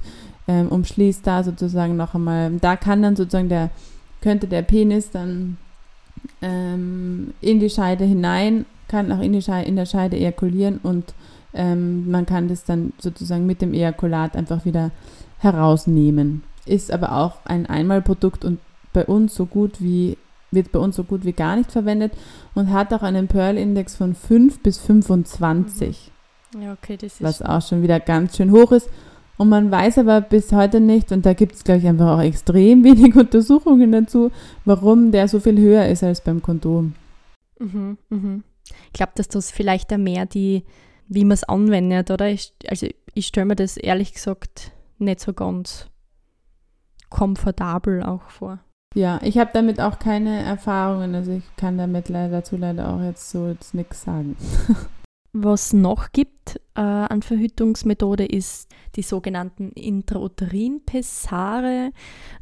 ähm, 0.47 0.69
umschließt 0.69 1.25
da 1.25 1.43
sozusagen 1.43 1.97
noch 1.97 2.15
einmal. 2.15 2.51
Da 2.61 2.75
kann 2.77 3.01
dann 3.01 3.15
sozusagen 3.15 3.49
der, 3.49 3.71
könnte 4.21 4.47
der 4.47 4.61
Penis 4.61 5.11
dann 5.11 5.57
ähm, 6.41 7.33
in 7.41 7.59
die 7.59 7.69
Scheide 7.69 8.05
hinein, 8.05 8.65
kann 8.87 9.11
auch 9.11 9.21
in, 9.21 9.33
die 9.33 9.41
Scheide, 9.41 9.67
in 9.67 9.75
der 9.75 9.85
Scheide 9.85 10.17
ejakulieren 10.17 10.79
und 10.83 11.13
ähm, 11.53 12.09
man 12.09 12.25
kann 12.25 12.47
das 12.47 12.63
dann 12.63 12.93
sozusagen 12.99 13.45
mit 13.45 13.61
dem 13.61 13.73
Ejakulat 13.73 14.35
einfach 14.35 14.65
wieder 14.65 14.91
herausnehmen. 15.39 16.43
Ist 16.65 16.91
aber 16.91 17.13
auch 17.13 17.45
ein 17.45 17.65
Einmalprodukt 17.65 18.45
und 18.45 18.59
bei 18.93 19.05
uns 19.05 19.35
so 19.35 19.45
gut 19.45 19.81
wie 19.81 20.17
wird 20.51 20.71
bei 20.71 20.79
uns 20.79 20.95
so 20.95 21.03
gut 21.03 21.25
wie 21.25 21.33
gar 21.33 21.55
nicht 21.55 21.71
verwendet 21.71 22.13
und 22.53 22.71
hat 22.71 22.93
auch 22.93 23.01
einen 23.01 23.27
Pearl-Index 23.27 23.95
von 23.95 24.13
5 24.13 24.61
bis 24.61 24.77
25. 24.77 26.11
Ja, 26.59 26.73
okay, 26.73 26.97
das 26.97 27.13
ist. 27.13 27.23
Was 27.23 27.41
auch 27.41 27.61
schon 27.61 27.81
wieder 27.81 27.99
ganz 27.99 28.37
schön 28.37 28.51
hoch 28.51 28.71
ist. 28.71 28.89
Und 29.43 29.49
man 29.49 29.71
weiß 29.71 29.97
aber 29.97 30.21
bis 30.21 30.53
heute 30.53 30.79
nicht, 30.79 31.11
und 31.11 31.25
da 31.25 31.33
gibt 31.33 31.55
es, 31.55 31.65
glaube 31.65 31.81
ich, 31.81 31.87
einfach 31.87 32.17
auch 32.17 32.21
extrem 32.21 32.81
wenig 32.85 33.13
Untersuchungen 33.13 33.91
dazu, 33.91 34.31
warum 34.63 35.11
der 35.11 35.27
so 35.27 35.41
viel 35.41 35.59
höher 35.59 35.85
ist 35.85 36.01
als 36.01 36.21
beim 36.21 36.41
Kondom. 36.41 36.95
Mhm, 37.59 37.97
mhm. 38.09 38.43
Ich 38.87 38.93
glaube, 38.93 39.11
dass 39.15 39.27
das 39.27 39.51
vielleicht 39.51 39.91
da 39.91 39.97
mehr 39.97 40.25
die, 40.25 40.63
wie 41.09 41.25
man 41.25 41.33
es 41.33 41.43
anwendet, 41.43 42.09
oder? 42.09 42.29
Ich, 42.29 42.53
also 42.69 42.87
ich 43.15 43.27
stelle 43.27 43.47
mir 43.47 43.57
das 43.57 43.75
ehrlich 43.75 44.13
gesagt 44.13 44.71
nicht 44.97 45.19
so 45.19 45.33
ganz 45.33 45.87
komfortabel 47.09 48.01
auch 48.01 48.29
vor. 48.29 48.59
Ja, 48.95 49.19
ich 49.23 49.37
habe 49.39 49.51
damit 49.53 49.81
auch 49.81 49.99
keine 49.99 50.41
Erfahrungen, 50.41 51.15
also 51.15 51.33
ich 51.33 51.43
kann 51.57 51.77
damit 51.77 52.07
leider 52.07 52.31
dazu 52.31 52.55
leider 52.55 52.93
auch 52.93 53.01
jetzt 53.01 53.29
so 53.29 53.47
jetzt 53.47 53.73
nichts 53.73 54.03
sagen. 54.03 54.37
Was 55.33 55.73
noch 55.73 56.11
gibt 56.11 56.61
äh, 56.75 56.81
an 56.81 57.23
Verhütungsmethode 57.23 58.25
ist 58.25 58.69
die 58.95 59.01
sogenannten 59.01 59.71
Intrauterin-Pessare. 59.71 61.91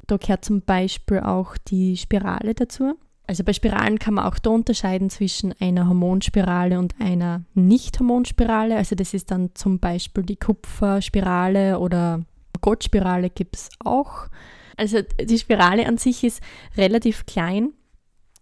Da 0.07 0.17
gehört 0.17 0.43
zum 0.43 0.61
Beispiel 0.61 1.21
auch 1.21 1.55
die 1.57 1.95
Spirale 1.95 2.53
dazu. 2.53 2.95
Also 3.27 3.45
bei 3.45 3.53
Spiralen 3.53 3.97
kann 3.97 4.15
man 4.15 4.25
auch 4.25 4.39
da 4.39 4.49
unterscheiden 4.49 5.09
zwischen 5.09 5.53
einer 5.61 5.87
Hormonspirale 5.87 6.77
und 6.79 6.99
einer 6.99 7.45
Nicht-Hormonspirale. 7.53 8.75
Also 8.75 8.95
das 8.95 9.13
ist 9.13 9.31
dann 9.31 9.51
zum 9.53 9.79
Beispiel 9.79 10.23
die 10.23 10.35
Kupferspirale 10.35 11.79
oder 11.79 12.25
Goldspirale 12.59 13.29
gibt 13.29 13.55
es 13.55 13.69
auch. 13.83 14.27
Also 14.75 14.99
die 15.01 15.39
Spirale 15.39 15.87
an 15.87 15.97
sich 15.97 16.25
ist 16.25 16.43
relativ 16.75 17.25
klein 17.25 17.69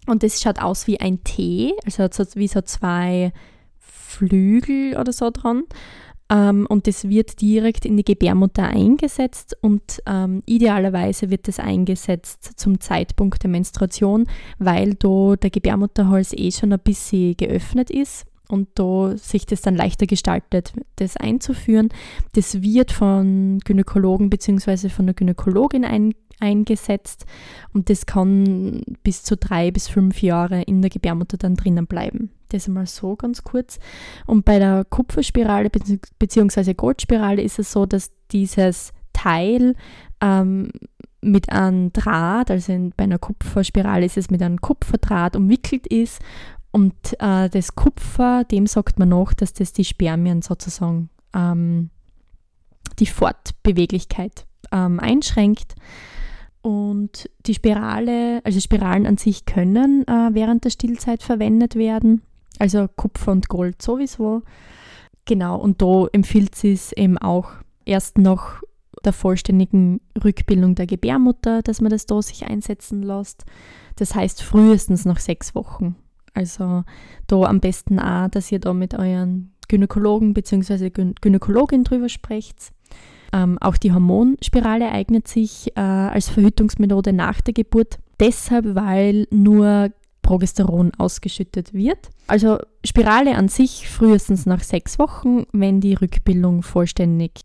und 0.07 0.23
das 0.23 0.41
schaut 0.41 0.59
aus 0.59 0.87
wie 0.87 0.99
ein 0.99 1.23
T, 1.23 1.73
also 1.85 2.07
wie 2.35 2.47
so 2.47 2.61
zwei 2.61 3.31
Flügel 4.09 4.97
oder 4.97 5.13
so 5.13 5.29
dran. 5.29 5.63
Ähm, 6.31 6.67
und 6.69 6.87
das 6.87 7.09
wird 7.09 7.41
direkt 7.41 7.85
in 7.85 7.97
die 7.97 8.03
Gebärmutter 8.03 8.63
eingesetzt 8.63 9.57
und 9.61 10.01
ähm, 10.05 10.43
idealerweise 10.45 11.29
wird 11.31 11.47
das 11.47 11.59
eingesetzt 11.59 12.51
zum 12.55 12.79
Zeitpunkt 12.79 13.41
der 13.43 13.49
Menstruation, 13.49 14.27
weil 14.59 14.93
da 14.95 15.35
der 15.35 15.49
Gebärmutterhals 15.49 16.33
eh 16.33 16.51
schon 16.51 16.71
ein 16.71 16.79
bisschen 16.79 17.35
geöffnet 17.35 17.89
ist 17.89 18.25
und 18.47 18.67
da 18.75 19.15
sich 19.15 19.45
das 19.45 19.61
dann 19.61 19.75
leichter 19.75 20.05
gestaltet, 20.05 20.73
das 20.97 21.17
einzuführen. 21.17 21.89
Das 22.33 22.61
wird 22.61 22.91
von 22.91 23.59
Gynäkologen 23.63 24.29
bzw. 24.29 24.89
von 24.89 25.05
der 25.05 25.15
Gynäkologin 25.15 25.85
ein, 25.85 26.13
eingesetzt 26.39 27.25
und 27.73 27.89
das 27.89 28.05
kann 28.05 28.81
bis 29.03 29.23
zu 29.23 29.37
drei 29.37 29.71
bis 29.71 29.87
fünf 29.87 30.21
Jahre 30.21 30.61
in 30.63 30.81
der 30.81 30.89
Gebärmutter 30.89 31.37
dann 31.37 31.55
drinnen 31.55 31.87
bleiben. 31.87 32.31
Das 32.49 32.67
einmal 32.67 32.87
so 32.87 33.15
ganz 33.15 33.43
kurz. 33.43 33.79
Und 34.25 34.45
bei 34.45 34.59
der 34.59 34.85
Kupferspirale 34.85 35.69
bzw. 35.69 36.73
Goldspirale 36.73 37.41
ist 37.41 37.59
es 37.59 37.71
so, 37.71 37.85
dass 37.85 38.11
dieses 38.31 38.91
Teil 39.13 39.75
ähm, 40.21 40.71
mit 41.21 41.51
einem 41.51 41.91
Draht, 41.93 42.49
also 42.49 42.71
in, 42.71 42.93
bei 42.95 43.03
einer 43.03 43.19
Kupferspirale 43.19 44.05
ist 44.05 44.17
es 44.17 44.29
mit 44.29 44.41
einem 44.41 44.61
Kupferdraht 44.61 45.35
umwickelt 45.35 45.85
ist 45.87 46.21
und 46.71 46.93
äh, 47.19 47.49
das 47.49 47.75
Kupfer, 47.75 48.43
dem 48.45 48.67
sagt 48.67 48.99
man 48.99 49.09
noch, 49.09 49.33
dass 49.33 49.53
das 49.53 49.73
die 49.73 49.85
Spermien 49.85 50.41
sozusagen 50.41 51.09
ähm, 51.33 51.89
die 52.99 53.07
Fortbeweglichkeit 53.07 54.45
ähm, 54.71 54.99
einschränkt. 54.99 55.75
Und 56.61 57.29
die 57.45 57.53
Spirale, 57.53 58.41
also 58.43 58.59
Spiralen 58.59 59.05
an 59.05 59.17
sich 59.17 59.45
können 59.45 60.05
äh, 60.07 60.29
während 60.33 60.65
der 60.65 60.71
Stillzeit 60.71 61.23
verwendet 61.23 61.75
werden. 61.75 62.21
Also 62.57 62.87
Kupfer 62.93 63.31
und 63.31 63.47
Gold 63.47 63.81
sowieso. 63.81 64.41
Genau, 65.25 65.57
und 65.57 65.81
da 65.81 66.07
empfiehlt 66.11 66.61
es 66.63 66.91
eben 66.91 67.17
auch 67.17 67.51
erst 67.85 68.17
nach 68.17 68.61
der 69.05 69.13
vollständigen 69.13 70.01
Rückbildung 70.21 70.75
der 70.75 70.87
Gebärmutter, 70.87 71.61
dass 71.61 71.79
man 71.79 71.91
das 71.91 72.05
da 72.05 72.21
sich 72.21 72.45
einsetzen 72.45 73.03
lässt. 73.03 73.45
Das 73.95 74.15
heißt 74.15 74.41
frühestens 74.41 75.05
nach 75.05 75.19
sechs 75.19 75.55
Wochen. 75.55 75.95
Also 76.33 76.83
da 77.27 77.41
am 77.43 77.59
besten 77.59 77.99
auch, 77.99 78.29
dass 78.29 78.51
ihr 78.51 78.59
da 78.59 78.73
mit 78.73 78.93
euren 78.93 79.53
Gynäkologen 79.67 80.33
bzw. 80.33 80.89
Gynäkologin 80.89 81.83
drüber 81.83 82.09
sprecht. 82.09 82.71
Ähm, 83.31 83.57
auch 83.59 83.77
die 83.77 83.93
Hormonspirale 83.93 84.91
eignet 84.91 85.27
sich 85.27 85.75
äh, 85.75 85.81
als 85.81 86.29
Verhütungsmethode 86.29 87.13
nach 87.13 87.41
der 87.41 87.53
Geburt. 87.53 87.99
Deshalb, 88.19 88.75
weil 88.75 89.27
nur 89.31 89.91
Progesteron 90.21 90.91
ausgeschüttet 90.97 91.73
wird. 91.73 92.09
Also 92.27 92.59
Spirale 92.85 93.35
an 93.35 93.47
sich 93.47 93.89
frühestens 93.89 94.45
nach 94.45 94.61
sechs 94.61 94.99
Wochen, 94.99 95.45
wenn 95.51 95.81
die 95.81 95.93
Rückbildung 95.93 96.61
vollständig 96.61 97.41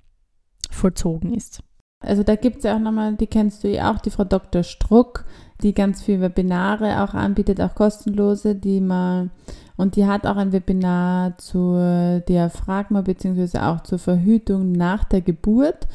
vollzogen 0.70 1.35
ist. 1.35 1.61
Also 2.07 2.22
da 2.22 2.36
gibt 2.36 2.59
es 2.59 2.64
ja 2.64 2.76
auch 2.76 2.80
nochmal, 2.80 3.14
die 3.14 3.26
kennst 3.26 3.64
du 3.64 3.68
ja 3.68 3.92
auch, 3.92 3.98
die 3.98 4.11
Frau 4.11 4.24
Dr. 4.24 4.62
Struck, 4.62 5.24
die 5.62 5.74
ganz 5.74 6.02
viele 6.02 6.20
Webinare 6.20 7.02
auch 7.02 7.14
anbietet, 7.14 7.61
auch 7.61 7.74
kostenlose, 7.74 8.55
die 8.55 8.80
mal 8.80 9.30
und 9.76 9.96
die 9.96 10.07
hat 10.07 10.26
auch 10.26 10.36
ein 10.36 10.52
Webinar 10.52 11.36
zur 11.38 12.20
Diaphragma 12.28 13.00
beziehungsweise 13.00 13.64
auch 13.64 13.82
zur 13.82 13.98
Verhütung 13.98 14.72
nach 14.72 15.05
der 15.05 15.20
Geburt. 15.20 15.88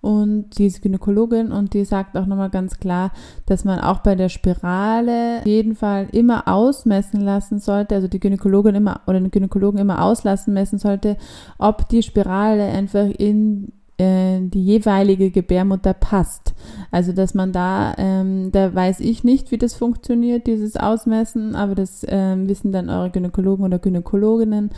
Und 0.00 0.58
die 0.58 0.66
ist 0.66 0.82
Gynäkologin 0.82 1.50
und 1.50 1.72
die 1.72 1.86
sagt 1.86 2.14
auch 2.18 2.26
nochmal 2.26 2.50
ganz 2.50 2.78
klar, 2.78 3.10
dass 3.46 3.64
man 3.64 3.80
auch 3.80 4.00
bei 4.00 4.14
der 4.14 4.28
Spirale 4.28 5.42
jeden 5.46 5.74
Fall 5.74 6.08
immer 6.12 6.46
ausmessen 6.46 7.22
lassen 7.22 7.58
sollte, 7.58 7.94
also 7.94 8.06
die 8.06 8.20
Gynäkologin 8.20 8.74
immer 8.74 9.00
oder 9.06 9.18
den 9.18 9.30
Gynäkologen 9.30 9.80
immer 9.80 10.02
auslassen 10.02 10.52
messen 10.52 10.78
sollte, 10.78 11.16
ob 11.56 11.88
die 11.88 12.02
Spirale 12.02 12.64
einfach 12.64 13.06
in 13.16 13.72
äh, 13.98 14.40
die 14.40 14.64
jeweilige 14.64 15.30
Gebärmutter 15.30 15.94
passt. 15.94 16.54
Also 16.90 17.12
dass 17.12 17.34
man 17.34 17.52
da, 17.52 17.94
ähm, 17.98 18.50
da 18.52 18.74
weiß 18.74 19.00
ich 19.00 19.24
nicht, 19.24 19.50
wie 19.50 19.58
das 19.58 19.74
funktioniert, 19.74 20.46
dieses 20.46 20.76
Ausmessen, 20.76 21.54
aber 21.54 21.74
das 21.74 22.04
ähm, 22.08 22.48
wissen 22.48 22.72
dann 22.72 22.88
eure 22.88 23.10
Gynäkologen 23.10 23.64
oder 23.64 23.78
Gynäkologinnen, 23.78 24.70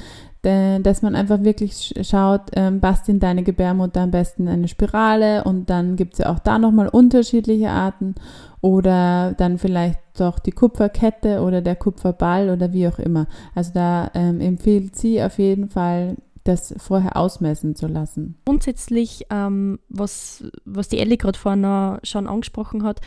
dass 0.43 1.03
man 1.03 1.17
einfach 1.17 1.43
wirklich 1.43 1.93
schaut, 2.03 2.53
ähm, 2.55 2.81
passt 2.81 3.09
in 3.09 3.19
deine 3.19 3.43
Gebärmutter 3.43 4.03
am 4.03 4.13
besten 4.13 4.47
eine 4.47 4.69
Spirale 4.69 5.43
und 5.43 5.71
dann 5.71 5.97
gibt 5.97 6.13
es 6.13 6.19
ja 6.21 6.33
auch 6.33 6.39
da 6.39 6.61
nochmal 6.61 6.87
unterschiedliche 6.87 7.71
Arten 7.71 8.15
oder 8.61 9.35
dann 9.37 9.59
vielleicht 9.59 9.99
doch 10.19 10.39
die 10.39 10.53
Kupferkette 10.53 11.41
oder 11.41 11.63
der 11.63 11.75
Kupferball 11.75 12.51
oder 12.51 12.73
wie 12.73 12.87
auch 12.87 12.99
immer. 13.01 13.27
Also 13.57 13.73
da 13.75 14.11
ähm, 14.15 14.41
empfiehlt 14.41 14.97
sie 14.97 15.21
auf 15.21 15.39
jeden 15.39 15.69
Fall 15.69 16.17
das 16.47 16.75
vorher 16.79 17.17
ausmessen 17.17 17.75
zu 17.75 17.87
lassen. 17.87 18.39
Grundsätzlich, 18.45 19.27
ähm, 19.31 19.79
was, 19.89 20.45
was 20.65 20.89
die 20.89 20.99
Ellie 20.99 21.17
gerade 21.17 21.39
vorhin 21.39 21.99
schon 22.03 22.27
angesprochen 22.27 22.83
hat, 22.83 23.01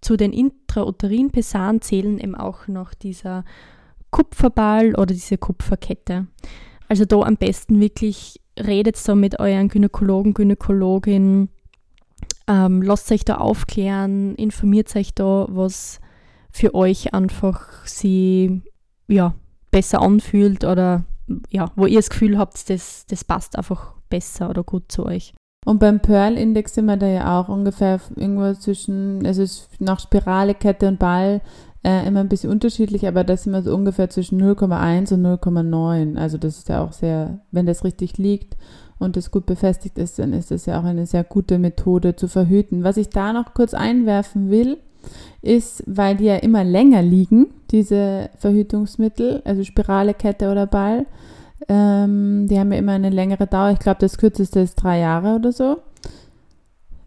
zu 0.00 0.16
den 0.16 0.32
Intrauterin-Pesaren 0.32 1.80
zählen 1.80 2.18
eben 2.18 2.34
auch 2.34 2.68
noch 2.68 2.94
dieser 2.94 3.44
Kupferball 4.10 4.94
oder 4.94 5.06
diese 5.06 5.38
Kupferkette. 5.38 6.26
Also 6.88 7.04
da 7.04 7.20
am 7.20 7.36
besten 7.36 7.80
wirklich 7.80 8.40
redet 8.58 8.96
so 8.96 9.14
mit 9.14 9.40
euren 9.40 9.68
Gynäkologen, 9.68 10.34
Gynäkologin, 10.34 11.48
ähm, 12.48 12.82
lasst 12.82 13.10
euch 13.10 13.24
da 13.24 13.38
aufklären, 13.38 14.34
informiert 14.36 14.94
euch 14.96 15.14
da, 15.14 15.46
was 15.48 16.00
für 16.50 16.74
euch 16.74 17.12
einfach 17.12 17.84
sie 17.84 18.62
ja, 19.08 19.34
besser 19.70 20.00
anfühlt 20.00 20.64
oder 20.64 21.04
ja, 21.50 21.70
wo 21.76 21.86
ihr 21.86 21.98
das 21.98 22.10
Gefühl 22.10 22.38
habt, 22.38 22.68
das, 22.70 23.06
das 23.06 23.24
passt 23.24 23.56
einfach 23.56 23.94
besser 24.08 24.50
oder 24.50 24.62
gut 24.62 24.90
zu 24.90 25.04
euch. 25.04 25.34
Und 25.64 25.80
beim 25.80 25.98
Pearl-Index 26.00 26.74
sind 26.74 26.86
wir 26.86 26.96
da 26.96 27.08
ja 27.08 27.40
auch 27.40 27.48
ungefähr 27.48 28.00
irgendwo 28.14 28.52
zwischen, 28.54 29.26
also 29.26 29.44
nach 29.80 29.98
Spirale, 29.98 30.54
Kette 30.54 30.86
und 30.86 31.00
Ball 31.00 31.40
äh, 31.82 32.06
immer 32.06 32.20
ein 32.20 32.28
bisschen 32.28 32.50
unterschiedlich, 32.50 33.06
aber 33.08 33.24
das 33.24 33.42
sind 33.42 33.52
wir 33.52 33.62
so 33.62 33.74
ungefähr 33.74 34.08
zwischen 34.08 34.40
0,1 34.40 35.14
und 35.14 35.26
0,9. 35.26 36.16
Also 36.16 36.38
das 36.38 36.58
ist 36.58 36.68
ja 36.68 36.84
auch 36.84 36.92
sehr, 36.92 37.40
wenn 37.50 37.66
das 37.66 37.82
richtig 37.82 38.16
liegt 38.16 38.56
und 38.98 39.16
das 39.16 39.30
gut 39.30 39.46
befestigt 39.46 39.98
ist, 39.98 40.18
dann 40.18 40.32
ist 40.32 40.50
das 40.50 40.66
ja 40.66 40.80
auch 40.80 40.84
eine 40.84 41.06
sehr 41.06 41.24
gute 41.24 41.58
Methode 41.58 42.16
zu 42.16 42.28
verhüten. 42.28 42.84
Was 42.84 42.96
ich 42.96 43.10
da 43.10 43.32
noch 43.32 43.52
kurz 43.52 43.74
einwerfen 43.74 44.50
will, 44.50 44.78
ist, 45.42 45.82
weil 45.86 46.16
die 46.16 46.24
ja 46.24 46.36
immer 46.36 46.64
länger 46.64 47.02
liegen, 47.02 47.48
diese 47.70 48.30
Verhütungsmittel, 48.38 49.42
also 49.44 49.64
Spirale, 49.64 50.14
Kette 50.14 50.50
oder 50.50 50.66
Ball. 50.66 51.06
Ähm, 51.68 52.46
die 52.48 52.58
haben 52.58 52.72
ja 52.72 52.78
immer 52.78 52.92
eine 52.92 53.10
längere 53.10 53.46
Dauer. 53.46 53.70
Ich 53.70 53.78
glaube, 53.78 53.98
das 54.00 54.18
kürzeste 54.18 54.60
ist 54.60 54.76
drei 54.76 54.98
Jahre 55.00 55.36
oder 55.36 55.52
so. 55.52 55.78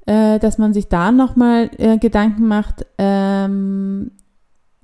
Äh, 0.05 0.39
dass 0.39 0.57
man 0.57 0.73
sich 0.73 0.87
da 0.87 1.11
nochmal 1.11 1.69
äh, 1.77 1.97
Gedanken 1.97 2.47
macht, 2.47 2.85
ähm, 2.97 4.11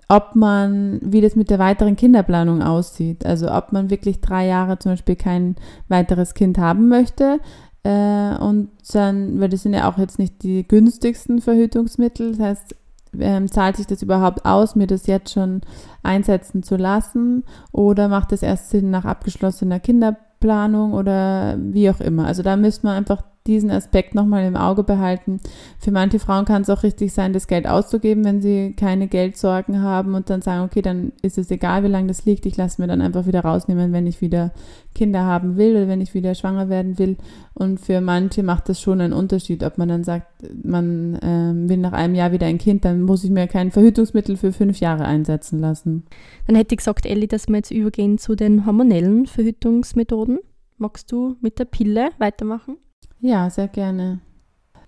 ob 0.08 0.36
man, 0.36 1.00
wie 1.02 1.22
das 1.22 1.36
mit 1.36 1.50
der 1.50 1.58
weiteren 1.58 1.96
Kinderplanung 1.96 2.62
aussieht. 2.62 3.26
Also 3.26 3.52
ob 3.52 3.72
man 3.72 3.90
wirklich 3.90 4.22
drei 4.22 4.46
Jahre 4.46 4.78
zum 4.78 4.92
Beispiel 4.92 5.16
kein 5.16 5.56
weiteres 5.88 6.36
Kind 6.36 6.60
haben 6.60 6.90
möchte. 6.90 7.40
Äh, 7.84 8.38
und 8.38 8.70
dann, 8.94 9.40
weil 9.40 9.50
das 9.50 9.64
sind 9.64 9.74
ja 9.74 9.90
auch 9.90 9.98
jetzt 9.98 10.20
nicht 10.20 10.44
die 10.44 10.68
günstigsten 10.68 11.42
Verhütungsmittel. 11.42 12.32
Das 12.32 12.40
heißt, 12.40 12.76
ähm, 13.20 13.52
zahlt 13.52 13.78
sich 13.78 13.88
das 13.88 14.02
überhaupt 14.02 14.46
aus, 14.46 14.76
mir 14.76 14.88
das 14.88 15.08
jetzt 15.08 15.34
schon 15.34 15.62
einsetzen 16.04 16.64
zu 16.64 16.76
lassen? 16.76 17.44
Oder 17.72 18.08
macht 18.08 18.32
es 18.32 18.42
erst 18.42 18.70
Sinn 18.70 18.92
nach 18.92 19.06
abgeschlossener 19.06 19.80
Kinderplanung 19.80 20.94
oder 20.94 21.58
wie 21.60 21.90
auch 21.90 22.00
immer? 22.00 22.26
Also 22.26 22.44
da 22.44 22.56
müsste 22.58 22.88
man 22.88 22.98
einfach 22.98 23.24
diesen 23.48 23.70
Aspekt 23.70 24.16
nochmal 24.16 24.46
im 24.46 24.56
Auge 24.56 24.84
behalten. 24.84 25.40
Für 25.78 25.92
manche 25.92 26.20
Frauen 26.20 26.46
kann 26.46 26.64
es 26.64 26.70
auch 26.70 26.84
richtig 26.84 27.14
sein, 27.14 27.34
das 27.34 27.48
Geld 27.48 27.68
auszugeben, 27.68 28.26
wenn 28.26 28.42
sie 28.42 28.74
keine 28.74 29.08
Geldsorgen 29.08 29.82
haben 29.82 30.16
und 30.16 30.30
dann 30.30 30.42
sagen, 30.42 30.64
okay, 30.64 30.82
dann 30.82 31.12
ist 31.22 31.38
es 31.38 31.52
egal, 31.52 31.84
wie 31.84 31.90
lange 31.90 32.08
das 32.08 32.26
liegt, 32.26 32.46
ich 32.46 32.58
lasse 32.58 32.82
mir 32.82 32.88
dann 32.88 33.02
einfach 33.02 33.28
wieder 33.28 33.42
rausnehmen, 33.42 33.94
wenn 33.94 34.08
ich 34.08 34.22
wieder 34.22 34.52
Kinder 34.96 35.24
haben 35.24 35.58
will 35.58 35.76
oder 35.76 35.88
wenn 35.88 36.02
ich 36.02 36.14
wieder 36.14 36.34
schwanger 36.34 36.70
werden 36.70 36.98
will. 36.98 37.18
Und 37.54 37.80
für 37.80 38.02
manche 38.02 38.42
macht 38.42 38.70
das 38.70 38.82
schon 38.82 39.02
einen 39.02 39.14
Unterschied, 39.14 39.64
ob 39.64 39.78
man 39.78 39.90
dann 39.90 40.04
sagt, 40.04 40.28
man 40.64 41.20
ähm, 41.22 41.70
will 41.70 41.78
nach 41.78 41.94
einem 41.94 42.16
Jahr 42.16 42.32
wieder 42.32 42.48
ein 42.48 42.58
Kind, 42.58 42.84
dann 42.86 43.04
muss 43.04 43.24
ich 43.24 43.30
mir 43.30 43.48
kein 43.48 43.72
Verhütungsmittel 43.72 44.38
für 44.38 44.52
fünf 44.52 44.80
Jahre 44.80 45.06
einsetzen 45.06 45.60
lassen. 45.60 46.06
Dann 46.48 46.56
hätte 46.56 46.74
ich 46.74 46.80
gesagt, 46.80 47.06
Elli, 47.06 47.28
dass 47.28 47.48
wir 47.48 47.58
jetzt 47.58 47.72
übergehen 47.72 48.18
zu 48.18 48.36
den 48.36 48.66
hormonellen 48.66 49.28
Verhütungsmethoden. 49.28 50.40
Magst 50.78 51.12
du 51.12 51.36
mit 51.42 51.60
der 51.60 51.66
Pille 51.66 52.10
weitermachen? 52.18 52.78
Ja, 53.26 53.50
sehr 53.50 53.68
gerne. 53.68 54.20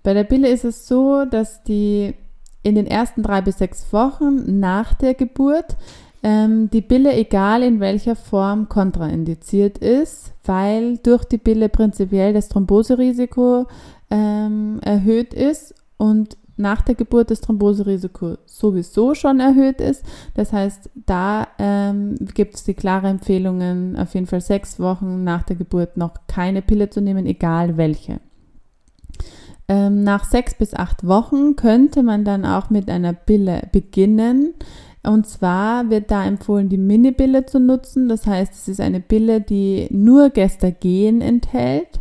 Bei 0.04 0.14
der 0.14 0.22
Pille 0.22 0.48
ist 0.48 0.64
es 0.64 0.86
so, 0.86 1.24
dass 1.24 1.64
die 1.64 2.14
in 2.62 2.76
den 2.76 2.86
ersten 2.86 3.24
drei 3.24 3.40
bis 3.42 3.58
sechs 3.58 3.92
Wochen 3.92 4.60
nach 4.60 4.94
der 4.94 5.14
Geburt 5.14 5.76
ähm, 6.22 6.70
die 6.70 6.82
Pille, 6.82 7.14
egal 7.14 7.64
in 7.64 7.80
welcher 7.80 8.14
Form, 8.14 8.68
kontraindiziert 8.68 9.78
ist, 9.78 10.34
weil 10.44 10.98
durch 10.98 11.24
die 11.24 11.38
Pille 11.38 11.68
prinzipiell 11.68 12.32
das 12.32 12.48
Thromboserisiko 12.48 13.66
ähm, 14.08 14.78
erhöht 14.84 15.34
ist 15.34 15.74
und 15.96 16.36
nach 16.56 16.82
der 16.82 16.94
Geburt 16.94 17.32
das 17.32 17.40
Thromboserisiko 17.40 18.36
sowieso 18.46 19.14
schon 19.14 19.40
erhöht 19.40 19.80
ist. 19.80 20.04
Das 20.34 20.52
heißt, 20.52 20.90
da 21.06 21.48
ähm, 21.58 22.14
gibt 22.34 22.54
es 22.54 22.62
die 22.62 22.74
klare 22.74 23.08
Empfehlungen, 23.08 23.96
auf 23.96 24.14
jeden 24.14 24.26
Fall 24.26 24.42
sechs 24.42 24.78
Wochen 24.78 25.24
nach 25.24 25.42
der 25.42 25.56
Geburt 25.56 25.96
noch 25.96 26.14
keine 26.28 26.62
Pille 26.62 26.88
zu 26.88 27.00
nehmen, 27.00 27.26
egal 27.26 27.76
welche. 27.76 28.20
Ähm, 29.68 30.02
nach 30.02 30.24
sechs 30.24 30.54
bis 30.54 30.74
acht 30.74 31.06
Wochen 31.06 31.56
könnte 31.56 32.02
man 32.02 32.24
dann 32.24 32.44
auch 32.46 32.70
mit 32.70 32.88
einer 32.88 33.12
Pille 33.12 33.62
beginnen. 33.70 34.54
Und 35.02 35.26
zwar 35.26 35.90
wird 35.90 36.10
da 36.10 36.24
empfohlen, 36.24 36.68
die 36.68 36.78
Mini-Pille 36.78 37.46
zu 37.46 37.60
nutzen. 37.60 38.08
Das 38.08 38.26
heißt, 38.26 38.52
es 38.52 38.68
ist 38.68 38.80
eine 38.80 39.00
Pille, 39.00 39.40
die 39.40 39.86
nur 39.90 40.30
Gestagen 40.30 41.20
enthält 41.20 42.00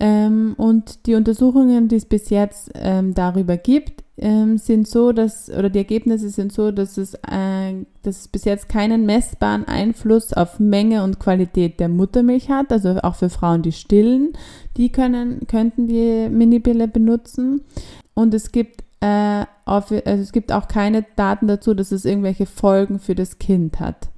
ähm, 0.00 0.54
und 0.56 1.06
die 1.06 1.14
Untersuchungen, 1.14 1.88
die 1.88 1.96
es 1.96 2.04
bis 2.04 2.30
jetzt 2.30 2.70
ähm, 2.74 3.14
darüber 3.14 3.56
gibt, 3.56 4.04
ähm, 4.20 4.58
sind 4.58 4.88
so, 4.88 5.12
dass, 5.12 5.48
oder 5.50 5.70
die 5.70 5.78
Ergebnisse 5.78 6.28
sind 6.28 6.52
so, 6.52 6.70
dass 6.70 6.96
es, 6.98 7.14
äh, 7.14 7.84
dass 8.02 8.20
es 8.20 8.28
bis 8.28 8.44
jetzt 8.44 8.68
keinen 8.68 9.06
messbaren 9.06 9.66
Einfluss 9.66 10.32
auf 10.32 10.58
Menge 10.58 11.02
und 11.02 11.18
Qualität 11.18 11.80
der 11.80 11.88
Muttermilch 11.88 12.50
hat, 12.50 12.72
also 12.72 12.98
auch 13.02 13.14
für 13.14 13.30
Frauen, 13.30 13.62
die 13.62 13.72
stillen, 13.72 14.32
die 14.76 14.90
können, 14.90 15.46
könnten 15.46 15.86
die 15.86 16.28
Minipille 16.28 16.88
benutzen. 16.88 17.62
Und 18.14 18.34
es 18.34 18.52
gibt, 18.52 18.82
äh, 19.00 19.44
auf, 19.64 19.90
also 19.92 20.22
es 20.22 20.32
gibt 20.32 20.52
auch 20.52 20.68
keine 20.68 21.04
Daten 21.16 21.46
dazu, 21.46 21.74
dass 21.74 21.92
es 21.92 22.04
irgendwelche 22.04 22.46
Folgen 22.46 22.98
für 22.98 23.14
das 23.14 23.38
Kind 23.38 23.80
hat. 23.80 24.08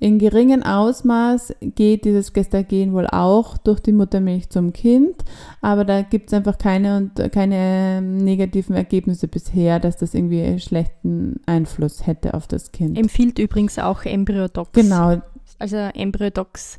In 0.00 0.18
geringem 0.18 0.62
Ausmaß 0.62 1.54
geht 1.60 2.04
dieses 2.04 2.32
Gestagen 2.32 2.92
wohl 2.92 3.08
auch 3.08 3.58
durch 3.58 3.80
die 3.80 3.92
Muttermilch 3.92 4.48
zum 4.48 4.72
Kind, 4.72 5.24
aber 5.60 5.84
da 5.84 6.02
gibt 6.02 6.28
es 6.28 6.34
einfach 6.34 6.56
keine, 6.56 7.10
keine 7.32 7.98
ähm, 7.98 8.18
negativen 8.18 8.76
Ergebnisse 8.76 9.26
bisher, 9.26 9.80
dass 9.80 9.96
das 9.96 10.14
irgendwie 10.14 10.42
einen 10.42 10.60
schlechten 10.60 11.40
Einfluss 11.46 12.06
hätte 12.06 12.34
auf 12.34 12.46
das 12.46 12.70
Kind. 12.70 12.96
Empfiehlt 12.96 13.40
übrigens 13.40 13.78
auch 13.80 14.04
Embryodox. 14.04 14.70
Genau. 14.72 15.20
Also 15.58 15.76
Embryodox 15.76 16.78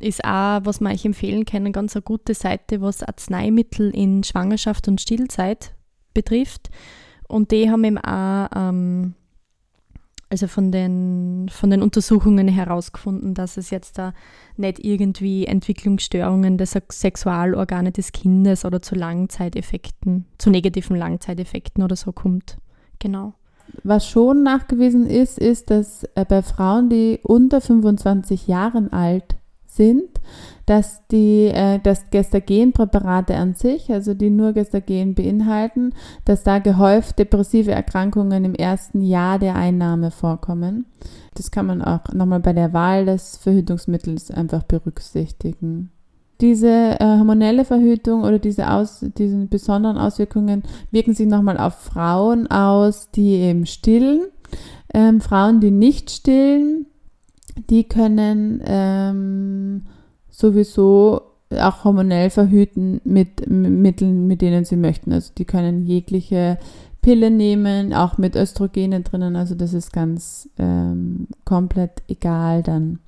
ist 0.00 0.24
auch, 0.24 0.60
was 0.64 0.80
man 0.80 0.92
euch 0.92 1.04
empfehlen 1.04 1.44
kann, 1.44 1.62
eine 1.62 1.72
ganz 1.72 1.94
eine 1.94 2.02
gute 2.02 2.32
Seite, 2.32 2.80
was 2.80 3.02
Arzneimittel 3.02 3.90
in 3.90 4.24
Schwangerschaft 4.24 4.88
und 4.88 5.02
Stillzeit 5.02 5.74
betrifft. 6.14 6.70
Und 7.28 7.50
die 7.50 7.70
haben 7.70 7.84
eben 7.84 7.98
auch 7.98 8.48
ähm, 8.54 9.14
also 10.34 10.48
von 10.48 10.72
den, 10.72 11.48
von 11.48 11.70
den 11.70 11.80
Untersuchungen 11.80 12.48
herausgefunden, 12.48 13.34
dass 13.34 13.56
es 13.56 13.70
jetzt 13.70 13.98
da 13.98 14.12
nicht 14.56 14.84
irgendwie 14.84 15.46
Entwicklungsstörungen 15.46 16.58
der 16.58 16.66
Sexualorgane 16.66 17.92
des 17.92 18.10
Kindes 18.10 18.64
oder 18.64 18.82
zu 18.82 18.96
Langzeiteffekten, 18.96 20.26
zu 20.38 20.50
negativen 20.50 20.96
Langzeiteffekten 20.96 21.84
oder 21.84 21.94
so 21.94 22.10
kommt. 22.10 22.58
Genau. 22.98 23.34
Was 23.84 24.08
schon 24.08 24.42
nachgewiesen 24.42 25.06
ist, 25.06 25.38
ist, 25.38 25.70
dass 25.70 26.02
äh, 26.16 26.24
bei 26.28 26.42
Frauen, 26.42 26.90
die 26.90 27.20
unter 27.22 27.60
25 27.60 28.48
Jahren 28.48 28.92
alt 28.92 29.36
sind, 29.76 30.08
dass 30.66 31.06
die 31.08 31.46
äh, 31.46 31.78
dass 31.78 32.10
Gestagenpräparate 32.10 33.34
an 33.34 33.54
sich, 33.54 33.90
also 33.90 34.14
die 34.14 34.30
nur 34.30 34.52
Gestagen 34.52 35.14
beinhalten, 35.14 35.92
dass 36.24 36.42
da 36.42 36.58
gehäuft 36.58 37.18
depressive 37.18 37.72
Erkrankungen 37.72 38.44
im 38.44 38.54
ersten 38.54 39.00
Jahr 39.00 39.38
der 39.38 39.56
Einnahme 39.56 40.10
vorkommen. 40.10 40.86
Das 41.34 41.50
kann 41.50 41.66
man 41.66 41.82
auch 41.82 42.12
nochmal 42.12 42.40
bei 42.40 42.52
der 42.52 42.72
Wahl 42.72 43.06
des 43.06 43.36
Verhütungsmittels 43.36 44.30
einfach 44.30 44.62
berücksichtigen. 44.62 45.90
Diese 46.40 46.68
äh, 46.68 47.18
hormonelle 47.18 47.64
Verhütung 47.64 48.22
oder 48.22 48.38
diese, 48.38 48.70
aus, 48.70 49.04
diese 49.16 49.46
besonderen 49.46 49.98
Auswirkungen 49.98 50.62
wirken 50.90 51.14
sich 51.14 51.28
nochmal 51.28 51.58
auf 51.58 51.74
Frauen 51.74 52.48
aus, 52.48 53.10
die 53.12 53.34
eben 53.34 53.66
stillen. 53.66 54.22
Ähm, 54.92 55.20
Frauen, 55.20 55.60
die 55.60 55.70
nicht 55.70 56.10
stillen, 56.10 56.86
die 57.56 57.84
können 57.84 58.62
ähm, 58.64 59.82
sowieso 60.30 61.22
auch 61.50 61.84
hormonell 61.84 62.30
verhüten 62.30 63.00
mit 63.04 63.48
Mitteln, 63.48 64.26
mit 64.26 64.42
denen 64.42 64.64
sie 64.64 64.76
möchten. 64.76 65.12
Also 65.12 65.32
die 65.36 65.44
können 65.44 65.86
jegliche 65.86 66.58
Pille 67.02 67.30
nehmen, 67.30 67.92
auch 67.92 68.18
mit 68.18 68.34
Östrogenen 68.34 69.04
drinnen. 69.04 69.36
Also 69.36 69.54
das 69.54 69.74
ist 69.74 69.92
ganz 69.92 70.48
ähm, 70.58 71.28
komplett 71.44 72.02
egal 72.08 72.62
dann. 72.62 72.98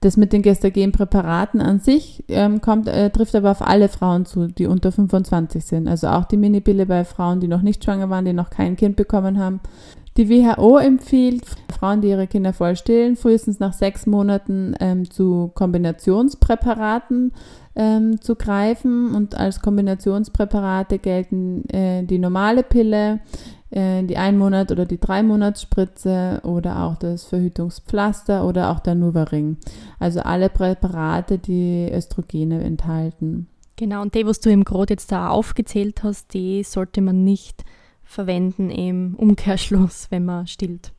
Das 0.00 0.16
mit 0.16 0.32
den 0.32 0.42
Gestagenpräparaten 0.42 1.60
an 1.60 1.80
sich 1.80 2.24
ähm, 2.28 2.60
kommt, 2.60 2.86
äh, 2.88 3.10
trifft 3.10 3.34
aber 3.34 3.50
auf 3.50 3.62
alle 3.62 3.88
Frauen 3.88 4.26
zu, 4.26 4.48
die 4.48 4.66
unter 4.66 4.92
25 4.92 5.64
sind. 5.64 5.88
Also 5.88 6.08
auch 6.08 6.24
die 6.24 6.36
Minipille 6.36 6.86
bei 6.86 7.04
Frauen, 7.04 7.40
die 7.40 7.48
noch 7.48 7.62
nicht 7.62 7.82
schwanger 7.82 8.10
waren, 8.10 8.24
die 8.24 8.32
noch 8.32 8.50
kein 8.50 8.76
Kind 8.76 8.96
bekommen 8.96 9.38
haben. 9.38 9.60
Die 10.16 10.30
WHO 10.30 10.78
empfiehlt 10.78 11.44
Frauen, 11.78 12.00
die 12.00 12.08
ihre 12.08 12.26
Kinder 12.26 12.54
voll 12.54 12.74
stillen, 12.74 13.16
frühestens 13.16 13.60
nach 13.60 13.74
sechs 13.74 14.06
Monaten 14.06 14.74
ähm, 14.80 15.10
zu 15.10 15.50
Kombinationspräparaten 15.54 17.32
ähm, 17.74 18.20
zu 18.22 18.34
greifen. 18.34 19.14
Und 19.14 19.34
als 19.34 19.60
Kombinationspräparate 19.60 20.98
gelten 20.98 21.68
äh, 21.68 22.02
die 22.02 22.18
normale 22.18 22.62
Pille, 22.62 23.20
äh, 23.70 24.02
die 24.04 24.16
ein 24.16 24.38
Monat 24.38 24.72
oder 24.72 24.86
die 24.86 24.98
drei 24.98 25.22
Monatsspritze 25.22 26.40
oder 26.44 26.84
auch 26.84 26.96
das 26.96 27.24
Verhütungspflaster 27.24 28.46
oder 28.46 28.70
auch 28.70 28.80
der 28.80 28.94
Nuvaring. 28.94 29.58
Also 29.98 30.20
alle 30.20 30.48
Präparate, 30.48 31.36
die 31.36 31.90
Östrogene 31.92 32.64
enthalten. 32.64 33.48
Genau, 33.76 34.00
und 34.00 34.14
die, 34.14 34.24
was 34.24 34.40
du 34.40 34.48
im 34.48 34.64
Grot 34.64 34.88
jetzt 34.88 35.12
da 35.12 35.28
aufgezählt 35.28 36.02
hast, 36.02 36.32
die 36.32 36.62
sollte 36.62 37.02
man 37.02 37.24
nicht 37.24 37.62
verwenden 38.06 38.70
im 38.70 39.14
Umkehrschluss, 39.16 40.06
wenn 40.10 40.24
man 40.24 40.46
stillt. 40.46 40.92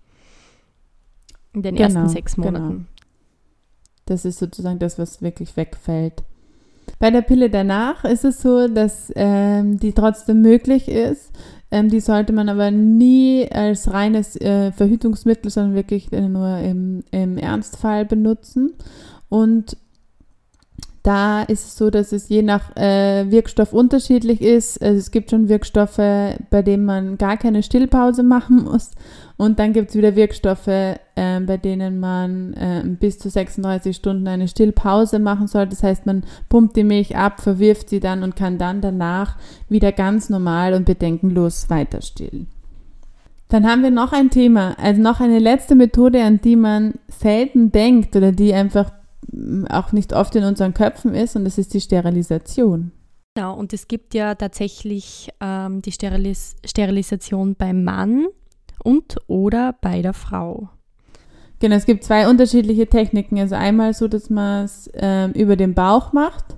In 1.53 1.63
den 1.63 1.75
genau, 1.75 1.87
ersten 1.87 2.09
sechs 2.09 2.35
genau. 2.35 2.47
Monaten. 2.47 2.69
Genau. 2.69 2.85
Das 4.05 4.25
ist 4.25 4.39
sozusagen 4.39 4.79
das, 4.79 4.99
was 4.99 5.21
wirklich 5.21 5.57
wegfällt. 5.57 6.23
Bei 6.99 7.11
der 7.11 7.21
Pille 7.21 7.49
danach 7.49 8.05
ist 8.05 8.23
es 8.23 8.41
so, 8.41 8.67
dass 8.67 9.11
ähm, 9.15 9.79
die 9.79 9.93
trotzdem 9.93 10.41
möglich 10.41 10.87
ist. 10.87 11.31
Ähm, 11.69 11.89
die 11.89 11.99
sollte 11.99 12.31
man 12.31 12.47
aber 12.47 12.71
nie 12.71 13.49
als 13.51 13.91
reines 13.91 14.39
äh, 14.39 14.71
Verhütungsmittel, 14.71 15.51
sondern 15.51 15.75
wirklich 15.75 16.11
nur 16.11 16.57
im, 16.59 17.03
im 17.11 17.37
Ernstfall 17.37 18.05
benutzen. 18.05 18.73
Und 19.27 19.77
da 21.07 21.43
ist 21.43 21.65
es 21.65 21.77
so, 21.77 21.89
dass 21.89 22.11
es 22.11 22.27
je 22.27 22.41
nach 22.41 22.75
äh, 22.75 23.31
Wirkstoff 23.31 23.71
unterschiedlich 23.71 24.41
ist. 24.41 24.81
Also 24.83 24.97
es 24.97 25.09
gibt 25.09 25.29
schon 25.29 25.47
Wirkstoffe, 25.47 25.95
bei 25.95 26.61
denen 26.61 26.83
man 26.83 27.17
gar 27.17 27.37
keine 27.37 27.63
Stillpause 27.63 28.23
machen 28.23 28.65
muss. 28.65 28.91
Und 29.37 29.57
dann 29.57 29.71
gibt 29.71 29.91
es 29.91 29.95
wieder 29.95 30.17
Wirkstoffe, 30.17 30.67
äh, 30.67 30.99
bei 31.15 31.55
denen 31.55 32.01
man 32.01 32.53
äh, 32.55 32.83
bis 32.85 33.19
zu 33.19 33.29
36 33.29 33.95
Stunden 33.95 34.27
eine 34.27 34.49
Stillpause 34.49 35.19
machen 35.19 35.47
soll. 35.47 35.67
Das 35.67 35.81
heißt, 35.81 36.05
man 36.05 36.23
pumpt 36.49 36.75
die 36.75 36.83
Milch 36.83 37.15
ab, 37.15 37.39
verwirft 37.39 37.87
sie 37.87 38.01
dann 38.01 38.21
und 38.21 38.35
kann 38.35 38.57
dann 38.57 38.81
danach 38.81 39.37
wieder 39.69 39.93
ganz 39.93 40.29
normal 40.29 40.73
und 40.73 40.83
bedenkenlos 40.83 41.69
weiter 41.69 42.01
stillen. 42.01 42.47
Dann 43.47 43.65
haben 43.65 43.81
wir 43.81 43.91
noch 43.91 44.11
ein 44.11 44.29
Thema, 44.29 44.75
also 44.77 45.01
noch 45.01 45.21
eine 45.21 45.39
letzte 45.39 45.75
Methode, 45.75 46.21
an 46.21 46.41
die 46.41 46.57
man 46.57 46.95
selten 47.07 47.71
denkt 47.71 48.13
oder 48.17 48.33
die 48.33 48.53
einfach 48.53 48.91
auch 49.69 49.91
nicht 49.91 50.13
oft 50.13 50.35
in 50.35 50.43
unseren 50.43 50.73
Köpfen 50.73 51.13
ist 51.13 51.35
und 51.35 51.45
das 51.45 51.57
ist 51.57 51.73
die 51.73 51.81
Sterilisation. 51.81 52.91
Genau, 53.35 53.55
und 53.55 53.73
es 53.73 53.87
gibt 53.87 54.13
ja 54.13 54.35
tatsächlich 54.35 55.29
ähm, 55.41 55.81
die 55.81 55.91
Sterilis 55.91 56.55
Sterilisation 56.65 57.55
beim 57.55 57.83
Mann 57.83 58.27
und 58.83 59.17
oder 59.27 59.75
bei 59.79 60.01
der 60.01 60.13
Frau. 60.13 60.69
Genau, 61.59 61.75
es 61.75 61.85
gibt 61.85 62.03
zwei 62.03 62.27
unterschiedliche 62.29 62.87
Techniken. 62.87 63.39
Also 63.39 63.55
einmal 63.55 63.93
so, 63.93 64.07
dass 64.07 64.29
man 64.29 64.65
es 64.65 64.89
ähm, 64.93 65.33
über 65.33 65.55
den 65.55 65.73
Bauch 65.73 66.13
macht 66.13 66.57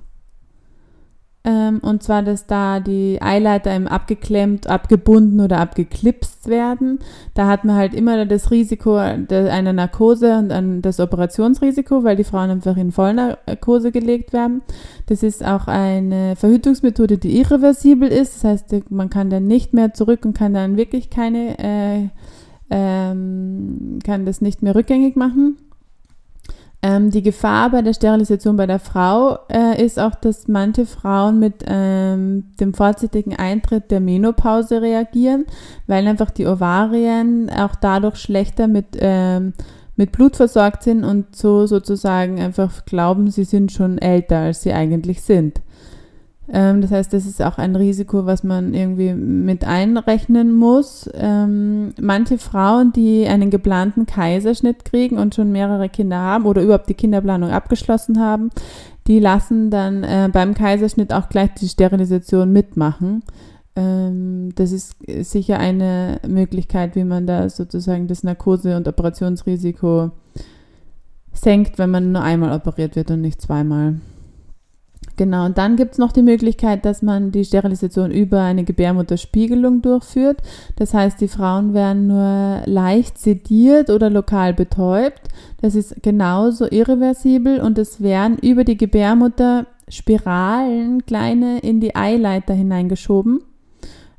Ähm, 1.45 1.79
und 1.81 2.03
zwar, 2.03 2.21
dass 2.21 2.47
da 2.47 2.81
die 2.81 3.21
Eileiter 3.21 3.73
eben 3.73 3.87
abgeklemmt, 3.87 4.67
abgebunden 4.67 5.39
oder 5.39 5.59
abgeklipst 5.59 6.49
werden. 6.49 6.99
Da 7.33 7.47
hat 7.47 7.63
man 7.63 7.77
halt 7.77 7.93
immer 7.93 8.25
das 8.25 8.51
Risiko 8.51 8.95
einer 8.95 9.73
Narkose 9.73 10.37
und 10.37 10.81
das 10.81 10.99
Operationsrisiko, 10.99 12.03
weil 12.03 12.17
die 12.17 12.25
Frauen 12.25 12.49
einfach 12.49 12.75
in 12.75 12.91
Vollnarkose 12.91 13.93
gelegt 13.93 14.33
werden. 14.33 14.61
Das 15.05 15.23
ist 15.23 15.45
auch 15.45 15.67
eine 15.67 16.35
Verhütungsmethode, 16.35 17.17
die 17.17 17.39
irreversibel 17.39 18.09
ist. 18.09 18.35
Das 18.35 18.43
heißt, 18.43 18.91
man 18.91 19.09
kann 19.09 19.29
dann 19.29 19.47
nicht 19.47 19.73
mehr 19.73 19.93
zurück 19.93 20.25
und 20.25 20.37
kann 20.37 20.53
dann 20.53 20.75
wirklich 20.75 21.09
keine, 21.09 21.57
äh, 21.57 22.09
ähm, 22.69 23.99
kann 24.03 24.25
das 24.25 24.41
nicht 24.41 24.61
mehr 24.61 24.75
rückgängig 24.75 25.15
machen. 25.15 25.57
Ähm, 26.81 27.11
die 27.11 27.21
Gefahr 27.21 27.71
bei 27.71 27.81
der 27.81 27.93
Sterilisation 27.93 28.55
bei 28.55 28.65
der 28.65 28.79
Frau 28.79 29.39
äh, 29.49 29.83
ist 29.83 29.99
auch, 29.99 30.15
dass 30.15 30.47
manche 30.47 30.85
Frauen 30.85 31.37
mit 31.37 31.65
ähm, 31.67 32.45
dem 32.57 32.73
vorzeitigen 32.73 33.35
Eintritt 33.35 33.91
der 33.91 33.99
Menopause 33.99 34.81
reagieren, 34.81 35.45
weil 35.87 36.07
einfach 36.07 36.31
die 36.31 36.47
Ovarien 36.47 37.49
auch 37.49 37.75
dadurch 37.75 38.15
schlechter 38.15 38.67
mit, 38.67 38.85
ähm, 38.97 39.53
mit 39.97 40.13
Blut 40.13 40.37
versorgt 40.37 40.83
sind 40.83 41.03
und 41.03 41.35
so 41.35 41.67
sozusagen 41.67 42.39
einfach 42.39 42.85
glauben, 42.85 43.29
sie 43.29 43.43
sind 43.43 43.73
schon 43.73 43.97
älter, 43.97 44.37
als 44.37 44.61
sie 44.61 44.71
eigentlich 44.71 45.21
sind. 45.21 45.59
Ähm, 46.51 46.81
das 46.81 46.91
heißt, 46.91 47.13
das 47.13 47.25
ist 47.25 47.41
auch 47.41 47.57
ein 47.57 47.75
Risiko, 47.75 48.25
was 48.25 48.43
man 48.43 48.73
irgendwie 48.73 49.13
mit 49.13 49.65
einrechnen 49.65 50.55
muss. 50.55 51.09
Ähm, 51.13 51.93
manche 52.01 52.37
Frauen, 52.37 52.91
die 52.91 53.27
einen 53.27 53.49
geplanten 53.51 54.05
Kaiserschnitt 54.05 54.85
kriegen 54.85 55.17
und 55.17 55.35
schon 55.35 55.51
mehrere 55.51 55.89
Kinder 55.89 56.17
haben 56.17 56.45
oder 56.45 56.61
überhaupt 56.63 56.89
die 56.89 56.95
Kinderplanung 56.95 57.51
abgeschlossen 57.51 58.19
haben, 58.19 58.49
die 59.07 59.19
lassen 59.19 59.69
dann 59.69 60.03
äh, 60.03 60.29
beim 60.31 60.53
Kaiserschnitt 60.53 61.13
auch 61.13 61.29
gleich 61.29 61.53
die 61.55 61.67
Sterilisation 61.67 62.51
mitmachen. 62.51 63.23
Ähm, 63.75 64.49
das 64.55 64.71
ist 64.71 64.95
sicher 65.21 65.59
eine 65.59 66.19
Möglichkeit, 66.27 66.95
wie 66.95 67.03
man 67.03 67.27
da 67.27 67.49
sozusagen 67.49 68.07
das 68.07 68.23
Narkose- 68.23 68.75
und 68.75 68.87
Operationsrisiko 68.87 70.11
senkt, 71.31 71.77
wenn 71.77 71.91
man 71.91 72.11
nur 72.11 72.21
einmal 72.21 72.55
operiert 72.55 72.95
wird 72.95 73.11
und 73.11 73.21
nicht 73.21 73.41
zweimal. 73.41 73.95
Genau, 75.19 75.47
und 75.47 75.57
dann 75.57 75.75
gibt 75.75 75.91
es 75.91 75.97
noch 75.97 76.13
die 76.13 76.21
Möglichkeit, 76.21 76.85
dass 76.85 77.01
man 77.01 77.33
die 77.33 77.43
Sterilisation 77.43 78.09
über 78.09 78.39
eine 78.41 78.63
Gebärmutterspiegelung 78.63 79.81
durchführt. 79.81 80.37
Das 80.77 80.93
heißt, 80.93 81.19
die 81.19 81.27
Frauen 81.27 81.73
werden 81.73 82.07
nur 82.07 82.61
leicht 82.65 83.17
sediert 83.17 83.89
oder 83.89 84.09
lokal 84.09 84.53
betäubt. 84.53 85.23
Das 85.59 85.75
ist 85.75 86.01
genauso 86.03 86.71
irreversibel 86.71 87.59
und 87.59 87.77
es 87.77 88.01
werden 88.01 88.37
über 88.41 88.63
die 88.63 88.77
Gebärmutter 88.77 89.65
Spiralen, 89.89 91.05
kleine, 91.05 91.59
in 91.59 91.81
die 91.81 91.97
Eileiter 91.97 92.53
hineingeschoben. 92.53 93.41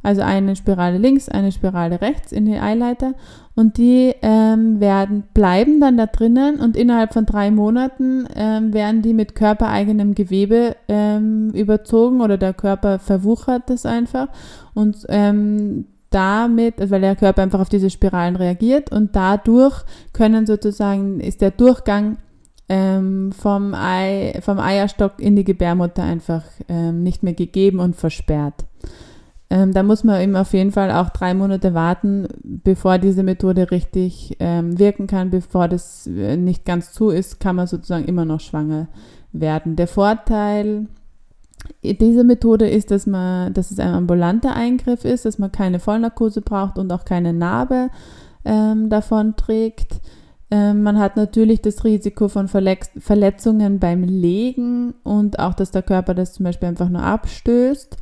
Also 0.03 0.21
eine 0.21 0.55
Spirale 0.55 0.99
links, 0.99 1.31
eine 1.31 1.51
Spirale 1.51 2.03
rechts 2.03 2.31
in 2.31 2.45
die 2.45 2.59
Eileiter 2.59 3.15
und 3.61 3.77
die 3.77 4.15
ähm, 4.23 4.81
werden, 4.81 5.25
bleiben 5.35 5.81
dann 5.81 5.99
da 5.99 6.07
drinnen 6.07 6.61
und 6.61 6.79
innerhalb 6.79 7.13
von 7.13 7.27
drei 7.27 7.51
Monaten 7.51 8.27
ähm, 8.35 8.73
werden 8.73 9.03
die 9.03 9.13
mit 9.13 9.35
körpereigenem 9.35 10.15
Gewebe 10.15 10.77
ähm, 10.89 11.51
überzogen 11.51 12.23
oder 12.23 12.39
der 12.39 12.55
Körper 12.55 12.99
verwuchert 12.99 13.65
das 13.67 13.85
einfach 13.85 14.29
und 14.73 15.05
ähm, 15.11 15.85
damit, 16.09 16.81
also 16.81 16.93
weil 16.93 17.03
der 17.03 17.17
Körper 17.17 17.43
einfach 17.43 17.61
auf 17.61 17.69
diese 17.69 17.91
Spiralen 17.91 18.37
reagiert 18.37 18.91
und 18.91 19.15
dadurch 19.15 19.85
können 20.15 20.47
sozusagen, 20.47 21.21
ist 21.21 21.43
der 21.43 21.51
Durchgang 21.51 22.17
ähm, 22.71 23.31
vom, 23.31 23.75
Ei, 23.75 24.41
vom 24.41 24.59
Eierstock 24.59 25.19
in 25.19 25.37
die 25.37 25.45
Gebärmutter 25.45 26.03
einfach 26.03 26.45
ähm, 26.71 27.03
nicht 27.03 27.23
mehr 27.23 27.35
gegeben 27.35 27.79
und 27.79 27.95
versperrt. 27.95 28.65
Ähm, 29.53 29.73
da 29.73 29.83
muss 29.83 30.05
man 30.05 30.21
eben 30.21 30.37
auf 30.37 30.53
jeden 30.53 30.71
Fall 30.71 30.93
auch 30.93 31.11
drei 31.11 31.35
Monate 31.35 31.75
warten, 31.75 32.29
bevor 32.43 32.99
diese 32.99 33.25
Methode 33.25 33.73
richtig 33.73 34.37
ähm, 34.39 34.79
wirken 34.79 35.09
kann. 35.09 35.31
Bevor 35.31 35.67
das 35.67 36.07
äh, 36.07 36.37
nicht 36.37 36.65
ganz 36.65 36.93
zu 36.93 37.11
ist, 37.11 37.41
kann 37.41 37.57
man 37.57 37.67
sozusagen 37.67 38.05
immer 38.05 38.25
noch 38.25 38.41
schwanger 38.41 38.87
werden. 39.33 39.75
Der 39.75 39.89
Vorteil 39.89 40.87
dieser 41.83 42.25
Methode 42.25 42.69
ist, 42.69 42.91
dass 42.91 43.07
man, 43.07 43.53
dass 43.53 43.71
es 43.71 43.79
ein 43.79 43.93
ambulanter 43.93 44.55
Eingriff 44.55 45.05
ist, 45.05 45.25
dass 45.25 45.39
man 45.39 45.53
keine 45.53 45.81
Vollnarkose 45.81 46.43
braucht 46.43 46.79
und 46.79 46.93
auch 46.93 47.05
keine 47.05 47.33
Narbe 47.33 47.91
ähm, 48.45 48.89
davon 48.89 49.37
trägt. 49.37 50.01
Ähm, 50.51 50.83
man 50.83 50.99
hat 50.99 51.17
natürlich 51.17 51.61
das 51.61 51.85
Risiko 51.85 52.29
von 52.29 52.49
Verletz 52.49 52.91
Verletzungen 52.99 53.79
beim 53.79 54.05
Legen 54.05 54.95
und 55.03 55.39
auch, 55.39 55.55
dass 55.55 55.71
der 55.71 55.83
Körper 55.83 56.15
das 56.15 56.35
zum 56.35 56.45
Beispiel 56.45 56.69
einfach 56.69 56.89
nur 56.89 57.03
abstößt. 57.03 57.97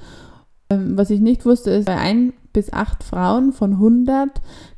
Ähm, 0.70 0.98
was 0.98 1.10
ich 1.10 1.20
nicht 1.20 1.46
wusste, 1.46 1.70
ist, 1.70 1.86
bei 1.86 1.96
ein 1.96 2.32
bis 2.52 2.72
acht 2.72 3.04
Frauen 3.04 3.52
von 3.52 3.74
100 3.74 4.30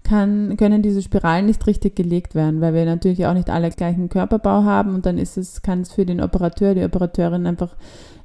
kann, 0.02 0.56
können 0.56 0.82
diese 0.82 1.02
Spiralen 1.02 1.46
nicht 1.46 1.66
richtig 1.66 1.96
gelegt 1.96 2.34
werden, 2.34 2.60
weil 2.60 2.74
wir 2.74 2.84
natürlich 2.84 3.26
auch 3.26 3.34
nicht 3.34 3.50
alle 3.50 3.70
gleichen 3.70 4.08
Körperbau 4.08 4.64
haben 4.64 4.94
und 4.94 5.06
dann 5.06 5.18
ist 5.18 5.38
es, 5.38 5.62
kann 5.62 5.80
es 5.80 5.92
für 5.92 6.04
den 6.04 6.20
Operateur, 6.20 6.74
die 6.74 6.84
Operateurin 6.84 7.46
einfach 7.46 7.76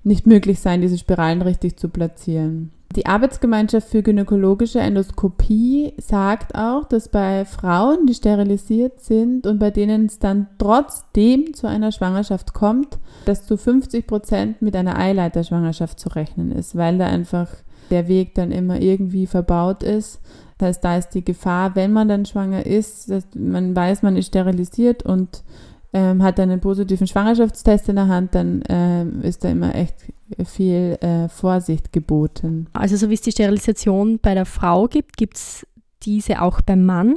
nicht 0.03 0.27
möglich 0.27 0.59
sein, 0.59 0.81
diese 0.81 0.97
Spiralen 0.97 1.41
richtig 1.41 1.77
zu 1.77 1.89
platzieren. 1.89 2.71
Die 2.95 3.05
Arbeitsgemeinschaft 3.05 3.89
für 3.89 4.01
gynäkologische 4.01 4.79
Endoskopie 4.79 5.93
sagt 5.97 6.55
auch, 6.55 6.85
dass 6.85 7.09
bei 7.09 7.43
Frauen, 7.43 8.05
die 8.05 8.13
sterilisiert 8.13 9.01
sind 9.01 9.45
und 9.47 9.59
bei 9.59 9.69
denen 9.69 10.05
es 10.05 10.19
dann 10.19 10.47
trotzdem 10.57 11.53
zu 11.53 11.67
einer 11.67 11.91
Schwangerschaft 11.91 12.53
kommt, 12.53 12.97
dass 13.25 13.45
zu 13.45 13.57
50 13.57 14.07
Prozent 14.07 14.61
mit 14.61 14.77
einer 14.77 14.97
Eileiterschwangerschaft 14.97 15.99
zu 15.99 16.07
rechnen 16.09 16.53
ist, 16.53 16.77
weil 16.77 16.97
da 16.97 17.07
einfach 17.07 17.49
der 17.89 18.07
Weg 18.07 18.33
dann 18.33 18.51
immer 18.51 18.81
irgendwie 18.81 19.27
verbaut 19.27 19.83
ist. 19.83 20.21
Das 20.57 20.67
heißt, 20.69 20.83
da 20.85 20.97
ist 20.97 21.09
die 21.09 21.25
Gefahr, 21.25 21.75
wenn 21.75 21.91
man 21.91 22.07
dann 22.07 22.25
schwanger 22.25 22.65
ist, 22.65 23.09
dass 23.09 23.25
man 23.35 23.75
weiß, 23.75 24.03
man 24.03 24.15
ist 24.15 24.27
sterilisiert 24.27 25.03
und 25.03 25.43
ähm, 25.95 26.21
hat 26.21 26.41
einen 26.41 26.59
positiven 26.59 27.07
Schwangerschaftstest 27.07 27.87
in 27.87 27.95
der 27.95 28.09
Hand, 28.09 28.35
dann 28.35 28.61
ähm, 28.67 29.21
ist 29.21 29.45
da 29.45 29.49
immer 29.49 29.73
echt 29.73 29.95
viel 30.43 30.97
äh, 30.99 31.29
Vorsicht 31.29 31.93
geboten. 31.93 32.67
Also 32.73 32.97
so 32.97 33.09
wie 33.09 33.13
es 33.13 33.21
die 33.21 33.31
Sterilisation 33.31 34.19
bei 34.19 34.33
der 34.33 34.45
Frau 34.45 34.89
gibt, 34.89 35.15
gibt 35.15 35.37
es 35.37 35.65
diese 36.03 36.41
auch 36.41 36.59
beim 36.59 36.85
Mann. 36.85 37.15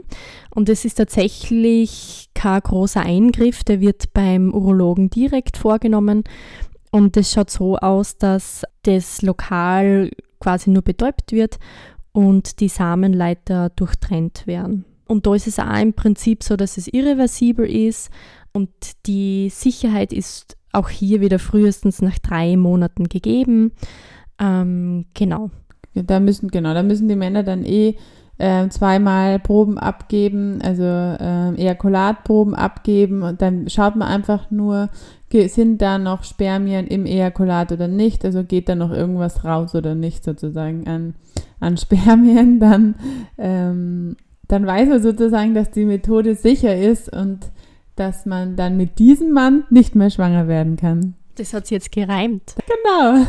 Und 0.55 0.69
es 0.69 0.85
ist 0.85 0.95
tatsächlich 0.95 2.31
kein 2.35 2.61
großer 2.61 3.01
Eingriff, 3.01 3.65
der 3.65 3.81
wird 3.81 4.13
beim 4.15 4.55
Urologen 4.55 5.11
direkt 5.11 5.57
vorgenommen. 5.57 6.23
Und 6.93 7.17
es 7.17 7.33
schaut 7.33 7.51
so 7.51 7.79
aus, 7.79 8.17
dass 8.17 8.63
das 8.85 9.23
Lokal 9.23 10.13
quasi 10.39 10.71
nur 10.71 10.83
betäubt 10.83 11.33
wird 11.33 11.59
und 12.13 12.61
die 12.61 12.69
Samenleiter 12.69 13.71
durchtrennt 13.71 14.47
werden. 14.47 14.85
Und 15.09 15.27
da 15.27 15.35
ist 15.35 15.49
es 15.49 15.59
auch 15.59 15.81
im 15.81 15.95
Prinzip 15.95 16.45
so, 16.45 16.55
dass 16.55 16.77
es 16.77 16.87
irreversibel 16.87 17.69
ist 17.69 18.11
und 18.59 19.07
die 19.07 19.51
Sicherheit 19.51 20.13
ist 20.13 20.57
auch 20.73 20.89
hier 20.89 21.21
wieder 21.21 21.39
frühestens 21.39 22.03
nach 22.03 22.19
drei 22.19 22.57
Monaten 22.57 23.09
gegeben. 23.09 23.71
Ähm, 24.41 25.07
genau. 25.15 25.51
Da 25.95 26.19
müssen, 26.19 26.49
genau, 26.49 26.75
da 26.75 26.83
müssen 26.83 27.07
die 27.07 27.15
Männer 27.15 27.45
dann 27.45 27.65
eh 27.65 27.95
äh, 28.39 28.69
zweimal 28.69 29.39
Proben 29.39 29.79
abgeben, 29.79 30.59
also 30.61 30.83
äh, 30.83 31.55
Ejakulatproben 31.55 32.57
abgeben 32.57 33.23
und 33.23 33.43
dann 33.43 33.69
schaut 33.69 33.95
man 33.95 34.09
einfach 34.09 34.51
nur, 34.51 34.91
sind 35.31 35.81
da 35.81 35.99
noch 35.99 36.25
Spermien 36.25 36.89
im 36.89 37.07
Ejakulat 37.07 37.71
oder 37.71 37.87
nicht, 37.87 38.25
also 38.25 38.43
geht 38.43 38.69
da 38.69 38.75
noch 38.75 38.91
irgendwas 38.91 39.45
raus 39.45 39.77
oder 39.77 39.95
nicht 39.95 40.25
sozusagen 40.25 40.89
an, 40.89 41.15
an 41.61 41.77
Spermien, 41.77 42.59
dann, 42.59 42.97
ähm, 43.39 44.17
dann 44.49 44.67
weiß 44.67 44.89
man 44.89 45.01
sozusagen, 45.03 45.55
dass 45.55 45.71
die 45.71 45.85
Methode 45.85 46.35
sicher 46.35 46.77
ist 46.77 47.13
und 47.13 47.53
dass 47.99 48.27
man 48.27 48.57
dann 48.57 48.77
mit 48.77 48.99
diesem 48.99 49.33
Mann 49.33 49.65
nicht 49.71 49.95
mehr 49.95 50.11
schwanger 50.11 50.49
werden 50.49 50.77
kann. 50.77 51.15
Das 51.37 51.53
hat 51.55 51.67
sie 51.67 51.75
jetzt 51.75 51.93
gereimt. 51.93 52.55
Genau. 52.67 53.25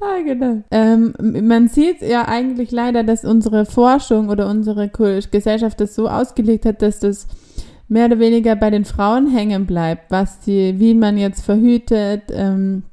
ah, 0.00 0.20
genau. 0.24 0.62
Ähm, 0.70 1.14
man 1.20 1.68
sieht 1.68 2.00
ja 2.00 2.28
eigentlich 2.28 2.70
leider, 2.70 3.02
dass 3.02 3.24
unsere 3.24 3.66
Forschung 3.66 4.28
oder 4.28 4.48
unsere 4.48 4.88
Gesellschaft 4.88 5.80
das 5.80 5.94
so 5.94 6.08
ausgelegt 6.08 6.64
hat, 6.64 6.82
dass 6.82 7.00
das 7.00 7.26
mehr 7.88 8.06
oder 8.06 8.18
weniger 8.18 8.56
bei 8.56 8.70
den 8.70 8.84
Frauen 8.84 9.30
hängen 9.30 9.66
bleibt, 9.66 10.10
was 10.10 10.40
die, 10.40 10.78
wie 10.78 10.94
man 10.94 11.18
jetzt 11.18 11.44
verhütet, 11.44 12.22
ähm, 12.30 12.84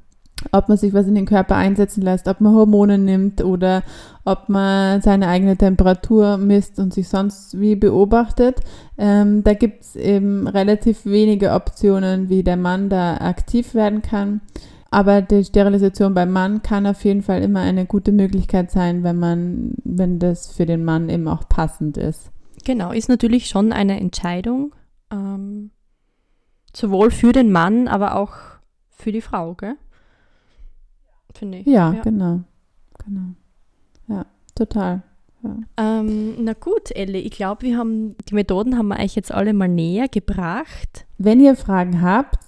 ob 0.52 0.68
man 0.68 0.78
sich 0.78 0.94
was 0.94 1.06
in 1.06 1.14
den 1.14 1.26
Körper 1.26 1.56
einsetzen 1.56 2.02
lässt, 2.02 2.28
ob 2.28 2.40
man 2.40 2.54
Hormone 2.54 2.98
nimmt 2.98 3.42
oder 3.44 3.82
ob 4.24 4.48
man 4.48 5.02
seine 5.02 5.28
eigene 5.28 5.56
Temperatur 5.56 6.36
misst 6.36 6.78
und 6.78 6.94
sich 6.94 7.08
sonst 7.08 7.60
wie 7.60 7.76
beobachtet. 7.76 8.60
Ähm, 8.98 9.44
da 9.44 9.54
gibt 9.54 9.82
es 9.82 9.96
eben 9.96 10.48
relativ 10.48 11.04
wenige 11.04 11.52
Optionen, 11.52 12.28
wie 12.28 12.42
der 12.42 12.56
Mann 12.56 12.88
da 12.88 13.16
aktiv 13.18 13.74
werden 13.74 14.02
kann. 14.02 14.40
Aber 14.90 15.22
die 15.22 15.44
Sterilisation 15.44 16.14
beim 16.14 16.32
Mann 16.32 16.62
kann 16.62 16.86
auf 16.86 17.04
jeden 17.04 17.22
Fall 17.22 17.42
immer 17.42 17.60
eine 17.60 17.86
gute 17.86 18.10
Möglichkeit 18.10 18.72
sein, 18.72 19.04
wenn 19.04 19.18
man, 19.18 19.74
wenn 19.84 20.18
das 20.18 20.50
für 20.50 20.66
den 20.66 20.84
Mann 20.84 21.08
eben 21.08 21.28
auch 21.28 21.48
passend 21.48 21.96
ist. 21.96 22.30
Genau, 22.64 22.90
ist 22.90 23.08
natürlich 23.08 23.46
schon 23.46 23.72
eine 23.72 24.00
Entscheidung, 24.00 24.74
ähm, 25.12 25.70
sowohl 26.74 27.10
für 27.10 27.32
den 27.32 27.52
Mann, 27.52 27.86
aber 27.86 28.16
auch 28.16 28.32
für 28.88 29.12
die 29.12 29.22
Frau, 29.22 29.54
gell? 29.54 29.76
Finde 31.40 31.58
ich. 31.58 31.66
Ja, 31.66 31.90
genau. 32.04 32.40
Genau. 33.04 33.34
Ja, 34.08 34.26
total. 34.54 35.02
Ja. 35.42 35.56
Ähm, 35.78 36.44
na 36.44 36.52
gut, 36.52 36.94
Ellie, 36.94 37.22
ich 37.22 37.32
glaube, 37.32 37.62
wir 37.62 37.78
haben 37.78 38.14
die 38.28 38.34
Methoden 38.34 38.76
haben 38.76 38.88
wir 38.88 39.00
euch 39.00 39.16
jetzt 39.16 39.32
alle 39.32 39.54
mal 39.54 39.68
näher 39.68 40.08
gebracht. 40.08 41.06
Wenn 41.16 41.40
ihr 41.40 41.56
Fragen 41.56 42.02
habt, 42.02 42.38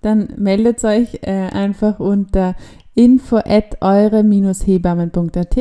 dann 0.00 0.30
meldet 0.38 0.82
euch 0.84 1.20
äh, 1.22 1.50
einfach 1.50 2.00
unter 2.00 2.56
info 2.94 3.36
at 3.36 3.76
eure-hebammen.at 3.82 5.56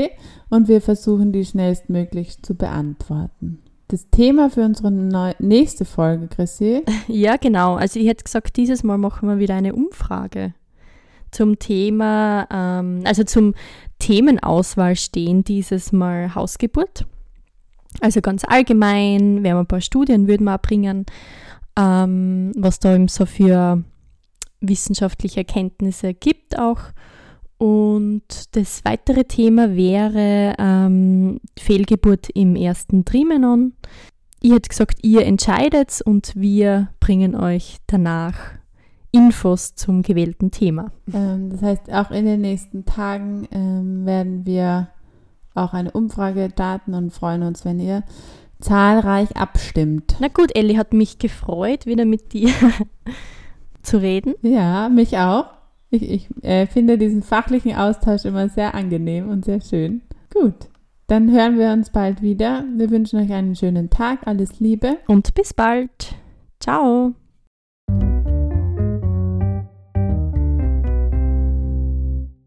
und 0.49 0.67
wir 0.69 0.81
versuchen 0.81 1.33
die 1.33 1.45
schnellstmöglich 1.45 2.41
zu 2.41 2.55
beantworten. 2.55 3.59
Das 3.89 4.09
Thema 4.09 4.49
für 4.49 4.63
unsere 4.63 4.91
neu 4.91 5.33
nächste 5.39 5.83
Folge, 5.83 6.27
Chrissy. 6.27 6.83
Ja, 7.07 7.35
genau. 7.35 7.75
Also 7.75 7.99
ich 7.99 8.07
hätte 8.07 8.23
gesagt, 8.23 8.55
dieses 8.55 8.83
Mal 8.83 8.97
machen 8.97 9.27
wir 9.27 9.39
wieder 9.39 9.55
eine 9.55 9.75
Umfrage 9.75 10.53
zum 11.31 11.59
Thema, 11.59 12.47
ähm, 12.51 13.01
also 13.05 13.23
zum 13.23 13.53
Themenauswahl 13.99 14.95
stehen 14.95 15.43
dieses 15.43 15.91
Mal 15.91 16.35
Hausgeburt. 16.35 17.05
Also 18.01 18.21
ganz 18.21 18.43
allgemein, 18.47 19.43
wir 19.43 19.51
haben 19.51 19.59
ein 19.59 19.67
paar 19.67 19.81
Studien, 19.81 20.27
würden 20.27 20.45
wir 20.45 20.57
bringen, 20.57 21.05
ähm, 21.77 22.51
was 22.55 22.79
da 22.79 22.95
eben 22.95 23.07
so 23.07 23.25
für 23.25 23.83
wissenschaftliche 24.61 25.41
Erkenntnisse 25.41 26.13
gibt 26.13 26.57
auch. 26.57 26.79
Und 27.57 28.55
das 28.55 28.85
weitere 28.85 29.25
Thema 29.25 29.75
wäre 29.75 30.55
ähm, 30.57 31.41
Fehlgeburt 31.57 32.29
im 32.33 32.55
ersten 32.55 33.03
Trimenon. 33.03 33.73
Ich 34.41 34.53
hätte 34.53 34.69
gesagt, 34.69 34.99
ihr 35.03 35.25
entscheidet 35.25 36.01
und 36.05 36.33
wir 36.35 36.89
bringen 37.01 37.35
euch 37.35 37.77
danach 37.87 38.58
Infos 39.11 39.75
zum 39.75 40.01
gewählten 40.01 40.51
Thema. 40.51 40.91
Ähm, 41.13 41.49
das 41.49 41.61
heißt, 41.61 41.91
auch 41.91 42.11
in 42.11 42.25
den 42.25 42.41
nächsten 42.41 42.85
Tagen 42.85 43.47
ähm, 43.51 44.05
werden 44.05 44.45
wir 44.45 44.89
auch 45.55 45.73
eine 45.73 45.91
Umfrage 45.91 46.49
starten 46.51 46.93
und 46.93 47.11
freuen 47.11 47.43
uns, 47.43 47.65
wenn 47.65 47.79
ihr 47.79 48.03
zahlreich 48.59 49.35
abstimmt. 49.35 50.17
Na 50.19 50.27
gut, 50.27 50.55
Elli 50.55 50.75
hat 50.75 50.93
mich 50.93 51.17
gefreut, 51.17 51.85
wieder 51.85 52.05
mit 52.05 52.33
dir 52.33 52.51
zu 53.81 54.01
reden. 54.01 54.35
Ja, 54.41 54.89
mich 54.89 55.17
auch. 55.17 55.45
Ich, 55.89 56.09
ich 56.09 56.43
äh, 56.43 56.67
finde 56.67 56.97
diesen 56.97 57.23
fachlichen 57.23 57.75
Austausch 57.75 58.25
immer 58.25 58.47
sehr 58.49 58.75
angenehm 58.75 59.29
und 59.29 59.45
sehr 59.45 59.61
schön. 59.61 60.01
Gut, 60.31 60.69
dann 61.07 61.31
hören 61.31 61.57
wir 61.57 61.71
uns 61.71 61.89
bald 61.89 62.21
wieder. 62.21 62.63
Wir 62.75 62.91
wünschen 62.91 63.19
euch 63.19 63.33
einen 63.33 63.55
schönen 63.55 63.89
Tag, 63.89 64.19
alles 64.27 64.59
Liebe. 64.59 64.97
Und 65.07 65.33
bis 65.33 65.53
bald. 65.53 66.15
Ciao. 66.59 67.15